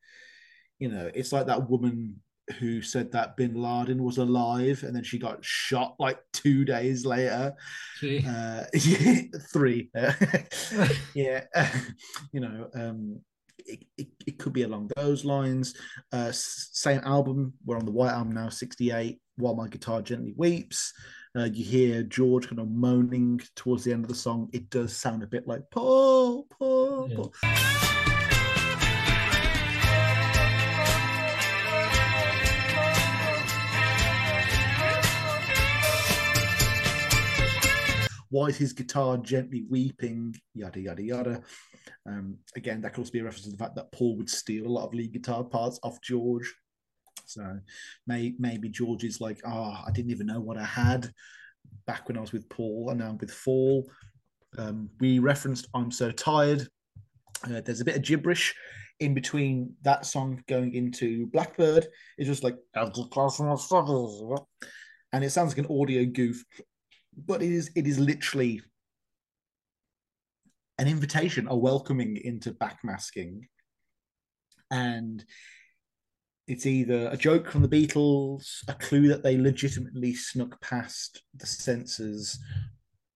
[0.80, 2.22] you know it's like that woman
[2.60, 7.06] who said that bin laden was alive and then she got shot like two days
[7.06, 7.54] later.
[8.28, 8.64] Uh
[9.54, 9.90] three.
[11.16, 11.46] Yeah
[12.32, 13.20] you know um
[13.66, 15.74] it, it, it could be along those lines.
[16.12, 20.92] Uh same album we're on the white album now 68 while my guitar gently weeps.
[21.36, 24.50] Uh, you hear george kind of moaning towards the end of the song.
[24.54, 27.16] It does sound a bit like paul paul Yeah.
[27.16, 27.34] paul
[38.34, 40.36] why is his guitar gently weeping?
[40.56, 41.42] Yada yada yada.
[42.08, 44.66] Um, again that could also be a reference to the fact that paul would steal
[44.66, 46.52] a lot of lead guitar parts off george.
[47.26, 47.60] So
[48.08, 51.12] may, maybe george is like oh i didn't even know what i had
[51.86, 53.88] back when i was with paul and now i'm with Faul
[54.58, 56.68] um, we referenced i'm so tired.
[57.46, 58.56] Uh, there's a bit of gibberish
[59.00, 61.86] in between that song going into blackbird.
[62.18, 62.58] It's just like
[65.14, 66.44] and it sounds like an audio goof
[67.18, 68.62] but it is it is literally
[70.80, 73.42] an invitation, a welcoming into backmasking.
[74.72, 75.24] And
[76.48, 81.46] it's either a joke from the Beatles, a clue that they legitimately snuck past the
[81.46, 82.40] censors,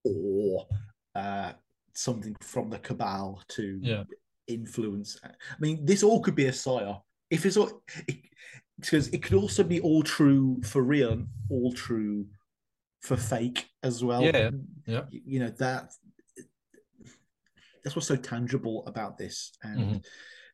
[0.04, 0.68] or
[1.16, 1.54] uh,
[1.94, 4.04] something from the cabal to Yeah.
[4.48, 5.20] influence.
[5.24, 7.02] I mean, this all could be a psyop.
[7.30, 7.84] If it's all,
[8.80, 12.28] because it could also be all true for real, all true
[13.08, 14.22] for fake as well.
[14.22, 14.52] Yeah,
[14.86, 15.04] yeah.
[15.12, 15.92] Y- You know that
[17.84, 20.06] that's what's so tangible about this, and Mhm.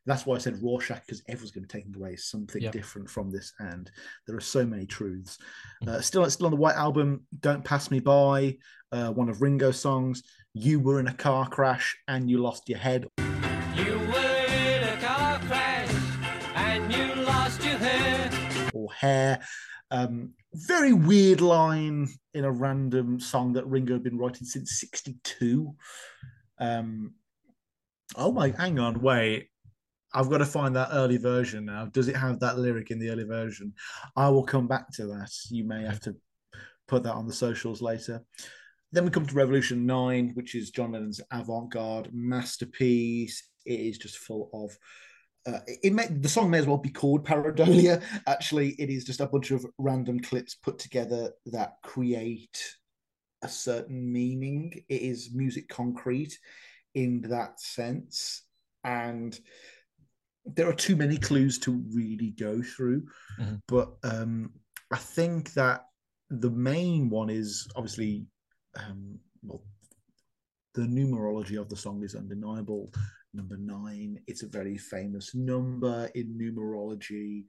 [0.06, 2.70] that's why I said Rorschach because everyone's going to be taking away something Yeah.
[2.70, 3.90] different from this, and
[4.26, 5.38] there are so many truths.
[5.82, 5.88] Mm-hmm.
[5.96, 8.58] Uh, still, still on the White Album, "Don't Pass Me By,"
[8.92, 10.22] uh, one of Ringo's songs.
[10.52, 13.08] You were in a car crash and you lost your head.
[13.18, 15.90] You were in a car crash
[16.54, 18.70] and you lost your hair.
[18.72, 19.42] or hair.
[19.90, 25.74] Um, very weird line in a random song that Ringo had been writing since '62.
[26.58, 27.14] Um,
[28.16, 29.48] oh my, hang on, wait.
[30.12, 31.86] I've got to find that early version now.
[31.86, 33.74] Does it have that lyric in the early version?
[34.14, 35.32] I will come back to that.
[35.50, 36.14] You may have to
[36.86, 38.22] put that on the socials later.
[38.92, 43.42] Then we come to Revolution 9, which is John Lennon's avant garde masterpiece.
[43.66, 44.78] It is just full of
[45.46, 48.02] uh, it may the song may as well be called Pareidolia.
[48.26, 52.76] Actually, it is just a bunch of random clips put together that create
[53.42, 54.72] a certain meaning.
[54.88, 56.34] It is musique concrète
[56.94, 58.42] in that sense,
[58.84, 59.38] and
[60.46, 63.06] there are too many clues to really go through.
[63.38, 63.60] Mhm.
[63.68, 64.52] But um,
[64.90, 65.86] I think that
[66.30, 68.26] the main one is obviously
[68.76, 69.62] um, well,
[70.74, 72.90] the numerology of the song is undeniable
[73.34, 74.20] number nine.
[74.26, 77.44] It's a very famous number in numerology.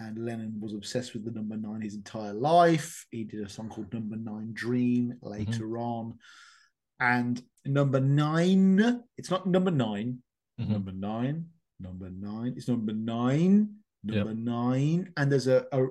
[0.00, 3.04] And Lennon was obsessed with the number nine his entire life.
[3.10, 6.18] He did a song called Number Nine Dream later on.
[7.00, 10.22] And number nine, it's not number 9
[10.60, 10.70] Mhm.
[10.70, 11.46] number nine,
[11.78, 15.12] number nine, it's number nine, number nine.
[15.16, 15.86] And there's a, a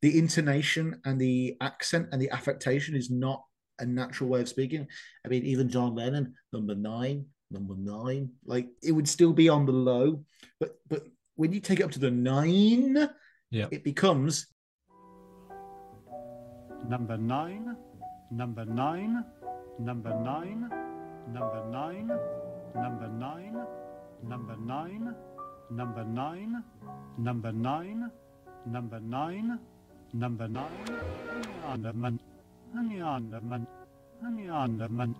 [0.00, 3.44] the intonation and the accent and the affectation is not
[3.78, 4.88] a natural way of speaking.
[5.24, 9.66] I mean, even John Lennon, number nine, number nine, like it would still be on
[9.66, 10.24] the low,
[10.58, 11.02] but but
[11.36, 13.08] when you take it up to the nine,
[13.50, 13.68] Yeah.
[13.70, 14.46] it becomes
[16.88, 17.76] Number nine,
[18.32, 19.24] number nine,
[19.78, 20.68] number nine,
[21.30, 22.08] number nine,
[22.74, 23.54] number nine,
[24.24, 25.14] number nine,
[25.78, 26.64] number nine,
[27.18, 28.10] number nine,
[28.66, 29.58] number nine,
[30.12, 30.88] number nine,
[31.64, 32.18] Honeyonderman,
[32.74, 33.66] Honeyonderman,
[34.22, 35.14] Honeyonderman,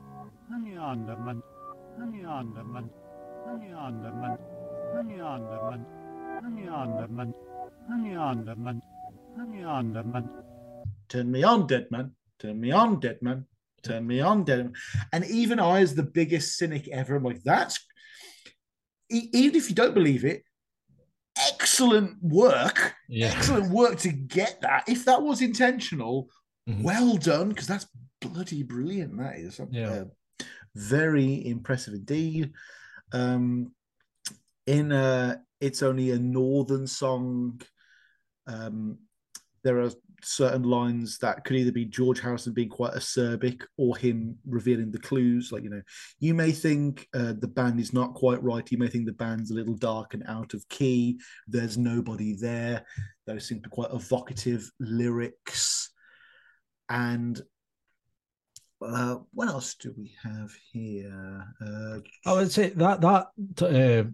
[0.50, 1.42] Honeyonderman,
[1.98, 2.66] Turn me on, dead
[11.92, 13.46] man, turn me on, dead man,
[13.82, 14.72] turn me on, dead man.
[15.12, 17.84] And even I, as the biggest cynic ever, I'm like, that's
[19.10, 20.42] e- even if you don't believe it,
[21.36, 23.32] excellent work, Yeah.
[23.34, 24.84] excellent work to get that.
[24.88, 26.28] If that was intentional,
[26.68, 26.82] Mhm.
[26.82, 27.86] well done, because that's
[28.20, 29.16] bloody brilliant.
[29.18, 29.90] That is, Yeah.
[29.90, 30.04] Uh,
[30.74, 32.52] very impressive indeed.
[33.12, 33.72] Um,
[34.66, 37.60] in uh, it's only a northern song.
[38.46, 38.98] Um,
[39.64, 39.90] there are
[40.24, 44.98] certain lines that could either be George Harrison being quite acerbic or him revealing the
[44.98, 45.52] clues.
[45.52, 45.82] Like, you know,
[46.20, 48.70] you may think uh, the band is not quite right.
[48.70, 51.20] You may think the band's a little dark and out of key.
[51.46, 52.84] There's nobody there.
[53.26, 55.90] Those seem to be quite evocative lyrics.
[56.88, 57.40] And
[58.82, 61.44] uh, what else do we have here?
[61.60, 63.26] Uh, I would say that that
[63.62, 64.10] uh,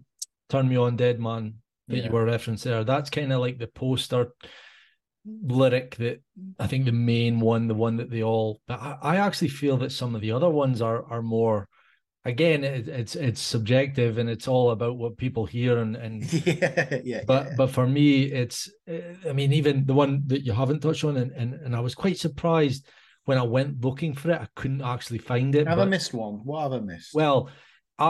[0.49, 1.55] "Turn Me On, Dead Man"
[1.87, 2.03] that Yeah.
[2.05, 2.83] you were referencing there.
[2.83, 4.33] That's kind of like the poster
[5.25, 6.21] lyric that
[6.59, 8.61] I think the main one, the one that they all.
[8.67, 11.67] But I, I actually feel that some of the other ones are are more.
[12.25, 16.99] Again, it, it's it's subjective and it's all about what people hear and and yeah,
[17.03, 17.21] yeah.
[17.25, 17.53] but yeah.
[17.57, 21.15] but for me it's uh, i mean even the one that you haven't touched on
[21.15, 22.85] and and, and i was quite surprised
[23.29, 26.35] when i went looking for it i couldn't actually find it have I missed one?
[26.49, 27.13] What have I missed?
[27.13, 27.37] well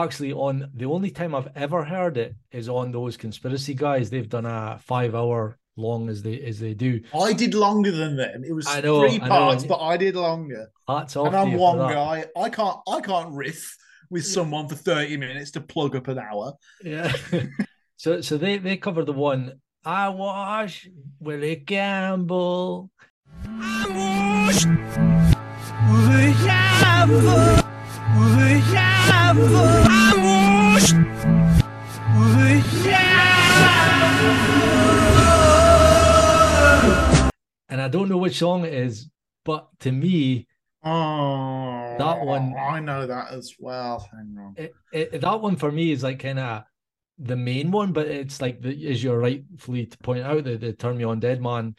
[0.04, 4.28] actually on the only time i've ever heard it is on those conspiracy guys they've
[4.38, 5.40] done a five hour
[5.76, 6.92] long as they as they do
[7.28, 8.38] I did longer than them.
[8.50, 10.64] It was I know, three I parts, and- but I did longer.
[10.86, 11.94] hats off and I'm you for one that.
[11.94, 12.16] guy.
[12.44, 12.78] I can't.
[12.96, 13.62] I can't riff
[14.10, 16.52] with someone for thirty minutes to plug up an hour.
[16.84, 17.10] yeah
[18.04, 19.42] so so they they cover the one
[19.84, 20.74] i wash
[21.26, 22.90] willie campbell
[37.68, 39.08] and i don't know which song it is
[39.44, 40.46] but to me
[40.82, 44.08] Oh, That one- I know that as well.
[44.10, 44.54] Hang on.
[44.56, 46.62] it, it, that one for me is like kind of
[47.18, 50.72] the main one, but it's like the, as you're rightfully to point out, the, the
[50.72, 51.76] turn me on dead man,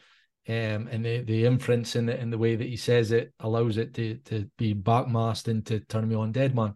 [0.48, 3.76] um, and the the inference in the in the way that he says it allows
[3.76, 6.74] it to to be backmasked into turn me on dead man.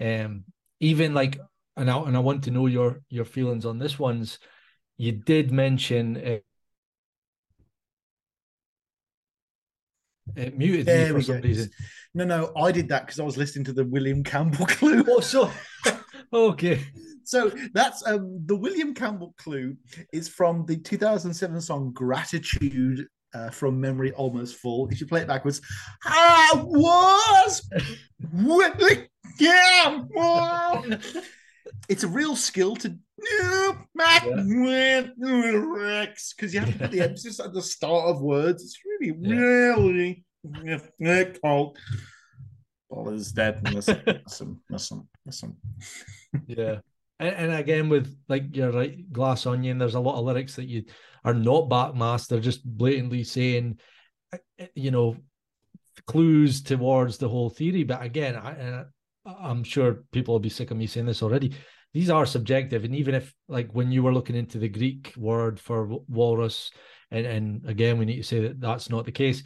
[0.00, 0.44] Um,
[0.80, 1.38] even like,
[1.76, 4.38] and I and I want to know your your feelings on this one's.
[4.96, 6.40] You did mention
[10.36, 11.42] it, muted me for some go.
[11.42, 11.70] reason.
[12.14, 15.04] No, no, I did that because I was listening to the William Campbell clue.
[15.08, 15.50] Oh, so
[16.32, 16.84] okay.
[17.24, 19.76] So that's um the William Campbell clue
[20.12, 24.88] is from the 2007 song Gratitude uh, from Memory Almost Full.
[24.88, 25.60] If you play it backwards,
[26.04, 27.68] I was
[28.32, 29.08] William.
[31.88, 32.96] It's a real skill to
[33.94, 38.62] back with lyrics because you have to put the emphasis at the start of words.
[38.62, 40.24] It's really, really
[40.64, 41.78] difficult.
[42.88, 43.62] All is dead.
[43.72, 45.56] Listen, listen, listen.
[46.46, 46.78] Yeah.
[47.20, 50.66] And, and again, with like you're right, Glass Onion, there's a lot of lyrics that
[50.66, 50.82] you
[51.24, 52.26] are not backmasked.
[52.28, 53.78] They're just blatantly saying,
[54.32, 55.16] uh, uh, you know,
[56.08, 57.84] clues towards the whole theory.
[57.84, 58.84] But again, I, uh,
[59.24, 61.54] I'm sure people will be sick of me saying this already.
[61.92, 65.60] These are subjective, and even if, like, when you were looking into the Greek word
[65.60, 66.70] for walrus,
[67.10, 69.42] and and again, we need to say that that's not the case.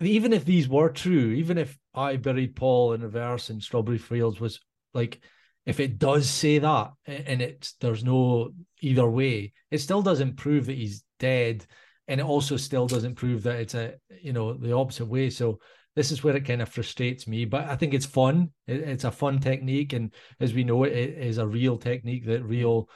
[0.00, 4.40] Even if these were true, even if I buried Paul in reverse and Strawberry Fields
[4.40, 4.60] was
[4.94, 5.20] like
[5.66, 8.50] if it does say that and it's there's no
[8.80, 11.66] either way it still doesn't prove that he's dead.
[12.08, 15.30] And it also still doesn't prove that it's a you know the opposite way.
[15.30, 15.60] So
[16.00, 18.50] this is where it kind of frustrates me but i think it's fun.
[18.66, 22.24] It- it's a fun technique and as we know it, it is a real technique
[22.24, 22.88] that real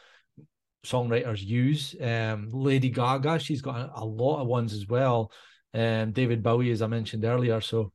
[0.87, 1.95] songwriters use.
[2.01, 5.31] Um lady gaga she's got a, a lot of ones as well.
[5.75, 7.61] Um david bowie as i mentioned earlier.
[7.61, 7.93] So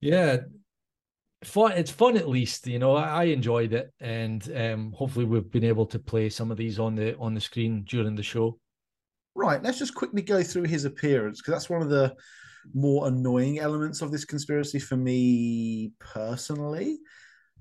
[0.00, 0.36] yeah
[1.44, 5.50] fun it's fun at least you know i, I enjoyed it and um hopefully we've
[5.50, 8.58] been able to play some of these on the on the screen during the show.
[9.34, 12.14] Right, let's just quickly go through his appearance because that's one of the
[12.74, 16.98] more annoying elements of this conspiracy for me personally.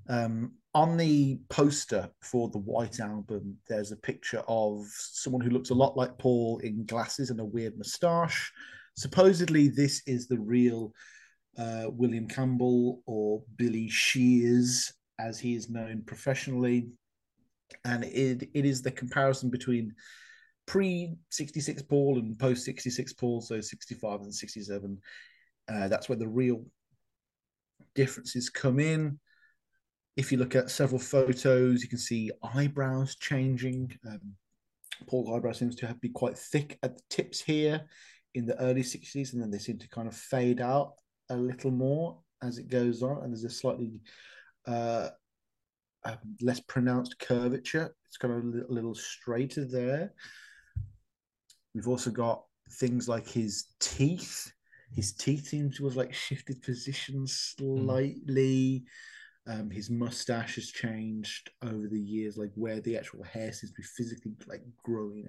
[0.07, 5.71] Um, on the poster for the White Album, there's a picture of someone who looks
[5.71, 8.51] a lot like Paul in glasses and a weird moustache.
[8.95, 10.93] Supposedly, this is the real
[11.57, 16.89] uh, William Campbell or Billy Shears, as he is known professionally.
[17.85, 19.93] And it, it is the comparison between
[20.69, 24.99] pre 66 Paul and post 66 Paul, so 65 and 67.
[25.67, 26.63] Uh, that's where the real
[27.95, 29.19] differences come in.
[30.15, 33.97] If you look at several photos, you can see eyebrows changing.
[34.07, 34.35] Um,
[35.07, 37.81] Paul's eyebrow seems to have be quite thick at the tips here
[38.35, 40.93] in the early 60s, and then they seem to kind of fade out
[41.31, 43.23] a little more as it goes on.
[43.23, 44.01] And there's a slightly
[44.67, 45.09] uh,
[46.05, 47.95] um, less pronounced curvature.
[48.07, 50.13] It's kind of a little straighter there.
[51.73, 52.43] We've also got
[52.73, 54.51] things like his teeth.
[54.93, 58.83] His teeth seem to have like shifted positions slightly.
[59.47, 63.81] Um, his mustache has changed over the years like where the actual hair seems to
[63.81, 65.27] be physically like growing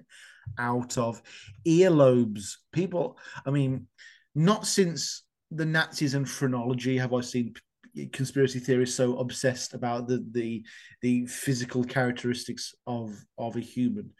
[0.59, 1.21] out of
[1.65, 2.57] earlobes.
[2.71, 3.87] People, I mean,
[4.35, 7.53] not since the Nazis and phrenology have I seen
[8.13, 10.63] conspiracy theorists so obsessed about the the
[11.01, 14.11] the physical characteristics of of a human.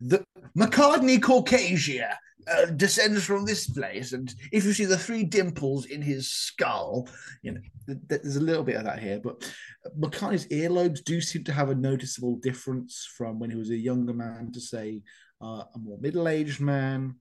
[0.00, 0.24] The
[0.56, 2.14] McCartney Caucasia
[2.50, 7.06] uh, descends from this place, and if you see the three dimples in his skull,
[7.42, 9.20] you know th- th- there's a little bit of that here.
[9.22, 9.52] But
[9.98, 14.14] McCartney's earlobes do seem to have a noticeable difference from when he was a younger
[14.14, 15.02] man to say
[15.42, 17.16] uh, a more middle-aged man.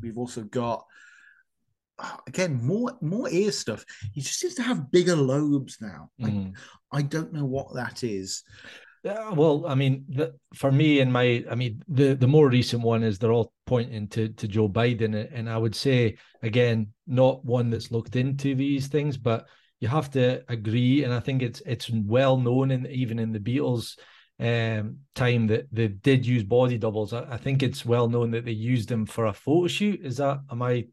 [0.00, 0.84] We've also got
[1.98, 3.84] uh, again more more ear stuff.
[4.12, 6.10] He just seems to have bigger lobes now.
[6.18, 6.52] Like, Mm.
[6.92, 8.42] I don't know what that is.
[9.02, 12.82] Yeah, well, I mean, the, for me and my, I mean, the the more recent
[12.84, 17.44] one is they're all pointing to to Joe Biden, and- I would say again, not
[17.44, 19.48] one that's looked into these things, but
[19.80, 23.40] you have to agree, and I think it's it's well known, and even in the
[23.40, 23.98] Beatles
[24.40, 27.12] um time that they did use body doubles.
[27.12, 30.00] I, I think it's well known that they used them for a photo shoot.
[30.04, 30.86] Is that am I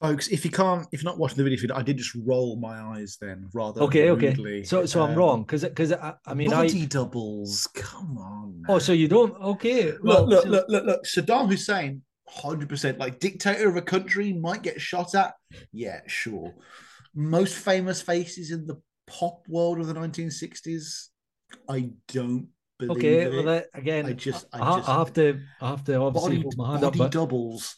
[0.00, 2.54] Folks, if you can't, if you're not watching the video feed, I did just roll
[2.56, 4.10] my eyes then, rather okay?
[4.10, 4.64] Okay, rudely.
[4.64, 7.66] so so I'm Um, wrong because because I, I mean I body doubles.
[7.74, 8.62] Come on.
[8.68, 11.04] oh so you don't okay well look, look, so- look, look, look.
[11.04, 15.34] Saddam Hussein, hundred percent, like dictator of a country, might get shot at.
[15.72, 16.54] Yeah, sure.
[17.12, 21.08] Most famous faces in the pop world of the 1960s.
[21.68, 22.46] I don't
[22.78, 23.32] believe Okay, it.
[23.32, 26.36] well, that, again, I just- I I, just- I have to, I have to obviously
[26.36, 26.92] body, hold my hand up.
[26.92, 27.74] body But doubles.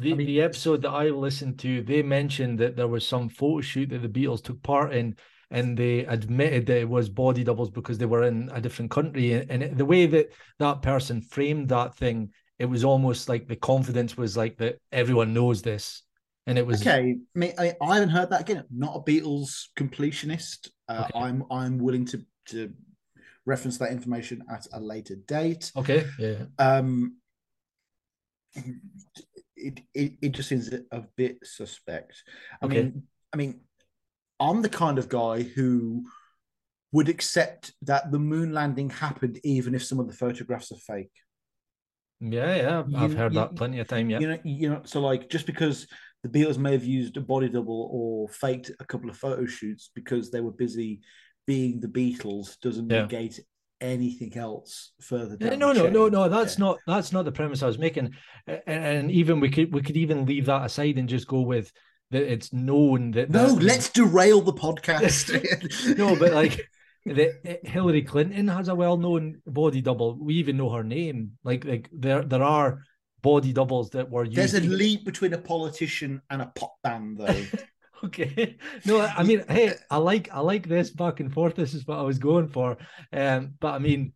[0.00, 3.28] The, I mean- the episode that I listened to, they mentioned that there was some
[3.28, 5.16] photo shoot that the Beatles took part in,
[5.50, 9.32] and they admitted that it was body doubles because they were in a different country.
[9.34, 14.16] And, the way that that person framed that thing, it was almost like the confidence
[14.16, 16.02] was like that everyone knows this,
[16.46, 18.64] and it was Okay, I, mean, I, I haven't heard that again.
[18.70, 20.70] Not a Beatles completionist.
[20.88, 21.18] Uh, Okay.
[21.18, 22.72] I'm I'm willing to to
[23.44, 25.70] reference that information at a later date.
[25.76, 26.06] okay.
[26.18, 27.16] Yeah, Um,
[29.62, 32.22] it, it it just seems a bit suspect.
[32.60, 32.82] I Okay.
[32.82, 33.02] mean,
[33.32, 33.60] I mean,
[34.40, 36.04] I'm the kind of guy who
[36.92, 41.12] would accept that the moon landing happened even if some of the photographs are fake.
[42.20, 42.78] yeah, yeah.
[43.02, 44.10] I've You- heard you- that plenty of time.
[44.10, 45.86] Yeah, You know, you know, so like just because
[46.22, 49.90] the Beatles may have used a body double or faked a couple of photo shoots
[49.94, 51.00] because they were busy
[51.46, 53.02] being the Beatles doesn't Yeah.
[53.02, 53.40] negate
[53.82, 55.58] anything else further down.
[55.58, 56.28] no, no, no, no.
[56.28, 56.64] That's Yeah.
[56.66, 58.14] not that's not the premise I was making.
[58.46, 61.70] And, and even we could we could even leave that aside and just go with
[62.12, 65.96] that it's known that No, that- let's derail the podcast.
[65.98, 66.60] no, but like
[67.04, 67.32] the
[67.64, 70.16] Hillary Clinton has a well-known body double.
[70.18, 71.32] We even know her name.
[71.42, 72.84] Like like there there are
[73.22, 74.36] body doubles that were used.
[74.36, 77.44] There's a leap between a politician and a pop band, though.
[78.04, 78.56] Okay.
[78.84, 81.54] No, I mean, hey, I like I like this back and forth.
[81.54, 82.76] This is what I was going for.
[83.12, 84.12] Um, but I mean,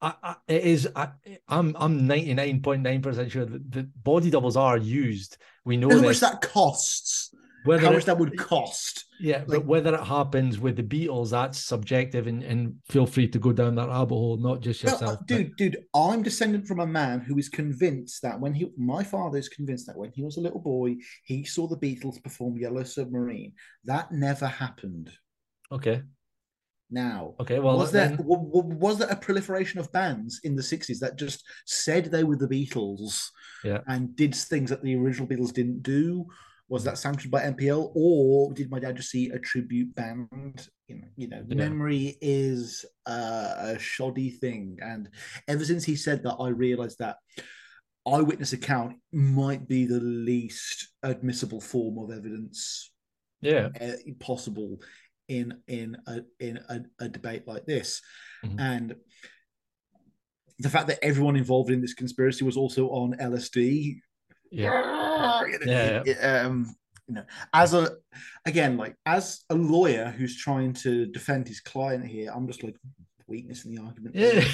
[0.00, 1.10] I, I it is I
[1.48, 5.36] I'm I'm 99.9% sure that the body doubles are used.
[5.64, 7.27] We know How much that costs?
[7.64, 9.04] Whether How it- much that would cost?
[9.20, 13.28] yeah, like- but whether it happens with the Beatles, that's subjective and, and feel free
[13.28, 15.18] to go down that rabbit hole, not just No, yourself.
[15.18, 19.02] but- dude, dude, I'm descended from a man who is convinced that when he, my
[19.02, 22.56] father is convinced that when he was a little boy, he saw the Beatles perform
[22.58, 23.52] Yellow Submarine.
[23.84, 25.10] That never happened.
[25.72, 26.02] Okay.
[26.90, 27.58] Now, Okay.
[27.58, 31.00] Well, was there then- wa- wa- was there a proliferation of bands in the 60s
[31.00, 33.28] that just said they were the Beatles
[33.62, 33.80] Yeah.
[33.86, 36.26] and did things that the original Beatles didn't do?
[36.68, 40.68] Was that sanctioned by NPL, or did my dad just see a tribute band?
[40.86, 41.54] You know, you know Yeah.
[41.54, 45.08] memory is uh, a shoddy thing, and
[45.46, 47.16] ever since he said that, I realized that
[48.06, 52.90] eyewitness account might be the least admissible form of evidence
[53.40, 53.68] yeah.
[53.80, 54.80] uh, possible
[55.28, 58.00] in in a in a, a debate like this
[58.44, 58.60] Mhm.
[58.60, 58.96] and
[60.58, 64.00] the fact that everyone involved in this conspiracy was also on LSD
[64.50, 64.70] Yeah.
[65.64, 66.74] know, Yeah, um
[67.06, 67.96] you know as a
[68.46, 72.76] again like as a lawyer who's trying to defend his client here I'm just like
[73.26, 74.44] weakness in the argument Yeah.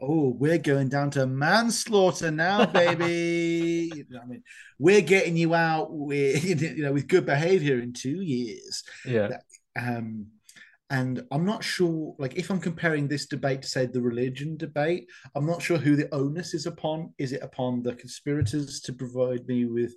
[0.00, 3.90] oh, we're going down to manslaughter now, baby.
[3.94, 4.42] You know I mean,
[4.78, 8.82] we're getting you out with you know with good behavior in two years.
[9.04, 9.38] Yeah.
[9.76, 10.26] Um,
[10.94, 15.08] and I'm not sure, like, if I'm comparing this debate to say the religion debate,
[15.34, 17.12] I'm not sure who the onus is upon.
[17.18, 19.92] Is it upon the conspirators to provide me with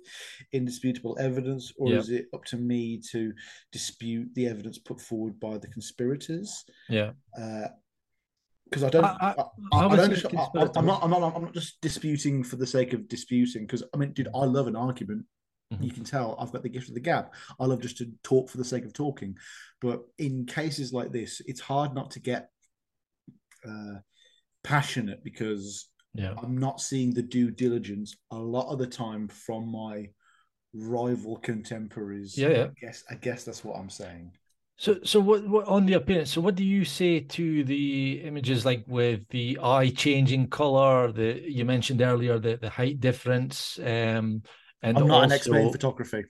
[0.52, 1.98] indisputable evidence, or Yeah.
[1.98, 3.32] is it up to me to
[3.70, 6.64] dispute the evidence put forward by the conspirators?
[6.88, 7.12] Yeah.
[7.40, 7.68] Uh,
[8.64, 9.04] because I don't.
[9.04, 10.16] I- I, I- I, I I don't.
[10.16, 11.02] say I, am not.
[11.04, 11.34] I'm not.
[11.36, 13.62] I'm not just disputing for the sake of disputing.
[13.66, 15.24] Because I mean, dude, I love an argument.
[15.72, 15.84] Mhm.
[15.84, 17.32] You can tell I've got the gift of the gab.
[17.60, 19.36] I love just to talk for the sake of talking.
[19.80, 22.50] But in cases like this, it's hard not to get
[23.66, 23.98] uh,
[24.62, 26.34] passionate because Yeah.
[26.42, 30.08] I'm not seeing the due diligence a lot of the time from my
[30.72, 32.36] rival contemporaries.
[32.36, 32.64] Yeah, yeah.
[32.64, 34.32] I guess I guess that's what I'm saying.
[34.80, 36.30] So, so what, what on the appearance?
[36.30, 41.12] So, what do you say to the images like with the eye changing color?
[41.12, 43.78] The you mentioned earlier the the height difference.
[43.84, 44.42] Um,
[44.82, 46.24] and I'm not an expert in photography.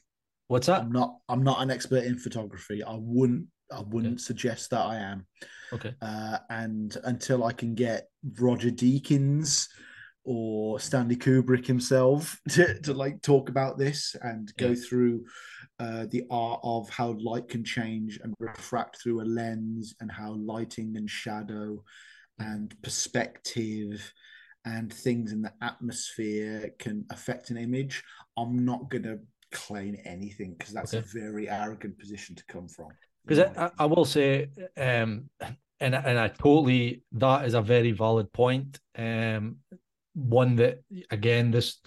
[0.49, 0.81] What's that?
[0.81, 1.19] I'm not.
[1.29, 2.83] I'm not an expert in photography.
[2.83, 3.47] I wouldn't.
[3.71, 5.27] I wouldn't suggest that I am.
[5.75, 5.95] Okay.
[6.01, 8.09] Uh, and until I can get
[8.41, 9.69] Roger Deakins
[10.25, 14.75] or Stanley Kubrick himself to, to like talk about this and go Yeah.
[14.75, 15.25] through
[15.79, 20.33] uh, the art of how light can change and refract through a lens and how
[20.33, 21.83] lighting and shadow
[22.39, 24.13] and perspective
[24.77, 28.03] and things in the atmosphere can affect an image.
[28.37, 29.19] I'm not going to
[29.53, 31.05] claim anything because that's Okay.
[31.19, 32.89] a very arrogant position to come from.
[33.27, 35.29] because I, I- will say, um,
[35.81, 38.79] and I- and I totally that is a very valid point.
[38.97, 39.59] Um,
[40.15, 40.81] one that
[41.11, 41.81] again, this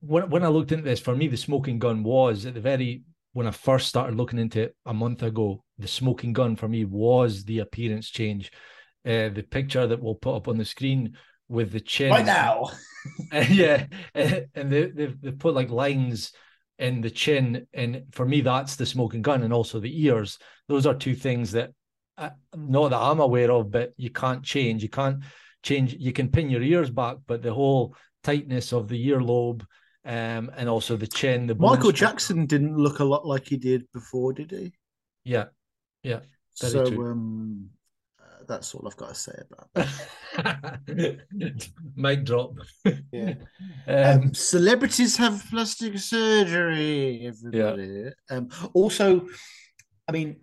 [0.00, 3.02] when when I looked into this, for me, the smoking gun was at the very
[3.34, 5.64] when I first started looking into it a month ago.
[5.78, 8.50] The smoking gun for me was the appearance change.
[9.04, 11.16] Uh, the picture that we'll put up on the screen
[11.48, 12.70] with the chin right now.
[13.32, 16.32] yeah, and they they they put like lines
[16.78, 20.38] in the chin, and for me that's the smoking gun, and also the ears.
[20.68, 21.70] Those are two things that
[22.18, 24.82] uh, not that I'm aware of, but you can't change.
[24.82, 25.22] You can't
[25.62, 25.94] change.
[25.98, 29.62] You can pin your ears back, but the whole tightness of the earlobe,
[30.04, 31.46] um, and also the chin.
[31.46, 34.72] The Michael Jackson didn't look a lot like he did before, did he?
[35.24, 35.46] Yeah,
[36.02, 36.20] yeah.
[36.54, 37.70] So um,
[38.48, 41.18] that's all I've got to say about that.
[41.96, 42.54] Mic drop.
[43.12, 43.34] Yeah.
[43.86, 47.26] Um, Um, celebrities have plastic surgery.
[47.26, 48.10] Everybody.
[48.30, 49.26] Um, also,
[50.08, 50.40] I mean,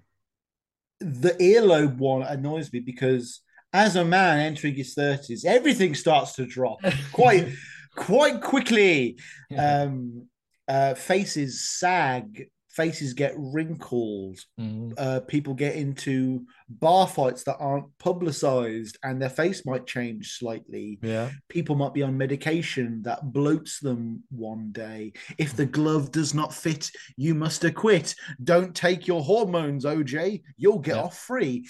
[0.99, 6.45] the earlobe one annoys me because as a man entering his thirties, everything starts to
[6.45, 6.79] drop
[7.13, 7.49] quite
[7.95, 9.17] quite quickly.
[9.49, 9.83] Yeah.
[9.83, 10.27] Um,
[10.67, 12.47] uh, faces sag,
[12.79, 14.39] faces get wrinkled.
[14.57, 14.93] Mhm.
[14.97, 20.97] uh, people get into bar fights that aren't publicized and their face might change slightly.
[21.01, 21.29] Yeah.
[21.49, 25.11] People might be on medication that bloats them one day.
[25.37, 28.15] If the glove does not fit, you must acquit.
[28.41, 30.41] Don't take your hormones, OJ.
[30.55, 31.03] You'll get Yeah.
[31.03, 31.67] off free.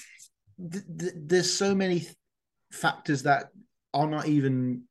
[0.71, 2.15] Th- th- there's so many th-
[2.71, 3.49] factors that
[3.95, 4.83] are not even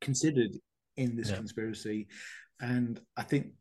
[0.00, 0.52] considered
[0.96, 1.36] in this Yeah.
[1.38, 2.06] conspiracy.
[2.60, 3.52] And I think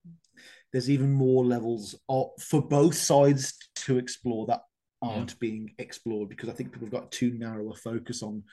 [0.75, 4.63] there's even more levels of, for both sides to explore that
[5.01, 8.43] aren't being explored because I think people have got too narrow a focus on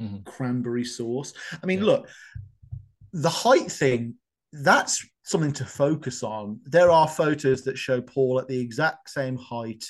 [0.00, 0.24] Mhm.
[0.24, 1.34] cranberry sauce.
[1.62, 1.84] I mean, Yeah.
[1.84, 2.08] look,
[3.12, 4.14] the height thing,
[4.54, 6.60] that's something to focus on.
[6.64, 9.84] There are photos that show Paul at the exact same height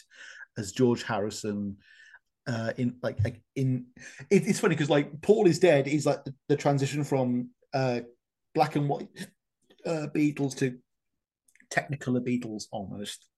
[0.58, 1.76] as George Harrison.
[2.48, 3.86] Uh, in like, like in
[4.28, 5.86] it, it's funny because like Paul is dead.
[5.86, 8.00] He's like the, the transition from uh
[8.56, 9.08] black and white
[9.84, 10.78] uh Beatles to
[11.70, 13.28] Technicolor Beatles almost.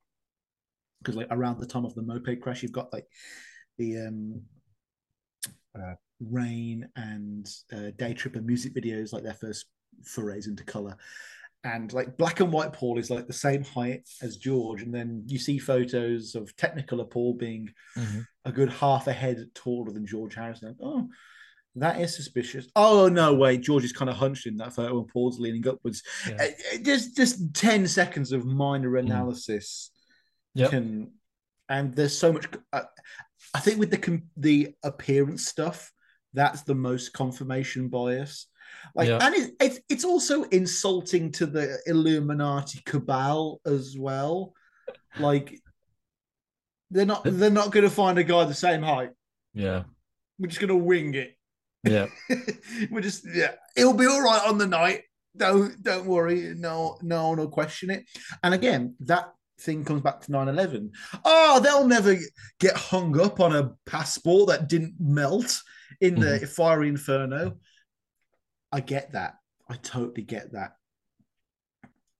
[1.00, 3.06] Because like around the time of the moped crash, you've got like
[3.78, 4.42] the um
[5.78, 9.66] uh, Rain and uh, Day Tripper music videos, like their first
[10.04, 10.96] forays into color.
[11.64, 15.22] And like black and white Paul is like the same height as George, and then
[15.26, 18.26] you see photos of Technicolor Paul being Mhm.
[18.44, 20.76] a good half a head taller than George Harrison.
[20.80, 21.08] Oh,
[21.76, 22.66] that is suspicious.
[22.74, 26.02] Oh no, wait, George is kind of hunched in that photo, and Paul's leaning upwards.
[26.26, 26.36] Yeah.
[26.40, 29.90] Uh, uh, Just just ten seconds of minor analysis
[30.54, 30.70] Yep.
[30.70, 31.12] can,
[31.68, 32.46] and there's so much.
[32.72, 32.82] Uh,
[33.54, 35.92] I think with the the appearance stuff,
[36.34, 38.46] that's the most confirmation bias.
[38.94, 39.18] Like, Yeah.
[39.22, 44.52] and it, it's it's also insulting to the Illuminati cabal as well.
[45.18, 45.60] Like,
[46.90, 49.10] they're not they're not going to find a guy the same height.
[49.54, 49.84] Yeah.
[50.38, 51.37] We're just going to wing it.
[51.84, 52.06] Yeah.
[52.90, 55.02] We're just yeah, it'll be all right on the night.
[55.36, 56.54] Don't don't worry.
[56.56, 58.04] No no one will question it.
[58.42, 60.90] And again, that thing comes back to 9-11.
[61.24, 62.16] Oh, they'll never
[62.60, 65.60] get hung up on a passport that didn't melt
[66.00, 66.44] in the mm-hmm.
[66.46, 67.56] fiery inferno.
[68.70, 69.34] I get that.
[69.68, 70.72] I totally get that.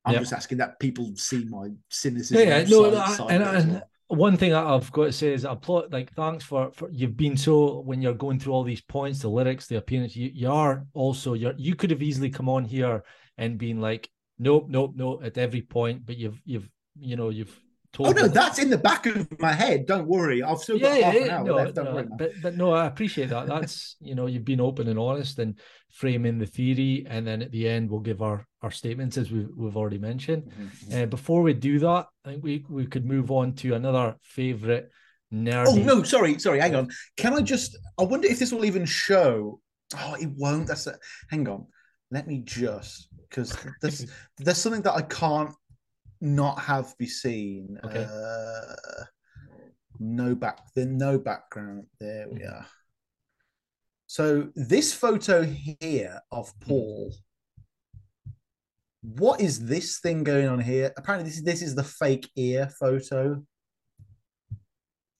[0.05, 0.23] I'm Yep.
[0.23, 2.39] just asking that people see my cynicism.
[2.39, 3.88] Yeah, yeah, no, side- I- side and, of it as and well.
[4.09, 7.37] One thing I've got to say is I applaud, like, thanks for, for you've been
[7.37, 10.17] so when you're going through all these points, the lyrics, the appearance.
[10.17, 13.05] You, you are also you're you could have easily come on here
[13.37, 16.69] and been like, nope, nope, nope at every point, but you've you've
[16.99, 17.55] you know you've.
[17.99, 19.87] Oh no, that's in the back of my head.
[19.87, 20.43] Don't worry.
[20.43, 21.75] I've still got yeah, half an hour no, left.
[21.75, 22.07] Don't no, worry.
[22.07, 22.17] man.
[22.19, 23.47] but but no, I appreciate that.
[23.47, 25.59] That's you know you've been open and honest and
[25.91, 29.49] framing the theory, and then at the end we'll give our our statements as we've
[29.57, 30.53] we've already mentioned.
[30.53, 31.03] Mhm.
[31.03, 34.91] Uh, before we do that, I think we, we could move on to another favorite
[35.33, 35.67] nerdy.
[35.69, 36.61] Oh no, sorry, sorry.
[36.61, 36.91] Hang on.
[37.17, 37.77] Can I just?
[37.99, 39.61] I wonder if this will even show.
[39.97, 40.67] Oh, it won't.
[40.67, 40.95] That's a,
[41.31, 41.67] hang on.
[42.11, 44.07] Let me just because there's
[44.39, 45.55] there's something that I can't
[46.21, 47.79] not have be seen.
[47.85, 48.05] Okay.
[48.09, 49.05] Uh,
[49.99, 50.61] no back.
[50.75, 51.87] Then no background.
[52.01, 52.53] There we Mhm.
[52.53, 52.67] are.
[54.07, 57.13] So this photo here of Paul.
[59.03, 60.93] What is this thing going on here?
[60.97, 63.45] Apparently, this is this is the fake ear photo.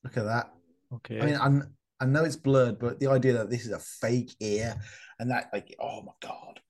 [0.05, 0.53] Look at that.
[0.93, 1.21] Okay.
[1.21, 4.35] I mean, I'm, I know it's blurred, but the idea that this is a fake
[4.41, 4.81] ear
[5.19, 6.61] and that, like, oh my god,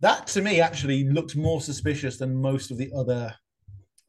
[0.00, 3.34] that to me actually looks more suspicious than most of the other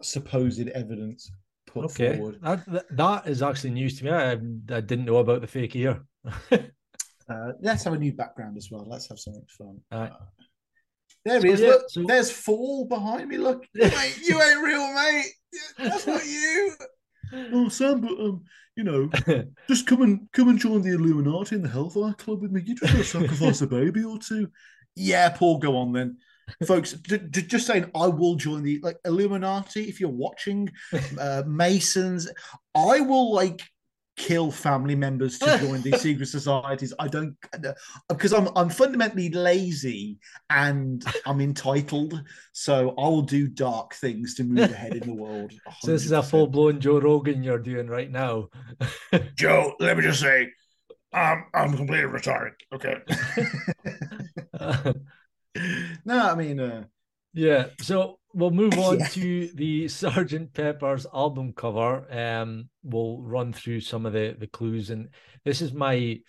[0.05, 1.31] supposed evidence
[1.67, 2.17] put okay.
[2.17, 2.39] forward.
[2.41, 4.11] That, that that is actually news to me.
[4.11, 6.03] I, I didn't know about the fake ear.
[7.27, 8.85] Uh, let's have a new background as well.
[8.87, 9.79] Let's have something fun.
[9.91, 10.11] Alright.
[10.11, 10.25] Uh,
[11.23, 11.59] there So, he is.
[11.59, 13.37] yeah, Look, so- there's Faul behind me.
[13.37, 15.25] Look, mate, you ain't real, mate.
[15.77, 16.75] That's not you.
[17.51, 18.43] Oh, Sam, but um,
[18.75, 19.09] you know,
[19.67, 22.61] just come and come and join the Illuminati and the Hellfire Club with me.
[22.63, 24.49] You just got to sacrifice a baby or two.
[24.95, 26.17] Yeah, Paul, go on then,
[26.65, 26.93] folks.
[26.93, 30.69] j- j- just saying, I will join the like Illuminati if you're watching.
[31.19, 32.27] Uh, Masons,
[32.75, 33.61] I will like
[34.17, 36.93] kill family members to join these secret societies.
[36.99, 37.35] I don't
[38.09, 40.17] because I'm I'm fundamentally lazy
[40.49, 42.23] and I'm entitled,
[42.53, 45.53] so I will do dark things to move ahead in the world.
[45.81, 48.49] so this is a full blown Joe Rogan you're doing right now.
[49.35, 50.49] Joe, let me just say,
[51.13, 52.55] I'm I'm completely retired.
[52.73, 52.97] Okay.
[56.05, 56.85] No, I mean, uh,
[57.33, 59.07] Yeah, so we'll move on Yeah.
[59.09, 62.05] to the Sergeant Pepper's album cover.
[62.11, 65.09] Um, we'll run through some of the the clues, and
[65.43, 66.19] this is my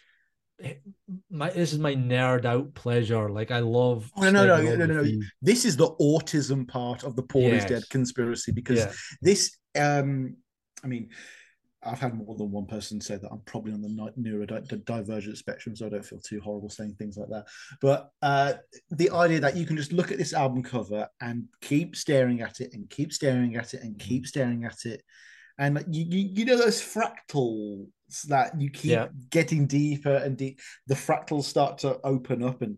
[1.31, 3.29] my this is my nerd out pleasure.
[3.29, 4.11] Like I love.
[4.17, 5.11] No, no, stepping no, no, no.
[5.43, 10.37] this is the autism part of the Paul is dead conspiracy because Yeah, this, um,
[10.83, 11.11] I mean,
[11.87, 15.87] I've had more than one person say that I'm probably on the neurodivergent spectrum, so
[15.87, 17.47] I don't feel too horrible saying things like that.
[17.81, 18.55] But uh,
[18.91, 22.61] the idea that you can just look at this album cover and keep staring at
[22.61, 25.03] it and keep staring at it and keep staring at it,
[25.59, 27.87] and you, you, you know those fractals
[28.29, 29.09] that you keep Yeah.
[29.31, 30.61] getting deeper and deep.
[30.87, 32.77] The fractals start to open up, and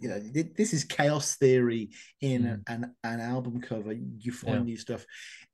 [0.00, 1.90] you know this is chaos theory
[2.20, 2.62] in Mhm.
[2.66, 3.92] an an album cover.
[3.92, 4.62] You find Yeah.
[4.62, 5.04] new stuff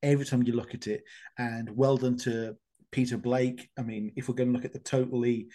[0.02, 1.02] every time you look at it,
[1.38, 2.56] and well done to
[2.90, 3.68] Peter Blake.
[3.78, 5.48] I mean, if we're going to look at the totally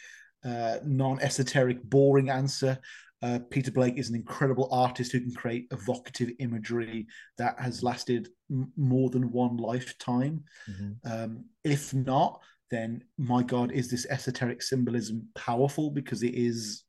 [0.43, 2.79] uh, non-esoteric, boring answer,
[3.21, 7.07] uh, Peter Blake is an incredible artist who can create evocative imagery
[7.37, 10.43] that has lasted m- more than one lifetime.
[10.69, 10.97] Mhm.
[11.05, 12.41] Um, if not,
[12.71, 16.83] then my God, is this esoteric symbolism powerful because it is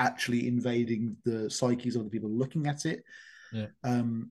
[0.00, 3.04] actually invading the psyches of the people looking at it?
[3.52, 3.66] Yeah.
[3.84, 4.30] Um,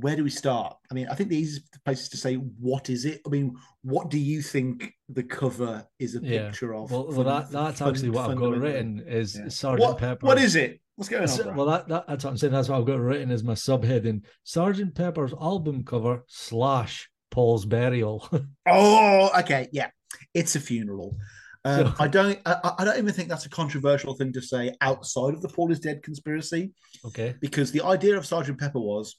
[0.00, 0.76] where do we start?
[0.90, 3.20] I mean, I think the easiest place is to say, what is it?
[3.26, 6.48] I mean, what do you think the cover is a Yeah.
[6.48, 6.90] picture of?
[6.90, 9.48] Well, well, that that's fun- actually what I've got written is Yeah.
[9.48, 10.26] Sergeant What, Pepper.
[10.26, 10.80] what is it?
[10.96, 11.28] What's going on?
[11.28, 11.52] So- bro?
[11.54, 12.52] well, that, that that's what I'm saying.
[12.52, 18.28] That's what I've got written as my subheading: Sergeant Pepper's album cover slash Paul's burial.
[18.66, 19.90] Oh, okay, yeah,
[20.34, 21.16] it's a funeral.
[21.64, 22.38] Um, I don't.
[22.46, 25.70] I, I don't even think that's a controversial thing to say outside of the Paul
[25.72, 26.72] is dead conspiracy,
[27.04, 27.34] okay.
[27.40, 29.16] because the idea of Sergeant Pepper was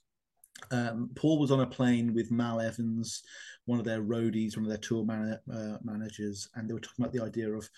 [0.71, 3.23] um, Paul was on a plane with Mal Evans,
[3.65, 7.05] one of their roadies, one of their tour man- uh, managers, and they were talking
[7.05, 7.69] about the idea of,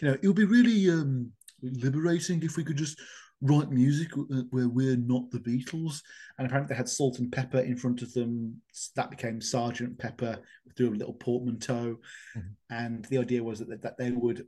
[0.00, 1.30] you know, it would be really um,
[1.62, 3.00] liberating if we could just
[3.40, 6.00] write music uh, where we're not the Beatles.
[6.38, 8.60] And apparently they had Salt and Pepper in front of them.
[8.96, 10.38] That became Sergeant Pepper
[10.76, 11.98] through a little portmanteau.
[12.36, 12.54] Mhm.
[12.70, 14.46] And the idea was that, that they would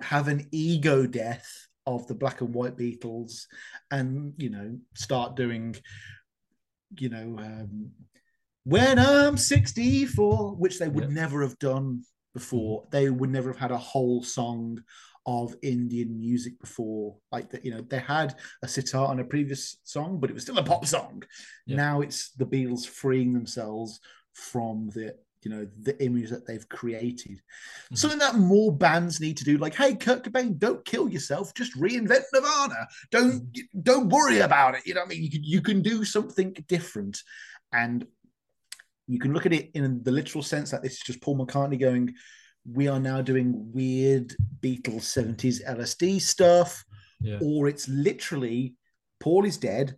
[0.00, 3.44] have an ego death of the black and white Beatles
[3.90, 5.76] and, you know, start doing,
[6.98, 7.90] you know, um,
[8.64, 11.12] when I'm 64, which they would Yep.
[11.12, 12.02] never have done
[12.34, 12.86] before.
[12.90, 14.82] They would never have had a whole song
[15.26, 17.16] of Indian music before.
[17.32, 20.44] Like that, you know, they had a sitar on a previous song, but it was
[20.44, 21.22] still a pop song.
[21.66, 21.76] Yeah.
[21.76, 24.00] Now it's the Beatles freeing themselves
[24.34, 27.40] from the you know the image that they've created.
[27.90, 27.98] Mhm.
[27.98, 29.58] Something that more bands need to do.
[29.58, 31.54] Like, hey, Kurt Cobain, don't kill yourself.
[31.54, 32.86] Just reinvent Nirvana.
[33.10, 34.86] Don't don't worry about it.
[34.86, 35.22] You know what I mean?
[35.22, 37.22] You can you can do something different,
[37.72, 38.06] and
[39.06, 41.80] you can look at it in the literal sense that this is just Paul McCartney
[41.80, 42.14] going,
[42.70, 46.84] we are now doing weird Beatles 70s LSD stuff,
[47.20, 47.38] Yeah.
[47.42, 48.76] or it's literally
[49.18, 49.96] Paul is dead,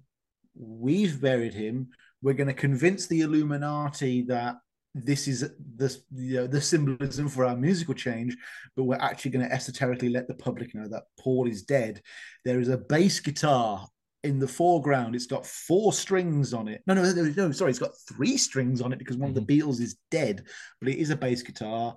[0.55, 1.90] we've buried him,
[2.23, 4.56] we're going to convince the Illuminati that
[4.94, 8.36] this is the, you know, the symbolism for our musical change,
[8.77, 12.02] but we're actually going to esoterically let the public know that Paul is dead.
[12.44, 13.86] There is a bass guitar
[14.23, 15.14] in the foreground.
[15.14, 16.82] It's got four strings on it.
[16.86, 19.40] No, no, no, no sorry, it's got three strings on it because one of the
[19.40, 20.44] Beatles is dead,
[20.81, 21.97] but it is a bass guitar.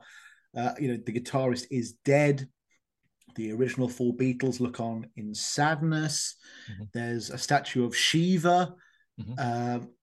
[0.57, 2.47] Uh, you know, the guitarist is dead.
[3.35, 6.35] The original four Beatles look on in sadness.
[6.71, 6.89] Mhm.
[6.93, 8.73] There's a statue of Shiva,
[9.19, 9.39] Mhm.
[9.39, 9.94] um,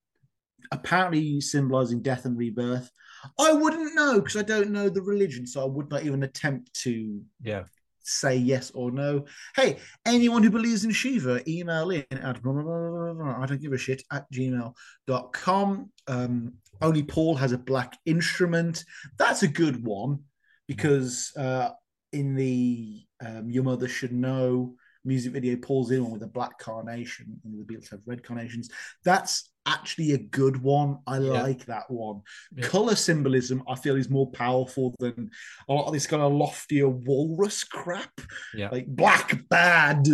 [0.72, 2.90] apparently symbolizing death and rebirth.
[3.38, 6.74] I wouldn't know because I don't know the religion, so I would not even attempt
[6.82, 7.64] to Yeah.
[8.04, 9.26] say yes or no.
[9.54, 13.46] Hey, anyone who believes in Shiva, email in at blah, blah, blah, blah, blah, I
[13.46, 15.90] don't give a shit at gmail.com.
[16.08, 18.84] Um, only Paul has a black instrument.
[19.18, 20.24] That's a good one
[20.66, 21.70] because uh,
[22.12, 24.74] in the um, Your Mother Should Know
[25.04, 28.68] music video, Paul's in one with a black carnation, and the Beatles have red carnations.
[29.04, 30.98] That's actually a good one.
[31.06, 31.42] I Yeah.
[31.42, 32.22] like that one.
[32.56, 32.66] Yeah.
[32.66, 35.30] Color symbolism, I feel, is more powerful than
[35.68, 38.12] a lot of this kind of loftier walrus crap.
[38.54, 38.70] Yeah.
[38.70, 40.06] Like black bad,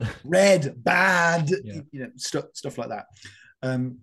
[0.24, 1.80] red bad, Yeah.
[1.92, 3.06] you know, stuff stuff like that.
[3.62, 3.98] Um,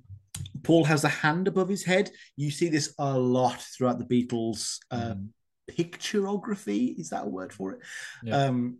[0.63, 2.11] Paul has a hand above his head.
[2.35, 5.29] You see this a lot throughout the Beatles uh, Mhm.
[5.69, 6.97] picturography.
[6.99, 8.31] Is that a word for it?
[8.31, 8.77] Um,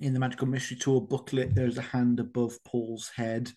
[0.00, 3.52] in the Magical Mystery Tour booklet, there's a hand above Paul's head.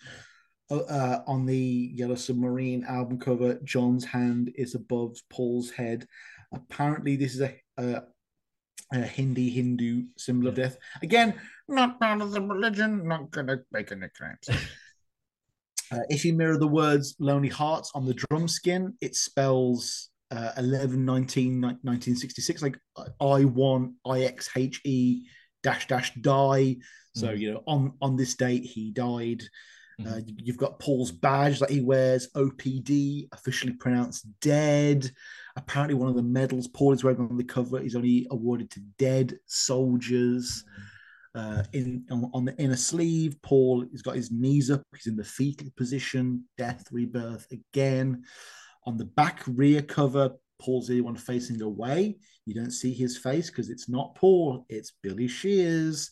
[0.71, 6.07] Uh, uh, on the Yellow Submarine album cover, John's hand is above Paul's head.
[6.53, 8.01] Apparently, this is a, a,
[8.91, 10.77] a Hindi Hindu symbol of death.
[11.03, 11.35] Again,
[11.67, 14.49] not part of the religion, not going to make any claims.
[15.91, 20.49] Uh, if you mirror the words Lonely Hearts on the drum skin, it spells uh,
[20.57, 22.79] 11 19 1966, like
[23.21, 25.19] I 1 IXHE
[25.61, 26.77] dash dash die.
[27.15, 27.39] So, Mhm.
[27.39, 29.43] you know, on, on this date, he died.
[29.99, 30.39] Uh, Mhm.
[30.43, 35.09] you've got Paul's badge that he wears, OPD, officially pronounced dead.
[35.55, 38.81] Apparently, one of the medals Paul is wearing on the cover is only awarded to
[38.97, 40.63] dead soldiers.
[41.33, 44.81] Uh, in on, on the inner sleeve, Paul has got his knees up.
[44.95, 46.45] He's in the fetal position.
[46.57, 48.23] Death, rebirth again.
[48.85, 52.17] On the back rear cover, Paul's the one facing away.
[52.45, 54.65] You don't see his face because it's not Paul.
[54.69, 56.09] It's Billy Shears.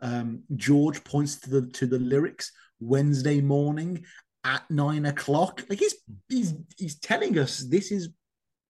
[0.00, 2.52] Um, George points to the to the lyrics
[2.82, 4.04] Wednesday morning
[4.44, 5.64] at nine o'clock.
[5.68, 5.94] Like he's
[6.28, 8.10] he's he's telling us this is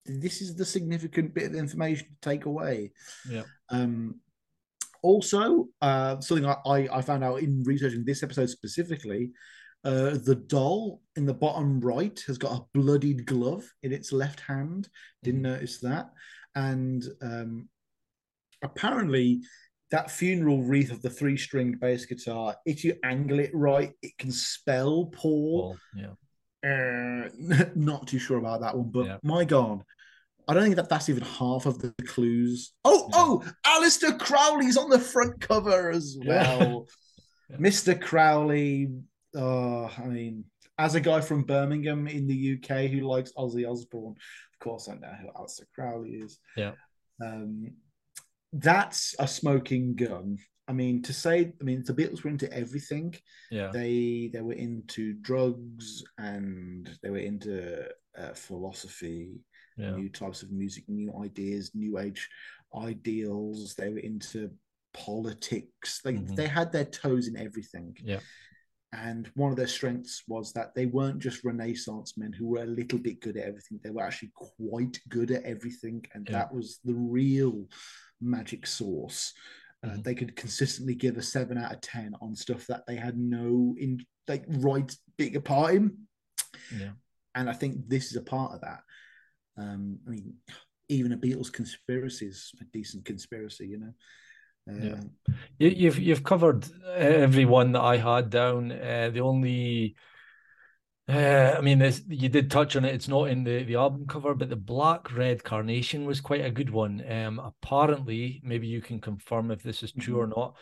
[0.05, 2.93] this is the significant bit of information to take away.
[3.29, 3.45] Yeah.
[3.69, 4.21] Um,
[5.03, 9.33] also, uh, something I, I, I found out in researching this episode specifically,
[9.85, 14.41] uh, the doll in the bottom right has got a bloodied glove in its left
[14.41, 14.89] hand.
[15.25, 16.11] Didn't notice that.
[16.55, 17.69] And um,
[18.63, 19.43] apparently,
[19.93, 24.19] that funeral wreath of the three stringed bass guitar, if you angle it right, it
[24.19, 25.77] can spell Paul.
[25.77, 26.09] Paul, yeah.
[26.65, 29.19] Uh, not too sure about that one, but Yeah.
[29.23, 29.85] my God,
[30.49, 32.73] I don't think that that's even half of the clues.
[32.85, 33.15] Oh, Yeah.
[33.17, 36.89] oh, Aleister Crowley's on the front cover as well.
[37.51, 37.57] Yeah.
[37.59, 38.01] Mr.
[38.01, 38.91] Crowley,
[39.37, 40.45] oh, I mean,
[40.79, 44.95] as a guy from Birmingham in the UK who likes Ozzy Osbourne, of course I
[44.95, 46.39] know who Aleister Crowley is.
[46.57, 46.73] Yeah.
[47.23, 47.73] Um,
[48.53, 50.39] that's a smoking gun.
[50.69, 53.15] I mean, to say, I mean, the Beatles were into everything
[53.51, 53.71] Yeah.
[53.73, 59.41] they they were into drugs and they were into uh, philosophy
[59.77, 59.97] Yeah.
[59.97, 62.29] new types of music new ideas new age
[62.75, 64.51] ideals they were into
[64.93, 66.37] politics like Mhm.
[66.37, 68.21] they had their toes in everything Yeah.
[68.93, 72.67] and one of their strengths was that they weren't just renaissance men who were a
[72.81, 76.33] little bit good at everything they were actually quite good at everything and Yeah.
[76.39, 77.67] that was the real
[78.23, 79.33] magic source
[79.85, 80.05] uh, Mhm.
[80.05, 83.75] they could consistently give a seven out of ten on stuff that they had no
[83.79, 85.97] in like right big a part in
[86.79, 86.93] Yeah.
[87.35, 88.83] and i think this is a part of that
[89.57, 90.35] um i mean
[90.89, 93.95] even a beatles conspiracy is a decent conspiracy you know
[94.67, 94.93] Yeah.
[94.95, 95.11] Um,
[95.59, 98.71] You, you've you've covered every one that I had down.
[98.71, 99.97] Uh, the only,
[101.09, 102.95] uh, I mean, this you did touch on it.
[102.95, 106.51] It's not in the the album cover, but the black red carnation was quite a
[106.51, 107.03] good one.
[107.11, 110.55] Um, apparently, maybe you can confirm if this is true or not.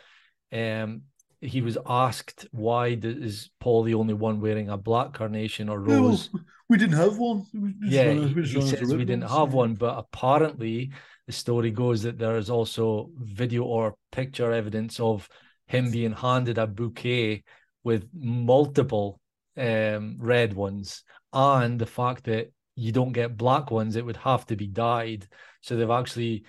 [0.52, 1.02] Um,
[1.42, 6.10] he was asked why is Paul the only one wearing a black carnation or "No,
[6.10, 6.30] rose?
[6.68, 9.52] we didn't have one We yeah, he, out- he just says we didn't ones." have
[9.52, 10.92] one, but apparently
[11.26, 15.28] the story goes that there is also video or picture evidence of
[15.66, 17.44] him being handed a bouquet
[17.84, 19.20] with multiple
[19.60, 24.46] um, red ones, and the fact that you don't get black ones, it would have
[24.46, 25.28] to be dyed.
[25.60, 26.44] So they've actually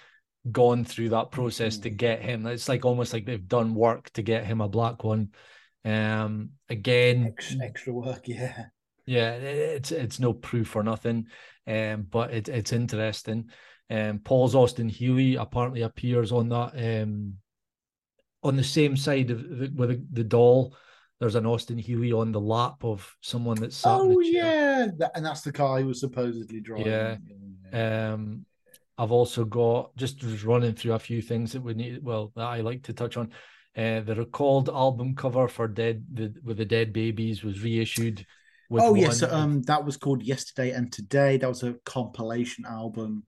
[0.52, 2.46] gone through that process to get him.
[2.48, 5.30] It's like almost like they've done work to get him a black one.
[5.84, 8.66] Um, again, extra, extra work yeah
[9.06, 11.28] yeah, it's it's no proof or nothing,
[11.68, 13.50] um, but it, it's interesting.
[13.90, 17.36] Um, Paul's Austin Healey apparently appears on that um,
[18.44, 20.76] on the same side of the, with the, the doll.
[21.22, 25.41] There's an Austin Healey on the lap of someone that's sat oh yeah and that's
[25.41, 26.88] the car he was supposedly driving
[27.72, 28.11] Yeah.
[28.14, 28.45] Um,
[28.98, 32.03] I've also got just running through a few things that we need.
[32.03, 33.31] Well, that I like to touch on.
[33.76, 38.26] Uh, the recalled album cover for Dead the, with the Dead Babies was reissued.
[38.69, 41.38] With oh yes, one- um, that was called Yesterday and Today.
[41.38, 43.26] That was a compilation album.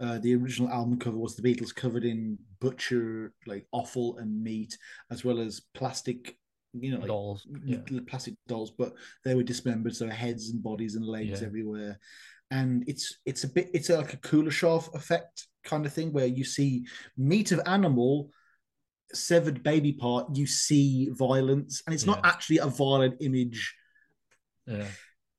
[0.00, 4.76] Uh, the original album cover was the Beatles covered in butcher, like offal and meat,
[5.10, 6.36] as well as plastic,
[6.78, 7.46] you know, like dolls.
[7.64, 7.78] Yeah.
[8.06, 8.94] plastic dolls, but
[9.24, 11.46] they were dismembered, so heads and bodies and legs Yeah.
[11.46, 11.98] everywhere.
[12.50, 16.44] And it's it's a bit it's like a Kuleshov effect kind of thing where you
[16.44, 16.86] see
[17.16, 18.30] meat of animal,
[19.12, 23.74] severed baby part, you see violence, and it's not actually a violent image
[24.66, 24.88] Yeah.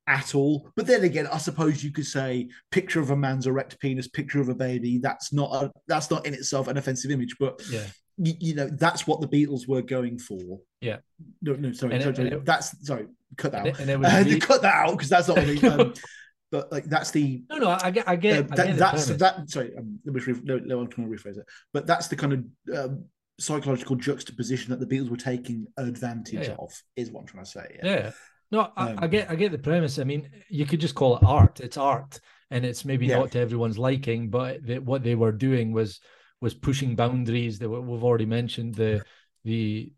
[0.07, 0.71] at all.
[0.75, 4.41] But then again, I suppose you could say picture of a man's erect penis, picture
[4.41, 4.97] of a baby.
[4.97, 7.87] That's not a that's not in itself an offensive image, but Yeah.
[8.17, 10.59] you, you know that's what the Beatles were going for.
[10.85, 10.97] Yeah.
[11.41, 12.29] No, no, sorry, And it- sorry, sorry.
[12.39, 13.07] it- that's sorry.
[13.37, 13.79] Cut that out.
[13.79, 13.95] and it
[14.41, 15.37] Uh, cut that out because that's not.
[15.37, 15.93] Really, um,
[16.51, 17.77] but like that's the no, no.
[17.81, 19.49] I get, I uh, get, I that, get that's that.
[19.49, 21.45] Sorry, um, let me re- no, no, I'm trying to rephrase it.
[21.73, 22.39] But that's the kind of
[22.77, 23.05] um,
[23.39, 26.55] psychological juxtaposition that the Beatles were taking advantage Yeah, yeah.
[26.59, 26.71] of.
[26.95, 27.79] Is what I'm trying to say.
[27.83, 28.11] yeah
[28.51, 31.17] no I, I Um, get i get the premise i mean you could just call
[31.17, 32.19] it art it's art
[32.51, 33.17] and it's maybe Yeah.
[33.17, 35.99] not to everyone's liking but the, what they were doing was
[36.41, 39.03] was pushing boundaries that we've already mentioned the
[39.45, 39.91] the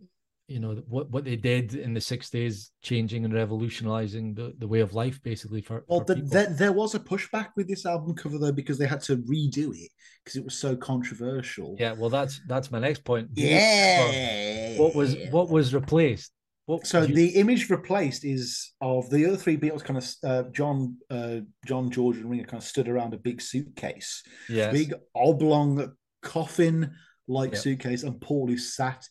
[0.48, 4.80] you know what what they did in the 60s changing and revolutionizing the, the way
[4.80, 8.16] of life basically for, Well, for the, there, there was a pushback with this album
[8.16, 9.92] cover though because they had to redo it
[10.24, 11.76] because it was so controversial.
[11.80, 13.28] yeah well that's that's my next point.
[13.34, 14.78] Yeah.
[14.78, 16.32] what was what was replaced?
[16.66, 20.44] What So you- the image replaced is of the other three Beatles kind of uh,
[20.52, 24.94] John, uh, John, George, and Ringo kind of stood around a big suitcase, yes, big
[25.16, 27.60] oblong coffin-like Yeah.
[27.60, 29.06] suitcase, and Paul is sat.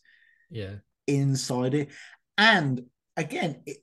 [0.49, 0.75] Yeah
[1.07, 1.89] inside it.
[2.37, 2.83] And
[3.15, 3.77] again, it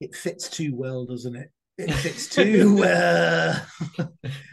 [0.00, 1.50] it fits too well, doesn't it?
[1.78, 3.66] It fits too well.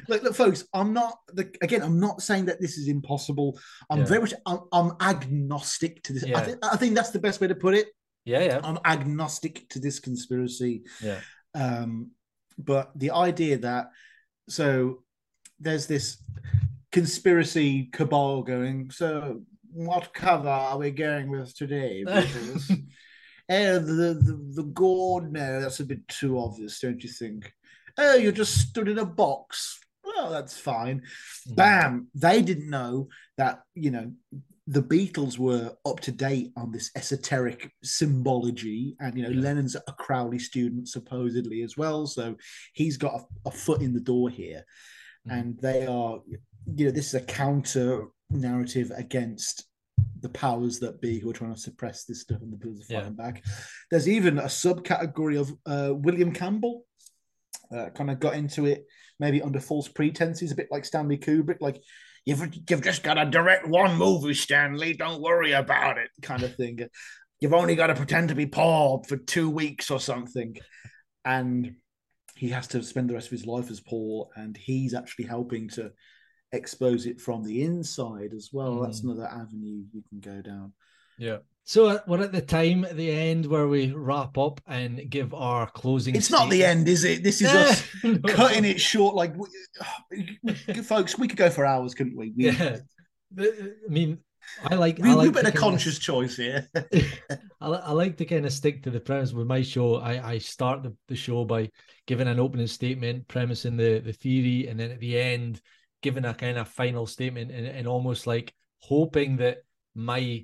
[0.08, 0.66] look, look, folks.
[0.74, 1.18] I'm not.
[1.34, 3.60] The, again, I'm not saying that this is impossible.
[3.90, 4.06] I'm Yeah.
[4.06, 4.34] very much.
[4.45, 6.24] I'm, I'm agnostic to this.
[6.24, 6.41] I, Yeah.
[6.41, 7.88] think I think that's the best way to put it.
[8.26, 10.84] yeah yeah I'm agnostic to this conspiracy.
[11.02, 11.20] yeah
[11.53, 12.12] Um,
[12.58, 13.90] but the idea that
[14.49, 15.03] so
[15.60, 16.24] there's this
[16.91, 18.90] conspiracy cabal going.
[18.91, 19.41] So
[19.73, 22.03] what cover are we going with today?
[22.07, 22.72] Beatles?
[23.49, 25.31] oh, the, the the gourd.
[25.31, 27.53] No, that's a bit too obvious, don't you think?
[27.98, 29.80] Oh, you just stood in a box.
[30.03, 31.02] Well, that's fine.
[31.49, 31.56] Mhm.
[31.56, 32.07] Bam!
[32.15, 34.11] They didn't know that you know
[34.68, 39.41] the Beatles were up to date on this esoteric symbology, and you know Yeah.
[39.41, 42.35] Lennon's a Crowley student supposedly as well, so
[42.73, 44.64] he's got a, a foot in the door here,
[45.27, 45.39] Mhm.
[45.39, 46.19] and they are,
[46.76, 49.66] you know, this is a counter narrative against
[50.22, 52.94] the powers that be who are trying to suppress this stuff, and the Beatles are
[52.94, 52.99] Yeah.
[52.99, 53.44] fighting back.
[53.90, 56.86] There's even a subcategory of uh, William Campbell,
[57.76, 58.86] uh, kind of got into it
[59.20, 61.82] maybe under false pretenses, a bit like Stanley Kubrick, like
[62.26, 64.94] you've you've just got to direct one movie, Stanley.
[64.94, 66.80] Don't worry about it, kind of thing.
[67.40, 70.58] You've only got to pretend to be Paul for two weeks or something,
[71.26, 71.76] and
[72.36, 75.70] he has to spend the rest of his life as Paul, and he's actually helping
[75.70, 75.91] to
[76.52, 78.82] expose it from the inside as well.
[78.82, 79.11] That's Mm.
[79.11, 80.73] another avenue you can go down.
[81.18, 81.38] Yeah.
[81.64, 85.34] So uh, we're at the time at the end where we wrap up and give
[85.34, 86.15] our closing.
[86.15, 87.23] It's not the end, is it?
[87.23, 88.18] This is us No.
[88.28, 89.15] cutting it short.
[89.15, 90.53] Like, we- we-
[90.84, 92.34] folks, we could go for hours, couldn't we?
[92.36, 92.78] we Yeah.
[93.40, 93.48] I
[93.88, 94.18] mean,
[94.65, 94.98] I like.
[94.98, 96.68] We, I like we've been a conscious choice here.
[97.61, 99.95] I, I like to kind of stick to the premise with my show.
[99.98, 101.69] I, I start the, the show by
[102.07, 105.61] giving an opening statement, premising the, the theory, and then at the end,
[106.02, 109.60] giving a kind of final statement and, and almost like hoping that
[109.95, 110.44] my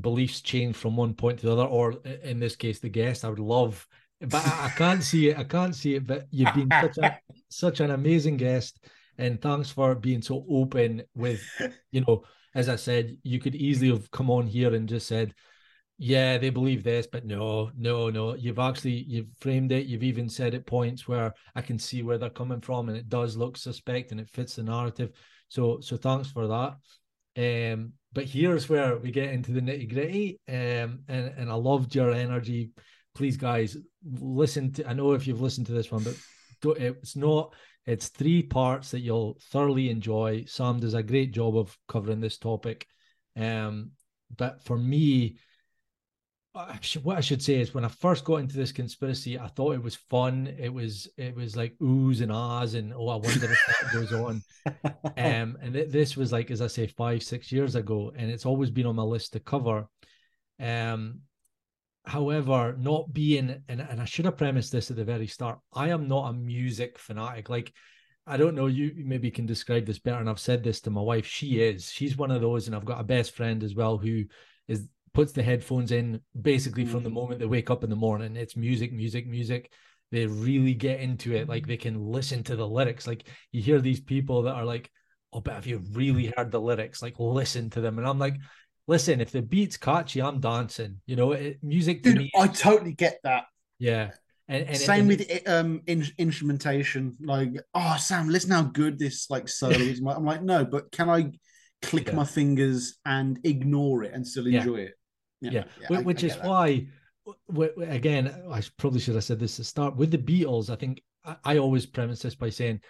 [0.00, 1.92] beliefs change from one point to the other, or
[2.22, 3.24] in this case, the guest.
[3.24, 3.86] I would love,
[4.20, 5.38] but I, I can't see it.
[5.38, 6.06] I can't see it.
[6.06, 7.18] But you've been such, a,
[7.48, 8.78] such an amazing guest.
[9.18, 11.42] And thanks for being so open with,
[11.90, 12.24] you know,
[12.54, 15.34] as I said, you could easily have come on here and just said,
[16.04, 18.34] yeah, they believe this, but no, no, no.
[18.34, 19.86] You've actually you've framed it.
[19.86, 23.08] You've even said at points where I can see where they're coming from, and it
[23.08, 25.12] does look suspect and it fits the narrative.
[25.46, 27.72] So, so thanks for that.
[27.74, 30.40] Um, but here's where we get into the nitty gritty.
[30.48, 32.72] Um, and and I loved your energy.
[33.14, 34.88] Please, guys, listen to.
[34.88, 37.54] I know if you've listened to this one, but it's not.
[37.86, 40.46] It's three parts that you'll thoroughly enjoy.
[40.48, 42.88] Sam does a great job of covering this topic.
[43.36, 43.92] Um,
[44.36, 45.36] but for me,
[46.54, 49.46] I should, what I should say is when I first got into this conspiracy, I
[49.46, 50.54] thought it was fun.
[50.58, 54.12] It was it was like oohs and ahs and oh, I wonder if that goes
[54.12, 54.42] on.
[55.16, 58.46] Um, and th- this was like as I say five six years ago, and it's
[58.46, 59.88] always been on my list to cover.
[60.60, 61.20] Um,
[62.06, 65.58] however, not being and and I should have premised this at the very start.
[65.72, 67.50] I am not a music fanatic.
[67.50, 67.72] Like
[68.26, 68.66] I don't know.
[68.66, 71.26] You maybe can describe this better, and I've said this to my wife.
[71.26, 71.90] She is.
[71.90, 74.24] She's one of those, and I've got a best friend as well who
[74.68, 77.14] is puts the headphones in basically from the Mm.
[77.14, 78.36] moment they wake up in the morning.
[78.36, 79.72] It's music, music, music.
[80.10, 81.48] They really get into it.
[81.48, 83.06] Like they can listen to the lyrics.
[83.06, 84.90] Like you hear these people that are like,
[85.32, 87.02] "Oh, but have you really heard the lyrics?
[87.02, 88.36] Like listen to them." And I'm like,
[88.86, 92.46] "Listen, if the beat's catchy, I'm dancing." You know, it, music to Dude, me, I
[92.48, 93.44] totally get that.
[93.78, 94.10] yeah.
[94.48, 97.16] And, and it- Same and with um in, instrumentation.
[97.20, 100.00] Like, oh Sam, listen how good this like solo is.
[100.06, 101.30] I'm like- no, but can I
[101.80, 102.14] click Yeah.
[102.14, 104.58] my fingers and ignore it and still Yeah.
[104.60, 104.94] enjoy it?
[105.50, 106.86] Yeah, I- Wh- I which get is why
[107.86, 111.36] again i probably should have said this to start with the beatles i think I,
[111.44, 112.80] I always premise this by saying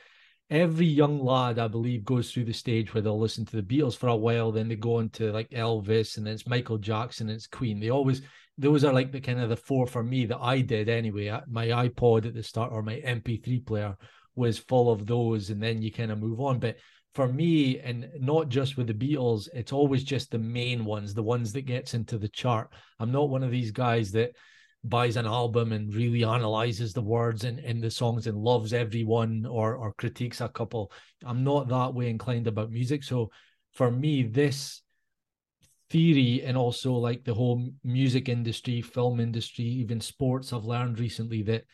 [0.50, 3.96] every young lad i believe goes through the stage where they'll listen to the beatles
[3.96, 7.36] for a while then they go into like elvis and then it's michael jackson and
[7.36, 7.78] it's queen.
[7.80, 8.22] They always
[8.58, 11.30] those are like the kind of the four for me that i did anyway.
[11.30, 13.96] I- my ipod at the start or my mp3 player
[14.34, 16.58] was full of those and then you kind of move on.
[16.58, 16.76] But
[17.14, 21.22] for me and not just with the beatles it's always just the main ones the
[21.22, 22.70] ones that gets into the chart.
[22.98, 24.32] I'm not one of these guys that
[24.84, 29.46] buys an album and really analyzes the words and, and the songs and loves everyone
[29.46, 30.92] or or critiques a couple.
[31.24, 33.04] I'm not that way inclined about music.
[33.04, 33.30] So
[33.72, 34.82] for me this
[35.90, 41.42] theory and also like the whole music industry film industry even sports i've learned recently
[41.42, 41.64] that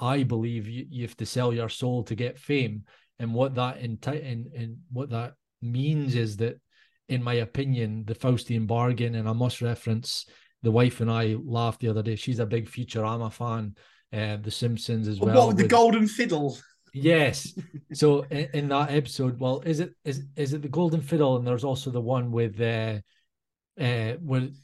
[0.00, 2.82] i believe you, you have to sell your soul to get fame
[3.18, 6.60] and what that enti- and, and what that means is that
[7.08, 10.26] in my opinion the faustian bargain and i must reference
[10.62, 13.74] the wife and i laughed the other day she's a big Futurama fan
[14.12, 16.56] uh, the simpsons as well what with the with- golden fiddle?
[16.94, 17.52] Yes.
[17.92, 21.36] So in, in that episode, well, is it is is it the Golden Fiddle?
[21.36, 22.98] And there's also the one with uh
[23.80, 24.54] uh with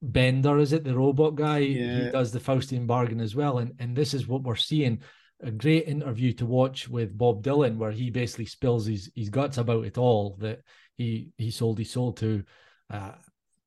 [0.00, 1.60] Bender, is it the robot guy?
[1.60, 3.58] He does the Faustian bargain as well.
[3.58, 5.02] And and this is what we're seeing.
[5.42, 9.58] A great interview to watch with Bob Dylan, where he basically spills his his guts
[9.58, 10.62] about it all that
[10.96, 12.44] he he sold his soul to
[12.90, 13.12] uh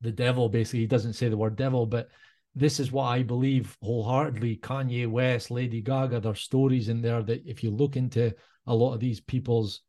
[0.01, 0.47] the devil.
[0.49, 2.09] Basically, he doesn't say the word devil, but
[2.53, 4.57] this is what I believe wholeheartedly.
[4.57, 8.33] Kanye West, Lady Gaga, there's stories in there that if you look into
[8.67, 9.81] a lot of these people's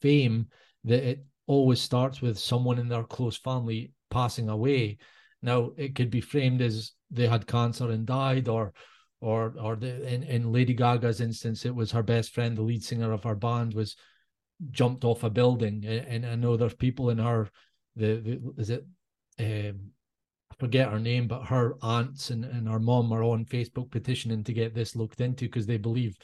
[0.00, 0.46] fame,
[0.84, 4.98] that it always starts with someone in their close family passing away.
[5.42, 8.72] Now it could be framed as they had cancer and died, or
[9.20, 12.84] or or the in, in Lady Gaga's instance, it was her best friend, the lead
[12.84, 13.96] singer of her band, was
[14.70, 15.84] jumped off a building.
[15.86, 17.48] And, and I know there's people in her
[17.94, 18.86] the, the is it
[19.38, 19.90] um
[20.50, 24.44] I forget her name, but her aunts and, and her mom are on Facebook petitioning
[24.44, 26.16] to get this looked into because they believe.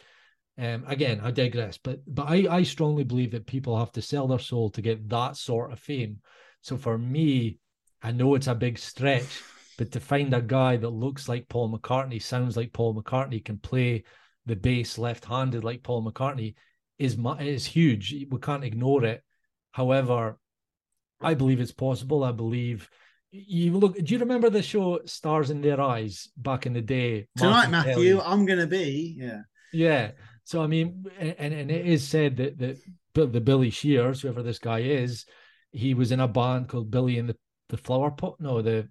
[0.59, 4.29] Um, again, I digress, but but I, I strongly believe that people have to sell
[4.29, 6.21] their soul to get that sort of fame.
[6.61, 7.59] So for me,
[8.03, 9.41] I know it's a big stretch,
[9.83, 13.59] but to find a guy that looks like Paul McCartney, sounds like Paul McCartney, can
[13.59, 14.05] play
[14.47, 16.55] the bass left-handed like Paul McCartney
[17.01, 18.15] is is huge.
[18.31, 19.25] We can't ignore it.
[19.73, 20.39] However,
[21.21, 22.23] I believe it's possible.
[22.23, 22.89] I believe
[23.33, 23.97] you look.
[23.97, 27.27] Do you remember the show Stars in Their Eyes back in the day?
[27.37, 28.21] Tonight, Matthew.
[28.21, 29.41] I'm gonna be yeah.
[29.73, 30.13] Yeah.
[30.45, 34.61] So I mean, and and it is said that that the Billy Shears, whoever this
[34.61, 35.27] guy is,
[35.73, 37.37] he was in a band called Billy and the
[37.69, 38.37] the Flower Pot.
[38.39, 38.89] No, the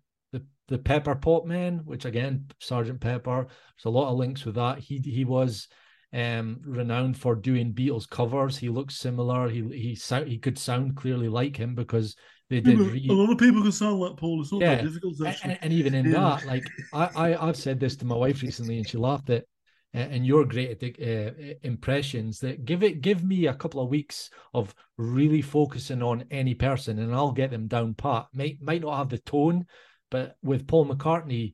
[0.72, 3.46] the Pepper Pot Man, which again, Sergeant Pepper.
[3.46, 4.80] There's a lot of links with that.
[4.80, 5.68] He he was
[6.14, 8.58] um renowned for doing Beatles covers.
[8.58, 9.50] He looks similar.
[9.50, 12.16] He he sound he could sound clearly like him because
[12.50, 12.80] they did.
[12.80, 14.42] re- a lot of people can sound like Paul.
[14.42, 14.82] It's not that Yeah.
[14.90, 15.16] difficult.
[15.44, 16.12] and, and- even in Yeah.
[16.40, 19.46] that, like I, I, I've said this to my wife recently, and she laughed at.
[19.94, 21.32] And you're great uh,
[21.64, 22.40] impressions.
[22.40, 26.98] That give it, give me a couple of weeks of really focusing on any person,
[27.00, 28.28] and I'll get them down pat.
[28.34, 29.66] Might might not have the tone,
[30.12, 31.54] but with Paul McCartney,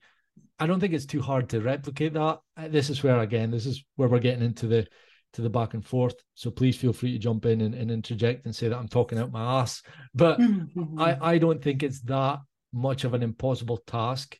[0.60, 2.40] I don't think it's too hard to replicate that.
[2.58, 4.88] Uh, This is where again, this is where we're getting into the
[5.34, 6.16] to the back and forth.
[6.34, 9.20] So please feel free to jump in and, and interject and say that I'm talking
[9.20, 9.84] out my ass.
[10.14, 10.40] But
[10.98, 12.40] I, I don't think it's that
[12.74, 14.38] much of an impossible task.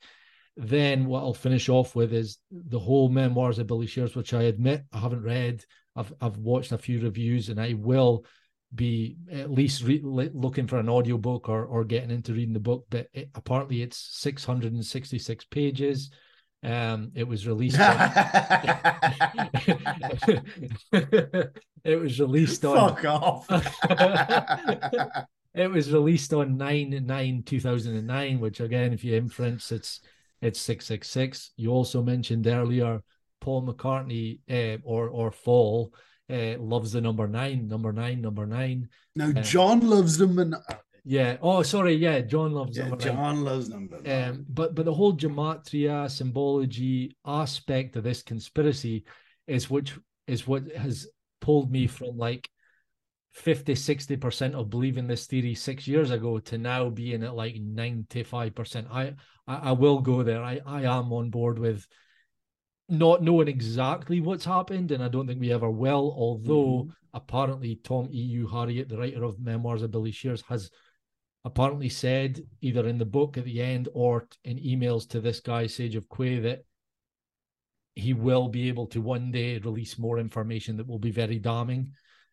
[0.56, 4.44] Then what I'll finish off with is the whole memoirs of Billy Shears, which I
[4.44, 5.64] admit I haven't read.
[5.96, 8.26] I've I've watched a few reviews, and I will
[8.74, 12.86] be at least re- looking for an audiobook or or getting into reading the book.
[12.90, 16.12] But it, apparently, it's 666 pages.
[16.64, 17.80] Um, it was released.
[17.80, 17.96] on-
[21.84, 23.48] it was released on Fuck off.
[25.54, 30.02] it was released on 9 9 2009 which again if you inference it's
[30.42, 33.02] it's 666 you also mentioned earlier
[33.42, 35.94] paul mccartney uh, or or Faul
[36.30, 38.90] uh, loves the number nine number nine number nine.
[39.16, 40.56] No, John loves them, and
[41.08, 41.38] yeah.
[41.42, 41.94] Oh sorry.
[41.96, 43.16] Yeah john loves yeah, number nine.
[43.16, 44.02] John loves number.
[44.02, 44.30] nine.
[44.30, 49.06] um, but but the whole gematria symbology aspect of this conspiracy
[49.48, 49.98] is which
[50.28, 51.08] is what has
[51.40, 52.50] pulled me from like
[53.32, 58.88] 50 60% of believing this theory six years ago to now being at like 95%
[58.92, 59.14] i
[59.48, 60.44] i, I will go there.
[60.44, 61.88] I, I am on board with
[62.90, 66.92] not knowing exactly what's happened and i don't think we ever will although Mhm.
[67.14, 70.70] apparently tom eu harriet the writer of memoirs of billy shears has
[71.44, 75.68] apparently said either in the book at the end or in emails to this guy
[75.68, 76.64] sage of quay that
[77.96, 81.92] he will be able to one day release more information that will be very damning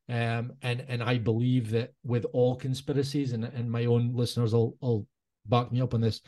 [0.08, 4.76] um, and and I believe that with all conspiracies, and and my own listeners will,
[4.82, 5.06] will
[5.46, 6.20] back me up on this.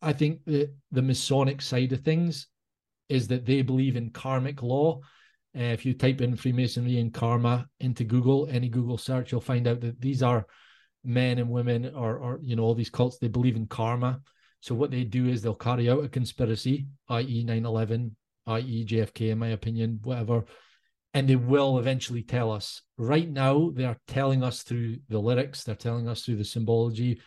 [0.00, 2.46] I think that the Masonic side of things
[3.08, 5.00] is that they believe in karmic law.
[5.56, 9.66] Uh, if you type in Freemasonry and karma into Google, any Google search, you'll find
[9.66, 10.46] out that these are
[11.04, 13.18] men and women, or or you know all these cults.
[13.18, 14.20] They believe in karma.
[14.60, 18.10] So what they do is they'll carry out a conspiracy, i.e., 9/11,
[18.46, 20.44] i.e., JFK, in my opinion, whatever
[21.14, 22.82] and they will eventually tell us.
[22.96, 27.20] Right now, they are telling us through the lyrics, they're telling us through the symbology,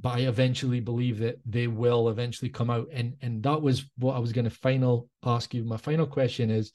[0.00, 2.88] but I eventually believe that they will eventually come out.
[2.92, 5.64] And and that was what I was going to final ask you.
[5.64, 6.72] My final question is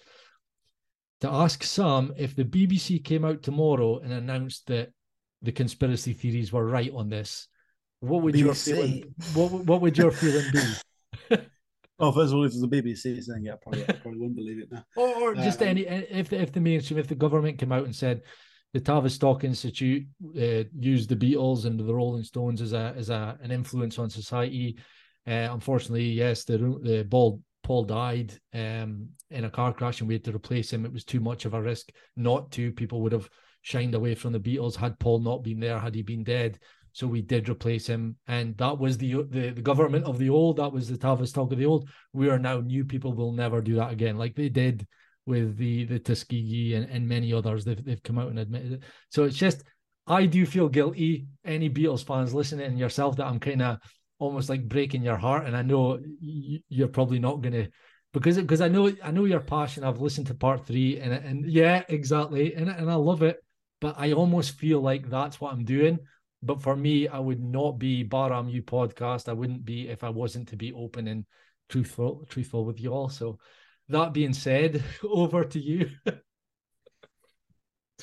[1.21, 4.91] to ask Sam if the BBC came out tomorrow and announced that
[5.41, 7.47] the conspiracy theories were right on this.
[8.01, 8.75] What would your BBC?
[8.75, 9.15] feeling?
[9.33, 11.37] What what would your feeling be?
[11.97, 14.35] Oh, first of all, if it's a BBC saying it, I probably, I probably wouldn't
[14.35, 14.83] believe it now.
[14.97, 17.95] or, or just Um, any if if the mainstream if the government came out and
[17.95, 18.21] said
[18.75, 20.05] the Tavistock Institute
[20.37, 24.09] uh, used the Beatles and the Rolling Stones as a as a an influence on
[24.09, 24.77] society.
[25.25, 30.15] Uh, unfortunately, yes, the the Paul Paul died um, in a car crash and we
[30.15, 30.83] had to replace him.
[30.83, 32.73] It was too much of a risk not to.
[32.73, 33.29] People would have
[33.61, 36.59] shined away from the Beatles had Paul not been there, had he been dead.
[36.91, 40.57] So we did replace him, and that was the the, the government of the old.
[40.57, 41.87] That was the Tavistock of the old.
[42.11, 43.13] We are now new people.
[43.13, 44.85] Will never do that again, like they did
[45.25, 47.65] with the the Tuskegee and, and many others.
[47.65, 48.83] They've they've come out and admitted it.
[49.09, 49.63] So it's just
[50.07, 51.27] I do feel guilty.
[51.43, 53.79] Any Beatles fans listening and yourself that I'm kind of
[54.19, 57.67] almost like breaking your heart, and I know you're probably not gonna
[58.13, 59.83] because because I know I know your passion.
[59.83, 63.37] I've listened to part three, and and yeah, exactly, and and I love it.
[63.81, 65.99] But I almost feel like that's what I'm doing.
[66.41, 69.27] But for me, I would not be Baram You podcast.
[69.27, 71.25] I wouldn't be if I wasn't to be open and
[71.69, 73.09] truthful truthful with you all.
[73.09, 73.39] So
[73.89, 75.89] that being said, over to you.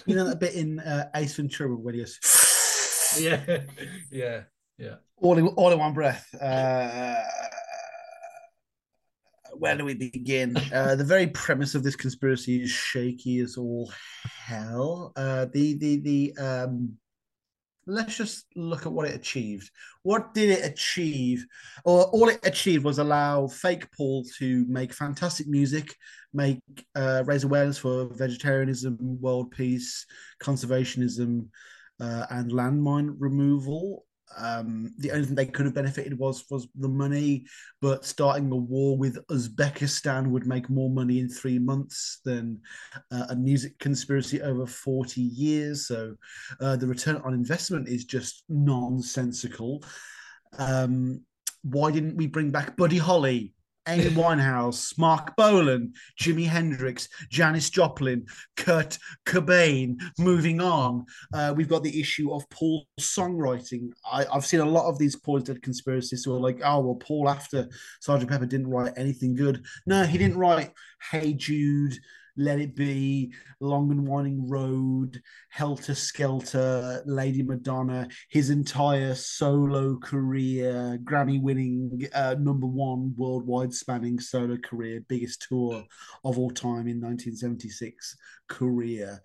[0.07, 2.01] You know that bit in uh, Ace Ventura where he
[3.21, 3.61] yeah,
[4.11, 4.43] yeah,
[4.79, 4.95] yeah.
[5.19, 6.35] all in, all in one breath.
[6.41, 7.15] Uh,
[9.55, 10.57] where do we begin?
[10.73, 13.93] Uh, the very premise of this conspiracy is shaky as all
[14.47, 15.13] hell.
[15.15, 16.97] Uh, the the the um,
[17.87, 19.71] let's just look at what it achieved.
[20.03, 21.45] What did it achieve?
[21.85, 25.95] Or all it achieved was allow fake Paul to make fantastic music,
[26.33, 26.61] make
[26.95, 30.07] uh, raise awareness for vegetarianism, world peace,
[30.43, 31.49] conservationism,
[32.01, 34.05] uh, and landmine removal.
[34.39, 37.45] Um, the only thing they could have benefited was was the money,
[37.81, 42.61] but starting a war with Uzbekistan would make more money in three months than
[43.11, 45.87] uh, a music conspiracy over forty years.
[45.87, 46.17] So
[46.61, 49.83] uh, the return on investment is just nonsensical.
[50.59, 51.23] Um,
[51.63, 53.55] why didn't we bring back Buddy Holly,
[53.89, 58.25] Amy Winehouse, Marc Bolan, Jimi Hendrix, Janis Joplin,
[58.57, 60.01] Kurt Cobain?
[60.19, 61.05] Moving on,
[61.35, 63.91] uh, we've got the issue of Paul's songwriting.
[64.11, 67.29] I, I've seen a lot of these pointed conspiracies who are like, oh, well, Paul
[67.29, 67.69] after
[68.01, 69.65] Sergeant Pepper didn't write anything good.
[69.87, 70.71] No, he didn't write
[71.11, 71.99] Hey Jude.
[72.37, 80.99] Let It Be, Long and Winding Road, Helter Skelter, Lady Madonna, his entire solo career,
[81.05, 85.85] Grammy winning uh, number one worldwide spanning solo career, biggest tour
[86.25, 88.17] of all time in 1976
[88.49, 89.21] career.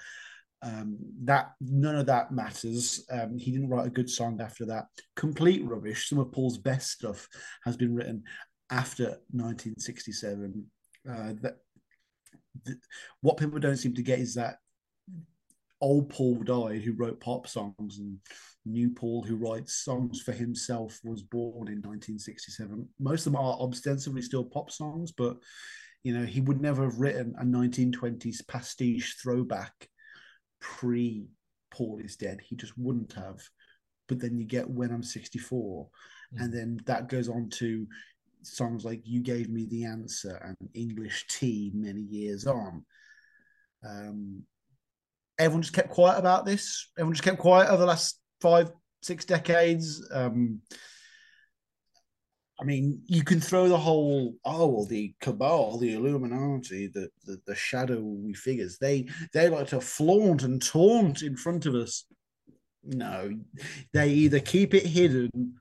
[0.64, 3.06] Um, that none of that matters.
[3.12, 4.86] Um, he didn't write a good song after that.
[5.16, 6.10] Complete rubbish.
[6.10, 7.28] Some of Paul's best stuff
[7.64, 8.24] has been written
[8.72, 10.66] after 1967.
[11.08, 11.58] Uh, that
[12.66, 12.78] th-
[13.22, 14.58] what people don't seem to get is that
[15.82, 18.18] old Paul died, who wrote pop songs, and
[18.66, 22.88] new Paul, who writes songs for himself, was born in 1967.
[23.00, 25.38] Most of them are ostensibly still pop songs, but
[26.04, 29.90] you know he would never have written a 1920s pastiche throwback
[30.60, 31.28] pre
[31.70, 32.40] Paul is dead.
[32.42, 33.42] He just wouldn't have.
[34.08, 35.90] But then you get When I'm 64,
[36.34, 36.44] Mm.
[36.44, 37.88] and then that goes on to
[38.44, 42.86] songs like You Gave Me the Answer and English Tea many years on.
[43.86, 44.44] Um,
[45.40, 46.90] everyone just kept quiet about this.
[46.98, 50.08] Everyone just kept quiet over the last five, six decades.
[50.12, 50.62] Um,
[52.60, 57.40] I mean, you can throw the whole oh well, the cabal, the Illuminati, the, the
[57.46, 58.80] the shadowy figures.
[58.80, 62.06] They they like to flaunt and taunt in front of us.
[62.84, 63.32] No,
[63.94, 65.54] they either keep it hidden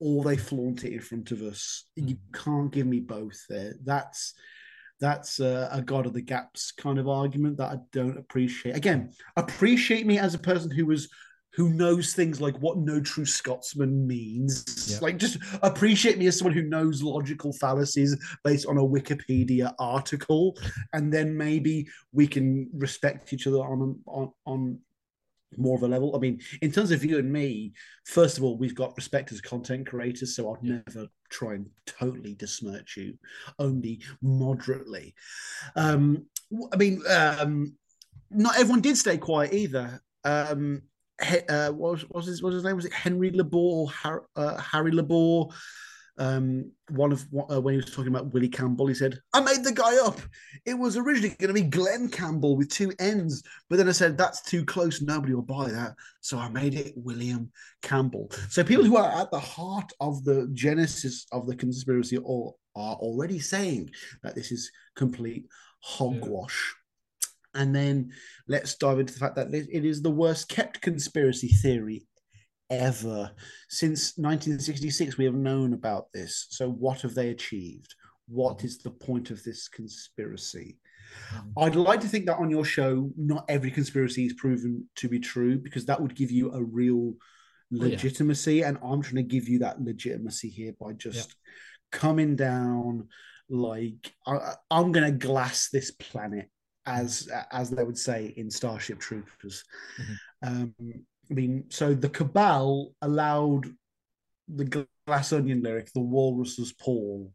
[0.00, 1.84] or they flaunt it in front of us.
[1.94, 2.32] You hmm.
[2.32, 3.74] can't give me both there.
[3.84, 4.34] That's
[5.00, 8.76] that's a, a god of the gaps kind of argument that I don't appreciate.
[8.76, 11.08] Again, appreciate me as a person who was
[11.52, 14.88] who knows things like what no true Scotsman means.
[14.88, 14.98] Yeah.
[15.00, 20.56] Like, just appreciate me as someone who knows logical fallacies based on a Wikipedia article,
[20.92, 24.78] and then maybe we can respect each other on on on
[25.56, 26.14] more of a level.
[26.14, 27.72] I mean, in terms of you and me,
[28.04, 30.80] first of all, we've got respect as content creators, so I'd Yeah.
[30.86, 33.18] never try and totally besmirch you,
[33.58, 35.14] only moderately.
[35.76, 36.26] Um,
[36.72, 37.76] I mean, um,
[38.30, 40.00] not everyone did stay quiet either.
[40.24, 40.82] Um,
[41.22, 42.76] he, uh, what was, what was his what was his name?
[42.76, 45.52] Was it Henry LaBour or Har, uh, Harry LaBour?
[46.20, 49.64] Um, one of uh, when he was talking about Willie Campbell, he said, "I made
[49.64, 50.20] the guy up.
[50.66, 54.18] It was originally going to be Glenn Campbell with two N's, but then I said
[54.18, 55.00] that's too close.
[55.00, 59.30] Nobody will buy that, so I made it William Campbell." So people who are at
[59.30, 63.90] the heart of the genesis of the conspiracy all are already saying
[64.22, 65.46] that this is complete
[65.80, 66.74] hogwash.
[67.54, 68.12] And then
[68.46, 72.06] let's dive into the fact that it is the worst kept conspiracy theory
[72.70, 73.30] ever.
[73.68, 76.46] Since 1966, we have known about this.
[76.50, 77.94] So, what have they achieved?
[78.28, 78.64] What mm.
[78.64, 80.78] is the point of this conspiracy?
[81.34, 81.64] Mm.
[81.64, 85.18] I'd like to think that on your show, not every conspiracy is proven to be
[85.18, 87.16] true because that would give you a real oh,
[87.70, 87.84] yeah.
[87.84, 88.62] legitimacy.
[88.62, 91.34] And I'm trying to give you that legitimacy here by just
[91.90, 93.08] coming down
[93.48, 96.48] like I, I'm going to glass this planet
[96.86, 99.64] as as they would say in Starship Troopers.
[100.00, 100.14] Mm-hmm.
[100.42, 100.74] Um,
[101.30, 103.66] I mean, so the cabal allowed
[104.48, 107.32] the Glass Onion lyric, "The Walrus's Paul."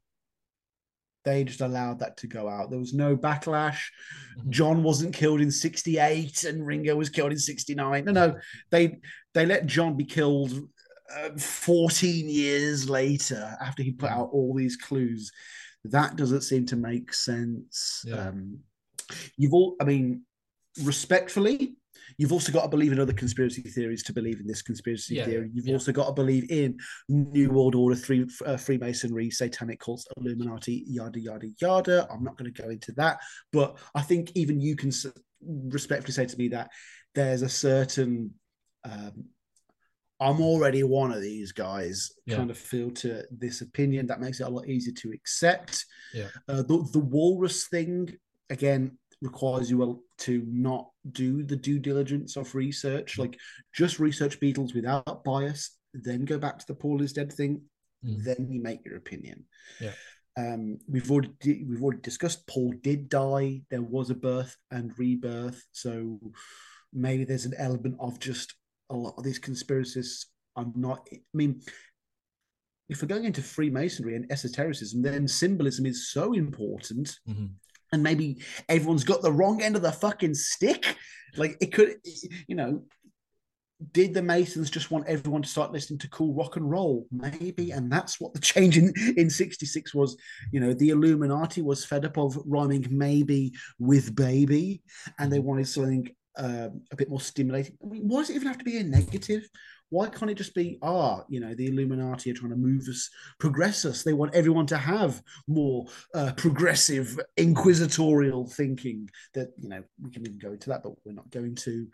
[1.23, 2.69] They just allowed that to go out.
[2.69, 3.79] There was no backlash.
[4.37, 4.49] Mhm.
[4.49, 8.05] John wasn't killed in '68, and Ringo was killed in '69.
[8.05, 8.39] No, no,
[8.69, 8.99] they
[9.33, 10.69] they let John be killed
[11.15, 15.31] uh, 14 years later after he put out all these clues.
[15.85, 18.03] That doesn't seem to make sense.
[18.07, 18.29] Yeah.
[18.29, 18.59] Um,
[19.37, 20.23] you've all, I mean,
[20.83, 21.75] respectfully,
[22.17, 25.25] you've also got to believe in other conspiracy theories to believe in this conspiracy Yeah,
[25.25, 25.49] theory.
[25.53, 25.73] You've yeah.
[25.73, 26.77] also got to believe in
[27.09, 32.07] New World Order, three, uh, Freemasonry, Satanic cults, Illuminati, yada yada yada.
[32.11, 33.19] I'm not going to go into that,
[33.51, 34.91] but I think even you can
[35.41, 36.69] respectfully say to me that
[37.13, 38.33] there's a certain
[38.83, 39.25] um,
[40.19, 42.37] I'm already one of these guys Yeah.
[42.37, 45.85] kind of feel to this opinion that makes it a lot easier to accept.
[46.13, 46.27] Yeah.
[46.47, 48.15] Uh, the, the walrus thing,
[48.49, 53.37] again, requires you to not do the due diligence of research, like
[53.73, 57.61] just research beetles without bias, then go back to the Paul is dead thing,
[58.03, 58.23] Mm.
[58.23, 59.45] then you make your opinion.
[59.81, 59.93] Yeah.
[60.37, 63.61] Um, we've already we've already discussed Paul did die.
[63.71, 66.19] There was a birth and rebirth, so
[66.93, 68.53] maybe there's an element of just
[68.89, 70.25] a lot of these conspiracists
[70.55, 71.07] are not.
[71.11, 71.61] I mean,
[72.89, 77.51] if we're going into Freemasonry and esotericism, then symbolism is so important, Mhm.
[77.91, 78.37] And maybe
[78.69, 80.95] everyone's got the wrong end of the fucking stick.
[81.35, 81.95] Like it could,
[82.47, 82.83] you know.
[83.91, 87.07] Did the Masons just want everyone to start listening to cool rock and roll?
[87.11, 90.15] Maybe, and that's what the change in in '66 was.
[90.51, 94.81] You know, the Illuminati was fed up of rhyming maybe with baby,
[95.19, 97.77] and they wanted something um, a bit more stimulating.
[97.83, 99.47] I mean, why does it even have to be a negative?
[99.89, 103.09] Why can't it just be, ah, you know, the Illuminati are trying to move us,
[103.39, 104.03] progress us?
[104.03, 109.09] They want everyone to have more uh, progressive, inquisitorial thinking.
[109.33, 111.87] That you know, we can even go into that, but we're not going to.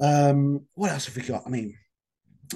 [0.00, 1.44] Um, what else have we got?
[1.46, 1.76] I mean,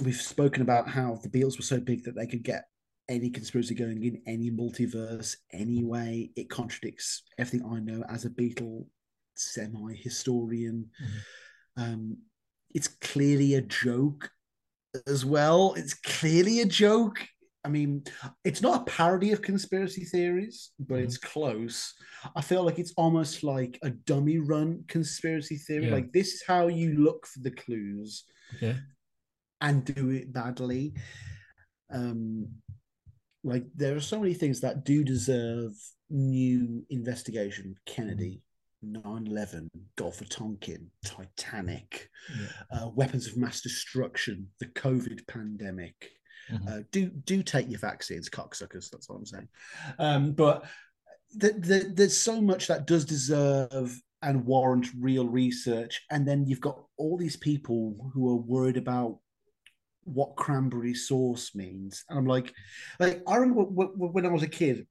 [0.02, 2.64] we've spoken about how the Beatles were so big that they could get
[3.08, 6.30] any conspiracy going in any multiverse anyway.
[6.36, 8.86] It contradicts everything I know as a Beatle
[9.34, 10.90] semi historian.
[11.76, 12.18] Um,
[12.74, 14.30] it's clearly a joke
[15.06, 15.74] as well.
[15.76, 17.26] It's clearly a joke.
[17.64, 18.04] I mean,
[18.44, 21.04] it's not a parody of conspiracy theories, but Mhm.
[21.04, 21.94] it's close.
[22.34, 25.86] I feel like it's almost like a dummy run conspiracy theory.
[25.86, 25.94] Yeah.
[25.94, 28.24] Like, this is how you look for the clues
[28.54, 28.78] Okay.
[29.60, 30.94] and do it badly.
[31.90, 32.62] Um,
[33.44, 35.72] like there are so many things that do deserve
[36.10, 37.74] new investigation.
[37.86, 38.42] Kennedy,
[38.84, 42.46] 9-11, Gulf of Tonkin, Titanic, Yeah.
[42.70, 46.12] uh, weapons of mass destruction, the COVID pandemic.
[46.50, 46.68] Mhm.
[46.68, 48.90] Uh, do do take your vaccines, cocksuckers.
[48.90, 49.48] That's what I'm saying.
[49.98, 50.64] Um, but
[51.34, 56.60] the, the, there's so much that does deserve and warrant real research, and then you've
[56.60, 59.18] got all these people who are worried about
[60.04, 62.04] what cranberry sauce means.
[62.08, 62.54] And I'm like,
[62.98, 64.86] like I remember when I was a kid,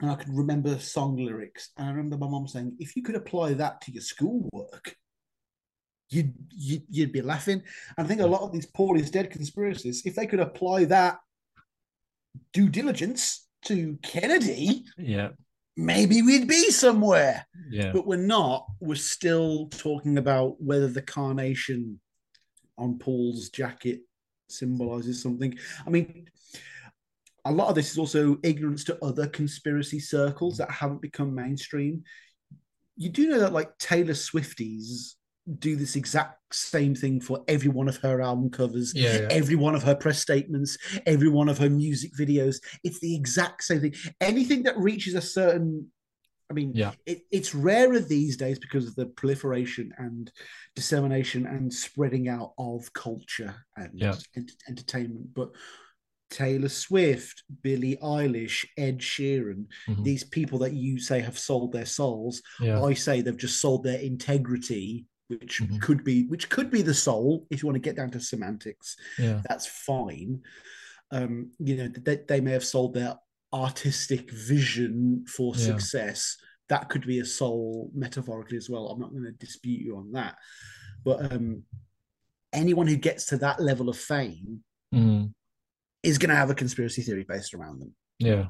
[0.00, 3.14] and I could remember song lyrics, and I remember my mom saying, if you could
[3.16, 4.96] apply that to your schoolwork,
[6.10, 7.62] you'd you'd, you'd be laughing.
[7.96, 10.84] And I think a lot of these Paul is dead conspiracies, if they could apply
[10.86, 11.18] that
[12.52, 15.30] due diligence to Kennedy, Yeah.
[15.76, 17.46] maybe we'd be somewhere.
[17.70, 17.92] Yeah.
[17.92, 18.66] But we're not.
[18.80, 22.00] We're still talking about whether the carnation
[22.78, 24.00] on Paul's jacket
[24.48, 25.56] symbolizes something.
[25.86, 26.28] I mean,
[27.44, 32.04] a lot of this is also ignorance to other conspiracy circles that haven't become mainstream.
[32.96, 35.14] You do know that, like, Taylor Swifties
[35.58, 39.28] do this exact same thing for every one of her album covers, Yeah, yeah.
[39.30, 42.56] every one of her press statements, every one of her music videos.
[42.84, 43.94] It's the exact same thing.
[44.20, 45.90] Anything that reaches a certain,
[46.48, 46.92] I mean, Yeah.
[47.06, 50.30] it, it's rarer these days because of the proliferation and
[50.76, 54.14] dissemination and spreading out of culture and Yeah.
[54.36, 55.34] ent- entertainment.
[55.34, 55.50] But
[56.32, 60.02] Taylor Swift, Billie Eilish, Ed Sheeran, Mhm.
[60.04, 62.82] these people that you say have sold their souls, Yeah.
[62.82, 65.80] I say they've just sold their integrity, which Mhm.
[65.80, 68.96] could be which could be the soul if you want to get down to semantics.
[69.18, 69.42] Yeah.
[69.48, 70.42] That's fine.
[71.10, 73.16] Um, you know, they, they may have sold their
[73.52, 75.64] artistic vision for Yeah.
[75.66, 76.36] success.
[76.68, 78.88] That could be a soul metaphorically as well.
[78.88, 80.36] I'm not going to dispute you on that.
[81.04, 81.64] But um,
[82.52, 84.64] anyone who gets to that level of fame
[84.94, 85.34] Mhm.
[86.02, 87.94] Is going to have a conspiracy theory based around them.
[88.18, 88.46] Yeah.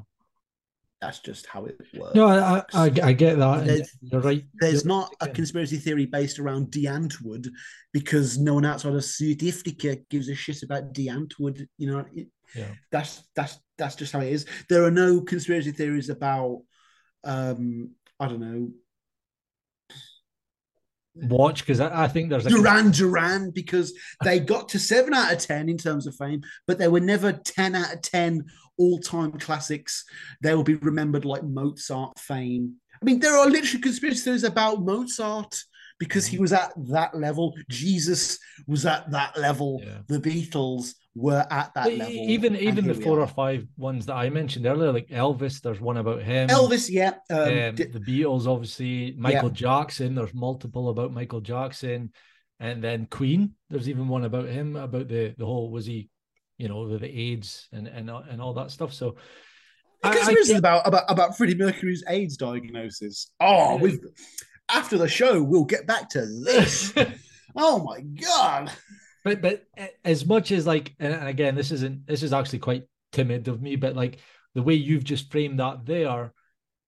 [1.01, 2.15] That's just how it works.
[2.15, 3.65] No, I, I, I get that.
[3.65, 4.43] There's- You're right.
[4.55, 7.49] There's You're- not a conspiracy theory based around Die Antwoord
[7.91, 11.67] because no one outside of South Africa gives a shit about Die Antwoord.
[11.77, 12.69] You know, it- Yeah.
[12.91, 14.45] that's that's that's just how it is.
[14.69, 16.61] There are no conspiracy theories about
[17.25, 18.71] um I don't know
[21.15, 25.31] watch because I, I think there's a Duran Duran because they got to seven out
[25.31, 28.45] of ten in terms of fame, but they were never ten out of ten
[28.77, 30.03] all-time classics.
[30.41, 32.75] They will be remembered like Mozart fame.
[33.01, 35.55] I mean, there are literally conspiracies about Mozart
[35.99, 36.41] because he mm.
[36.41, 37.53] was at that level.
[37.69, 39.81] Jesus was at that level.
[39.83, 39.99] Yeah.
[40.07, 42.13] The Beatles were at that But level.
[42.13, 45.97] even even the four or five ones that I mentioned earlier, like Elvis, there's one
[45.97, 46.49] about him.
[46.49, 50.15] Elvis, yeah, um, um, di- the Beatles, obviously, Michael Jackson.
[50.15, 52.11] There's multiple about Michael Jackson,
[52.59, 53.53] and then Queen.
[53.69, 56.09] There's even one about him about the the whole was he,
[56.57, 58.91] you know, the, the AIDS and and and all that stuff.
[58.91, 59.15] So,
[60.01, 63.29] The I- I conspiracy get- about about about Freddie Mercury's AIDS diagnosis.
[63.39, 63.99] Oh, we've
[64.71, 66.91] after the show we'll get back to this.
[67.55, 68.71] oh my god!
[69.23, 69.65] But but
[70.03, 73.75] as much as like, and again, this isn't this is actually quite timid of me,
[73.75, 74.19] but like
[74.53, 76.33] the way you've just framed that there,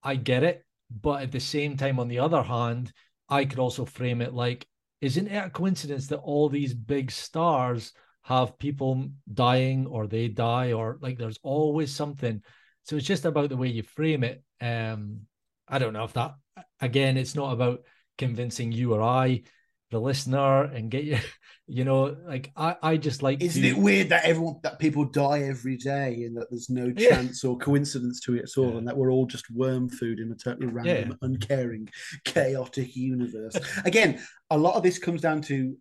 [0.02, 0.64] I get it.
[0.90, 2.92] But at the same time, on the other hand,
[3.28, 4.66] I could also frame it like,
[5.00, 7.92] isn't it a coincidence that all these big stars
[8.26, 12.42] have people dying or they die or like there's always something.
[12.82, 14.42] So it's just about the way you frame it.
[14.60, 15.20] Um,
[15.68, 16.34] I don't know if that
[16.80, 17.82] again, it's not about
[18.18, 19.42] convincing you or I,
[19.90, 21.18] the listener, and get you,
[21.66, 25.04] you know, like I, I just like Isn't to, it weird that everyone that people
[25.04, 27.10] die every day and that there's no Yeah.
[27.10, 28.78] chance or coincidence to it at all, Yeah.
[28.78, 31.88] and that we're all just worm food in a totally random, uncaring,
[32.24, 33.56] chaotic universe?
[33.84, 35.76] Again, a lot of this comes down to,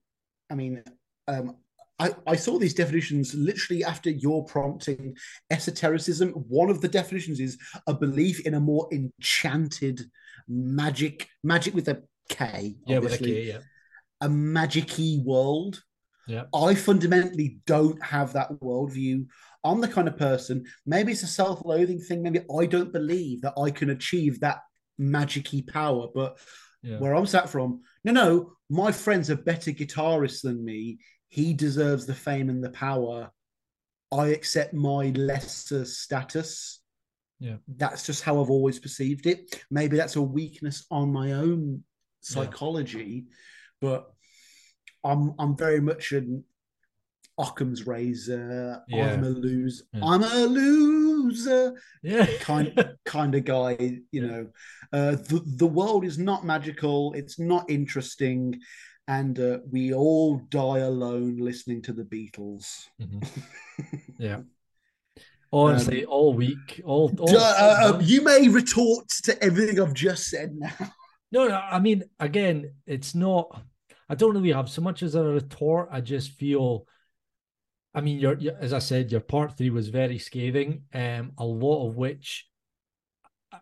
[0.49, 0.83] I mean,
[1.27, 1.57] um,
[1.97, 5.15] I, I saw these definitions literally after your prompting
[5.49, 6.31] esotericism.
[6.31, 7.57] One of the definitions is
[7.87, 10.01] a belief in a more enchanted
[10.47, 13.59] magic, magic with a K, yeah, with a K, yeah,
[14.21, 15.81] a magic-y world.
[16.27, 19.27] yeah, I fundamentally don't have that worldview.
[19.63, 23.41] I'm the kind of person, maybe it's a self loathing thing, maybe I don't believe
[23.41, 24.59] that I can achieve that
[24.97, 26.07] magic power.
[26.13, 26.37] But
[26.83, 26.99] yeah.
[26.99, 30.99] where I'm sat from, no, no, my friend's a better guitarist than me.
[31.29, 33.31] He deserves the fame and the power.
[34.11, 36.79] I accept my lesser status.
[37.39, 37.57] Yeah.
[37.67, 39.61] That's just how I've always perceived it.
[39.69, 41.83] Maybe that's a weakness on my own
[42.21, 43.25] psychology,
[43.81, 44.11] but
[45.03, 46.43] I'm I'm very much an
[47.37, 48.81] Occam's razor.
[48.87, 49.13] Yeah.
[49.13, 49.83] I'm a loser.
[49.93, 50.05] Yeah.
[50.05, 52.25] I'm a loser yeah.
[52.39, 53.99] kind kind of guy.
[54.11, 54.47] You know,
[54.93, 57.13] uh, the the world is not magical.
[57.13, 58.59] It's not interesting,
[59.07, 62.87] and uh, we all die alone listening to the Beatles.
[63.01, 63.27] Mhm.
[64.17, 64.41] Yeah.
[65.51, 70.55] Honestly, all week, all, all uh, uh, you may retort to everything I've just said
[70.55, 70.73] now.
[71.35, 73.61] No, I mean, again, it's not.
[74.07, 75.89] I don't really have so much as a retort.
[75.91, 76.87] I just feel.
[77.93, 80.83] I mean, your, your as I said, your part three was very scathing.
[80.93, 82.47] Um, a lot of which,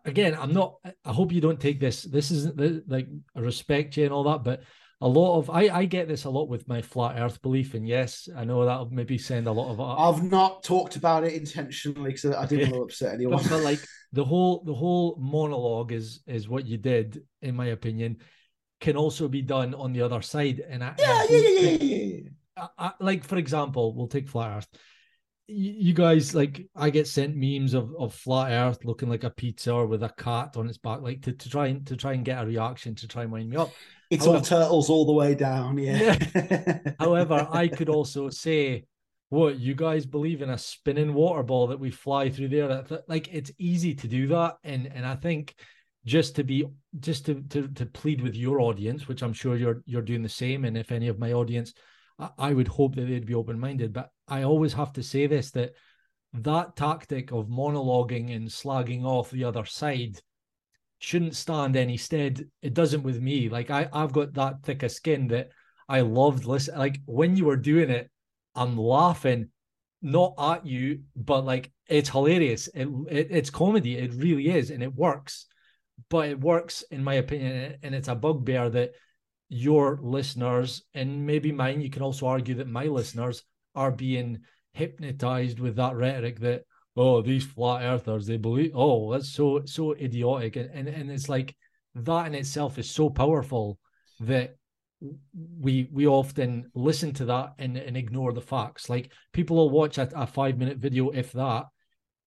[0.06, 0.76] again, I'm not.
[1.04, 2.04] I hope you don't take this.
[2.04, 4.62] This isn't like respect you and all that, but
[5.04, 7.86] a lot of I I get this a lot with my flat Earth belief, and
[7.86, 11.34] yes, I know that'll maybe send a lot of uh, I've not talked about it
[11.34, 13.44] intentionally because I didn't want to upset anyone.
[13.44, 13.80] but, but like
[14.14, 18.20] the whole the whole monologue is is what you did in my opinion
[18.80, 21.60] can also be done on the other side and I, and I yeah, yeah, yeah,
[21.60, 22.20] yeah, yeah,
[22.58, 22.68] yeah.
[22.78, 24.68] I, like for example we'll take flat earth
[25.48, 29.74] you guys like i get sent memes of, of flat earth looking like a pizza
[29.74, 32.24] or with a cat on its back like to, to try and to try and
[32.24, 33.70] get a reaction to try and wind me up
[34.14, 35.78] It's all turtles all the way down.
[35.78, 36.18] Yeah.
[37.00, 38.86] However, I could also say,
[39.30, 42.86] what you guys believe in a spinning water ball that we fly through there?
[43.08, 45.56] Like it's easy to do that, and and I think
[46.06, 46.66] just to be
[47.00, 50.30] just to to to plead with your audience, which I'm sure you're you're doing the
[50.30, 51.74] same, and if any of my audience,
[52.20, 53.94] I, I would hope that they'd be open minded.
[53.94, 55.74] But I always have to say this that
[56.34, 60.20] that tactic of monologuing and slagging off the other side
[61.00, 62.48] shouldn't stand any stead.
[62.62, 63.50] It doesn't with me.
[63.50, 65.50] Like I, I've got that thick a skin that
[65.88, 66.78] I loved listen.
[66.78, 68.10] Like when you were doing it,
[68.56, 69.50] I'm laughing,
[70.02, 72.68] not at you, but like it's hilarious.
[72.74, 73.98] It, it it's comedy.
[73.98, 75.46] It really is, and it works.
[76.10, 78.92] But it works, in my opinion, and it's a bugbear that
[79.50, 81.82] your listeners and maybe mine.
[81.82, 83.44] You can also argue that my listeners
[83.76, 84.40] are being
[84.74, 86.64] hypnotized with that rhetoric that
[86.96, 90.56] oh these flat earthers they believe oh that's so so idiotic.
[90.56, 91.56] And and, and it's like
[91.96, 93.80] that in itself is so powerful
[94.20, 94.56] that
[95.60, 98.90] we we often listen to that and, and ignore the facts.
[98.90, 101.66] Like people will watch a, a five minute video if that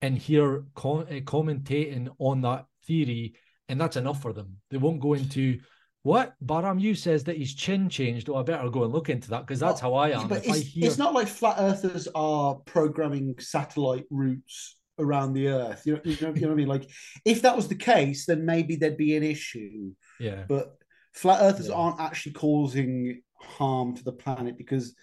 [0.02, 3.35] and hear com- commentating on that theory
[3.68, 4.59] and that's enough for them.
[4.70, 5.59] They won't go into
[6.06, 9.28] what Baram you says that his chin changed oh I better go and look into
[9.30, 11.56] that because that's how I am But if I it's, hear it's not like flat
[11.58, 15.82] earthers are programming satellite routes around the earth.
[15.84, 16.68] You know, you know, you know what I mean?
[16.68, 16.88] Like,
[17.24, 19.92] if that was the case, then maybe there'd be an issue.
[20.18, 20.76] yeah But
[21.12, 21.74] flat earthers Yeah.
[21.74, 24.94] aren't actually causing harm to the planet because,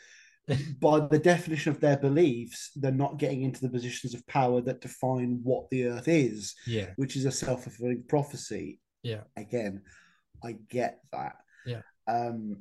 [0.81, 4.81] by the definition of their beliefs, they're not getting into the positions of power that
[4.81, 8.79] define what the earth is, yeah which is a self fulfilling prophecy.
[9.03, 9.23] Yeah.
[9.37, 9.81] Again,
[10.43, 11.37] I get that.
[11.65, 11.81] Yeah.
[12.07, 12.57] Um,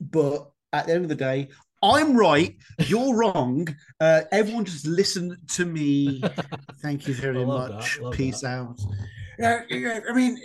[0.00, 1.48] but at the end of the day,
[1.82, 2.56] I'm right.
[2.86, 3.68] You're wrong.
[4.00, 6.22] Uh, everyone, just listen to me.
[6.82, 7.98] Thank you very much.
[8.12, 8.48] Peace that.
[8.48, 8.80] out.
[9.38, 10.36] Yeah, yeah, I mean.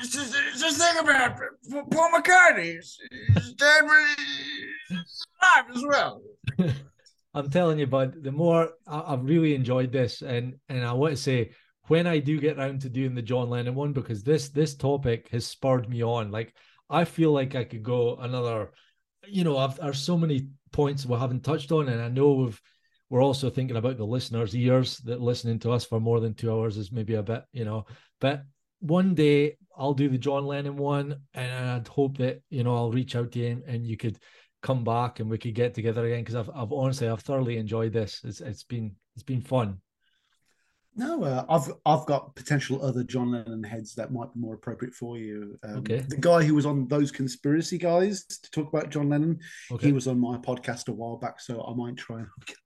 [0.00, 1.90] It's just, it's just think about it.
[1.90, 2.74] Paul McCartney.
[2.74, 2.98] He's,
[3.34, 3.96] he's dead, but
[4.88, 6.22] he's alive as well.
[7.34, 11.16] I'm telling you, bud, the more I, I've really enjoyed this, and and I want
[11.16, 11.52] to say
[11.92, 15.28] when I do get round to doing the John Lennon one, because this this topic
[15.28, 16.30] has spurred me on.
[16.30, 16.54] Like
[16.88, 18.72] I feel like I could go another,
[19.28, 22.62] you know, I've there's so many points we haven't touched on, and I know we've
[23.10, 26.50] we're also thinking about the listeners' ears that listening to us for more than two
[26.50, 27.84] hours is maybe a bit, you know,
[28.22, 28.44] but
[28.80, 32.90] one day I'll do the John Lennon one, and I'd hope that you know I'll
[32.90, 34.18] reach out to you and, and you could
[34.62, 37.92] come back and we could get together again because I've, I've honestly I've thoroughly enjoyed
[37.92, 38.22] this.
[38.24, 39.81] It's it's been it's been fun.
[40.94, 44.92] No, uh, I've I've got potential other John Lennon heads that might be more appropriate
[44.94, 45.56] for you.
[45.62, 46.00] Um, Okay.
[46.06, 49.38] The guy who was on those conspiracy guys to talk about John Lennon,
[49.70, 49.86] Okay.
[49.86, 52.56] he was on my podcast a while back, so I might try and hook,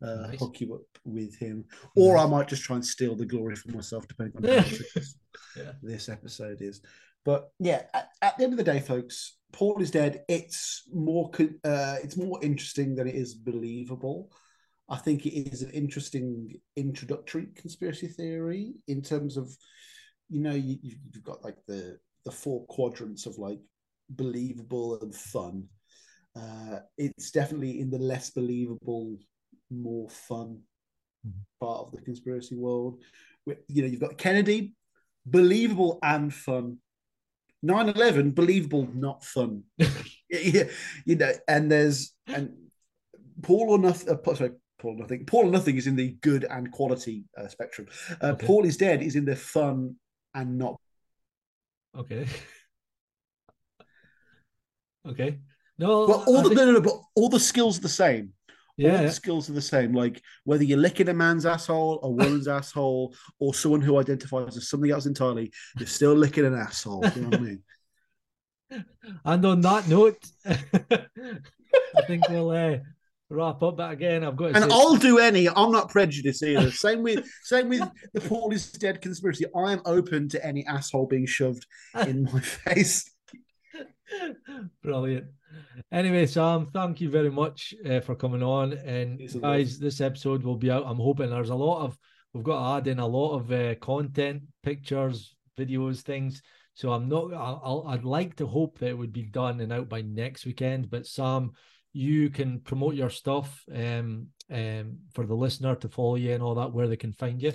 [0.00, 0.38] uh, Nice.
[0.38, 1.64] hook you up with him,
[1.96, 2.24] or Nice.
[2.24, 5.16] I might just try and steal the glory for myself, depending on how this,
[5.56, 5.72] Yeah.
[5.82, 6.82] this episode is.
[7.24, 10.24] But yeah, at, at the end of the day, folks, Paul is dead.
[10.28, 11.30] It's more
[11.64, 14.30] uh, it's more interesting than it is believable.
[14.88, 19.56] I think it is an interesting introductory conspiracy theory in terms of,
[20.28, 23.58] you know, you, you've got like the the four quadrants of like
[24.10, 25.64] believable and fun.
[26.36, 29.18] Uh, it's definitely in the less believable,
[29.70, 30.60] more fun
[31.26, 31.44] Mhm.
[31.60, 33.02] part of the conspiracy world.
[33.44, 34.74] Where, You know, you've got Kennedy,
[35.24, 36.78] believable and fun.
[37.62, 39.62] 9-11, believable, not fun.
[40.30, 40.64] yeah,
[41.04, 42.50] you know, and there's and
[43.42, 44.08] Paul or nothing.
[44.08, 44.52] Uh, sorry,
[44.82, 45.24] Paul nothing.
[45.24, 47.86] Paul nothing is in the good and quality uh, spectrum.
[48.20, 48.46] Uh, Okay.
[48.46, 49.96] Paul is dead is in the fun
[50.34, 50.78] and not.
[51.96, 52.26] Okay.
[55.08, 55.38] okay.
[55.78, 57.88] No, But all I the think- no, no, no, but all the skills are the
[57.88, 58.32] same.
[58.50, 59.92] all yeah, the skills are the same.
[59.92, 64.68] Like whether you're licking a man's asshole, a woman's asshole, or someone who identifies as
[64.68, 67.04] something else entirely, you're still licking an asshole.
[67.14, 67.62] You know what I mean?
[69.24, 72.78] and on that note, I think we'll uh,
[73.32, 73.76] wrap up.
[73.76, 75.48] But again, I've got to And say, I'll do any.
[75.48, 76.70] I'm not prejudiced either.
[76.70, 79.46] Same with same with the Paul is dead conspiracy.
[79.54, 81.66] I am open to any asshole being shoved
[82.06, 83.10] in my face.
[84.82, 85.26] Brilliant.
[85.90, 88.72] Anyway, Sam, thank you very much uh, for coming on.
[88.72, 90.84] And guys, this episode will be out.
[90.86, 91.98] I'm hoping there's a lot of
[92.32, 96.42] we've got to add in a lot of uh, content, pictures, videos, things
[96.74, 97.32] So I'm not.
[97.32, 97.84] I'll.
[97.88, 100.90] I'd like to hope that it would be done and out by next weekend.
[100.90, 101.52] But Sam,
[101.92, 106.54] you can promote your stuff um, um, for the listener to follow you and all
[106.56, 107.52] that, where they can find you.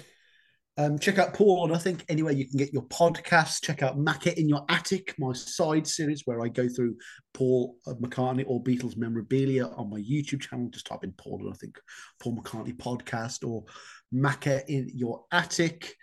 [0.79, 3.63] Um, check out Paul or Nothing anywhere you can get your podcasts.
[3.63, 6.95] Check out Mac It in Your Attic, my side series where I go through
[7.33, 10.69] Paul McCartney or Beatles memorabilia on my YouTube channel.
[10.69, 11.73] Just type in Paul or Nothing
[12.21, 13.63] Paul McCartney podcast or
[14.11, 15.95] Mac It in Your Attic.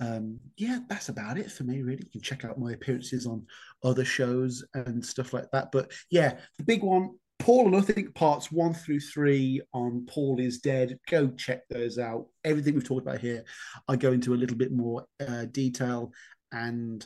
[0.00, 2.02] Um, yeah, that's about it for me, really.
[2.02, 3.46] You can check out my appearances on
[3.84, 5.70] other shows and stuff like that.
[5.70, 7.10] But yeah, the big one
[7.42, 10.96] Paul or Nothing parts one through three on Paul is Dead.
[11.10, 12.26] Go check those out.
[12.44, 13.44] Everything we've talked about here,
[13.88, 16.12] I go into a little bit more uh, detail.
[16.52, 17.04] And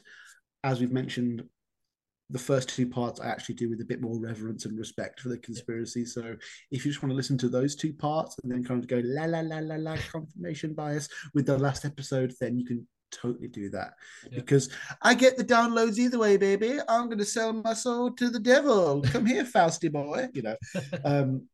[0.62, 1.42] as we've mentioned,
[2.28, 5.31] the first two parts I actually do with a bit more reverence and respect for
[5.31, 6.05] the conspiracy.
[6.05, 6.36] So
[6.70, 9.00] if you just want to listen to those two parts and then kind of go
[9.05, 13.49] la la la la la confirmation bias with the last episode, then you can totally
[13.49, 13.94] do that
[14.31, 14.39] Yeah.
[14.41, 14.68] because
[15.02, 16.78] I get the downloads either way, baby.
[16.89, 19.02] I'm going to sell my soul to the devil.
[19.02, 20.28] Come here, Fausty boy.
[20.35, 20.57] You know.
[21.05, 21.49] Um,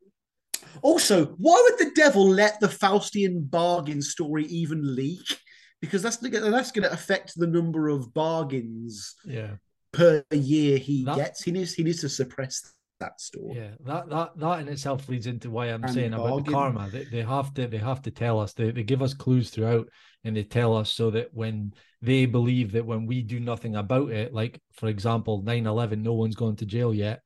[0.83, 5.39] also, why would the devil let the Faustian bargain story even leak?
[5.81, 9.57] Because that's that's going to affect the number of bargains Yeah.
[9.93, 11.43] per year he That- gets.
[11.43, 13.57] He needs he needs to suppress that story.
[13.57, 16.89] Yeah, that that that in itself leads into why I'm And saying about the karma.
[16.89, 18.53] They, they have to they have to tell us.
[18.53, 19.89] They they give us clues throughout,
[20.25, 24.11] and they tell us so that when they believe that when we do nothing about
[24.11, 27.23] it, like for example, 9-11, no one's gone to jail yet,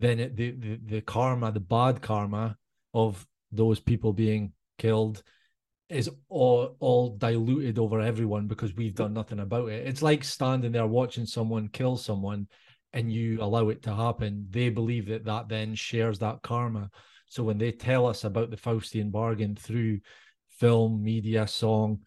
[0.00, 2.56] then it, the, the the karma, the bad karma
[2.92, 5.22] of those people being killed
[5.88, 9.86] is all all diluted over everyone because we've done nothing about it.
[9.86, 12.48] It's like standing there watching someone kill someone
[12.92, 16.90] and you allow it to happen, they believe that that then shares that karma.
[17.26, 20.00] So when they tell us about the Faustian bargain through
[20.48, 22.00] film, media, song,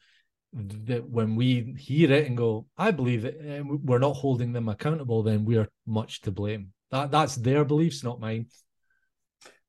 [0.55, 4.53] that when we hear it and go, I believe it, eh, and we're not holding
[4.53, 6.71] them accountable, then we're much to blame.
[6.91, 8.47] That that's their beliefs, not mine.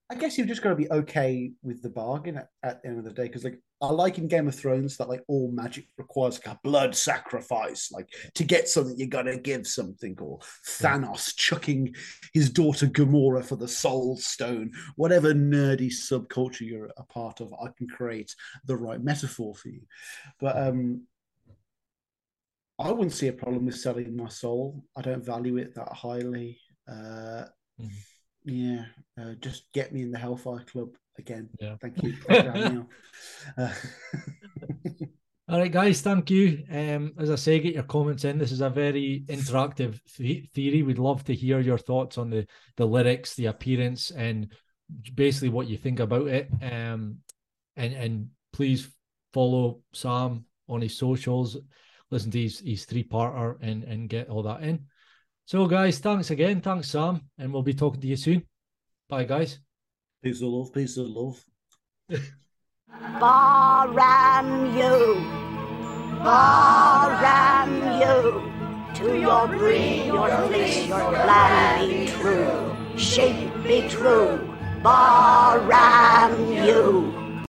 [0.09, 2.99] I guess you've just got to be okay with the bargain at, at the end
[2.99, 3.25] of the day.
[3.25, 6.61] Because like I like in Game of Thrones that like all magic requires like a
[6.65, 7.93] blood sacrifice.
[7.93, 10.17] Like to get something, you got to give something.
[10.19, 11.95] Or Thanos chucking
[12.33, 14.73] his daughter Gamora for the Soul Stone.
[14.97, 19.83] Whatever nerdy subculture you're a part of, I can create the right metaphor for you.
[20.41, 21.03] But um,
[22.79, 24.85] I wouldn't see a problem with selling my soul.
[24.97, 26.61] I don't value it that highly.
[26.89, 27.45] Uh,
[27.79, 27.91] Mhm.
[28.45, 28.85] Yeah,
[29.21, 31.49] uh, just get me in the Hellfire Club again.
[31.61, 31.77] Yeah.
[31.81, 32.15] Thank you.
[33.57, 33.73] Uh,
[35.49, 36.65] All right, guys, thank you.
[36.69, 38.37] Um, as I say, get your comments in.
[38.37, 40.83] This is a very interactive th- theory.
[40.83, 42.47] We'd love to hear your thoughts on the
[42.77, 44.53] the lyrics, the appearance, and
[45.15, 46.51] basically what you think about it.
[46.61, 47.19] Um,
[47.77, 48.91] and and please
[49.33, 51.57] follow Sam on his socials.
[52.11, 54.87] Listen to his his three parter and and get all that in.
[55.45, 56.61] So, guys, thanks again.
[56.61, 58.43] Thanks, Sam, and we'll be talking to you soon.
[59.09, 59.61] Bye, guys.
[60.27, 61.41] Peace of love, peace of love.
[63.21, 65.23] Baran you,
[66.25, 68.43] Baran you.
[68.97, 74.53] To your breed, your fleece, your plan be true, shape be true.
[74.83, 77.16] Baran you.